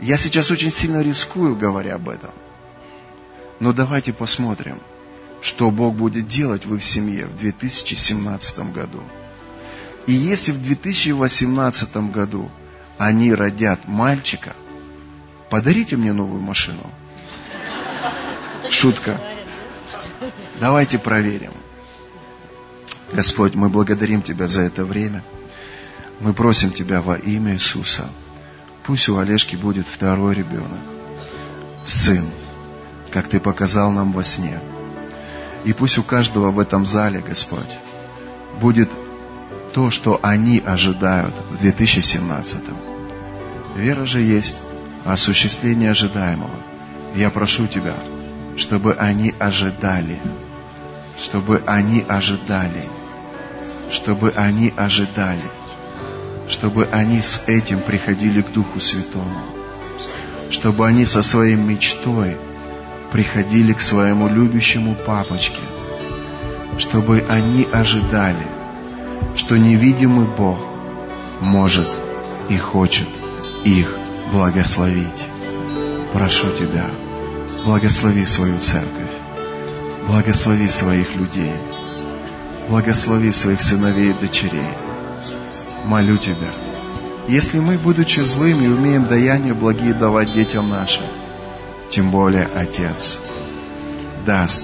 Я 0.00 0.16
сейчас 0.16 0.50
очень 0.50 0.70
сильно 0.70 1.02
рискую, 1.02 1.56
говоря 1.56 1.94
об 1.94 2.08
этом. 2.08 2.30
Но 3.60 3.72
давайте 3.72 4.12
посмотрим, 4.12 4.78
что 5.40 5.70
Бог 5.70 5.94
будет 5.94 6.28
делать 6.28 6.66
в 6.66 6.74
их 6.74 6.84
семье 6.84 7.26
в 7.26 7.36
2017 7.38 8.72
году. 8.72 9.02
И 10.06 10.12
если 10.12 10.52
в 10.52 10.62
2018 10.62 11.96
году 12.12 12.50
они 12.96 13.32
родят 13.32 13.86
мальчика, 13.86 14.54
подарите 15.50 15.96
мне 15.96 16.12
новую 16.12 16.40
машину. 16.40 16.82
Шутка. 18.70 19.20
Давайте 20.60 20.98
проверим. 20.98 21.52
Господь, 23.12 23.54
мы 23.54 23.68
благодарим 23.68 24.22
Тебя 24.22 24.48
за 24.48 24.62
это 24.62 24.84
время. 24.84 25.22
Мы 26.20 26.34
просим 26.34 26.70
Тебя 26.70 27.00
во 27.00 27.16
имя 27.16 27.54
Иисуса. 27.54 28.04
Пусть 28.84 29.08
у 29.08 29.18
Олежки 29.18 29.56
будет 29.56 29.86
второй 29.86 30.34
ребенок, 30.34 30.80
сын, 31.84 32.24
как 33.10 33.28
Ты 33.28 33.40
показал 33.40 33.92
нам 33.92 34.12
во 34.12 34.24
сне. 34.24 34.58
И 35.64 35.72
пусть 35.72 35.98
у 35.98 36.02
каждого 36.02 36.50
в 36.50 36.58
этом 36.58 36.86
зале, 36.86 37.22
Господь, 37.26 37.78
будет 38.60 38.90
то, 39.72 39.90
что 39.90 40.18
они 40.22 40.62
ожидают 40.64 41.34
в 41.50 41.58
2017. 41.58 42.58
Вера 43.76 44.06
же 44.06 44.22
есть 44.22 44.56
осуществление 45.04 45.90
ожидаемого. 45.90 46.54
Я 47.14 47.30
прошу 47.30 47.66
Тебя, 47.66 47.94
чтобы 48.56 48.94
они 48.94 49.34
ожидали, 49.38 50.18
чтобы 51.18 51.62
они 51.66 52.04
ожидали– 52.06 52.82
чтобы 53.90 54.32
они 54.36 54.72
ожидали, 54.76 55.50
чтобы 56.48 56.88
они 56.92 57.20
с 57.22 57.44
этим 57.48 57.80
приходили 57.80 58.42
к 58.42 58.52
Духу 58.52 58.80
Святому, 58.80 59.40
чтобы 60.50 60.86
они 60.86 61.04
со 61.04 61.22
своей 61.22 61.56
мечтой 61.56 62.36
приходили 63.12 63.72
к 63.72 63.80
своему 63.80 64.28
любящему 64.28 64.94
папочке 64.94 65.60
чтобы 66.78 67.24
они 67.28 67.66
ожидали, 67.72 68.46
что 69.34 69.56
невидимый 69.56 70.26
Бог 70.26 70.58
может 71.40 71.88
и 72.48 72.56
хочет 72.56 73.08
их 73.64 73.96
благословить. 74.32 75.24
Прошу 76.12 76.50
Тебя, 76.52 76.86
благослови 77.64 78.24
свою 78.24 78.58
церковь, 78.58 79.10
благослови 80.06 80.68
своих 80.68 81.16
людей, 81.16 81.52
благослови 82.68 83.32
своих 83.32 83.60
сыновей 83.60 84.10
и 84.10 84.14
дочерей. 84.14 84.68
Молю 85.84 86.16
Тебя, 86.16 86.48
если 87.28 87.58
мы, 87.58 87.78
будучи 87.78 88.20
злыми, 88.20 88.68
умеем 88.68 89.06
даяния 89.06 89.54
благие 89.54 89.94
давать 89.94 90.32
детям 90.32 90.68
нашим, 90.68 91.04
тем 91.90 92.10
более 92.10 92.48
Отец 92.54 93.18
даст 94.26 94.62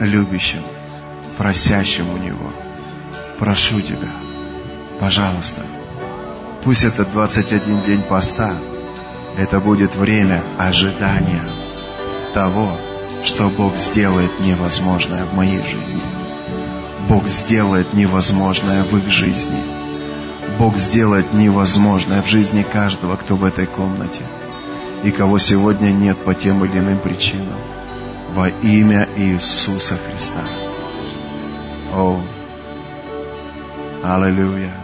любящим, 0.00 0.62
просящим 1.36 2.12
у 2.12 2.16
Него. 2.18 2.50
Прошу 3.38 3.80
Тебя, 3.80 4.10
пожалуйста, 5.00 5.62
пусть 6.62 6.84
этот 6.84 7.10
21 7.12 7.82
день 7.82 8.02
поста, 8.02 8.52
это 9.36 9.58
будет 9.58 9.96
время 9.96 10.42
ожидания 10.58 11.42
того, 12.34 12.78
что 13.24 13.48
Бог 13.48 13.76
сделает 13.76 14.38
невозможное 14.40 15.24
в 15.24 15.34
моей 15.34 15.60
жизни. 15.60 16.13
Бог 17.08 17.28
сделает 17.28 17.92
невозможное 17.94 18.84
в 18.84 18.96
их 18.96 19.10
жизни– 19.10 19.58
Бог 20.58 20.76
сделает 20.76 21.32
невозможное 21.32 22.22
в 22.22 22.26
жизни 22.26 22.62
каждого, 22.62 23.16
кто 23.16 23.34
в 23.34 23.44
этой 23.44 23.66
комнате 23.66 24.22
и 25.02 25.10
кого 25.10 25.38
сегодня 25.38 25.88
нет 25.90 26.16
по 26.18 26.34
тем 26.34 26.64
или 26.64 26.78
иным 26.78 26.98
причинам. 26.98 27.58
Во 28.34 28.48
имя 28.48 29.08
Иисуса 29.16 29.96
Христа. 29.96 30.40
О, 31.92 32.20
аллилуйя. 34.02 34.83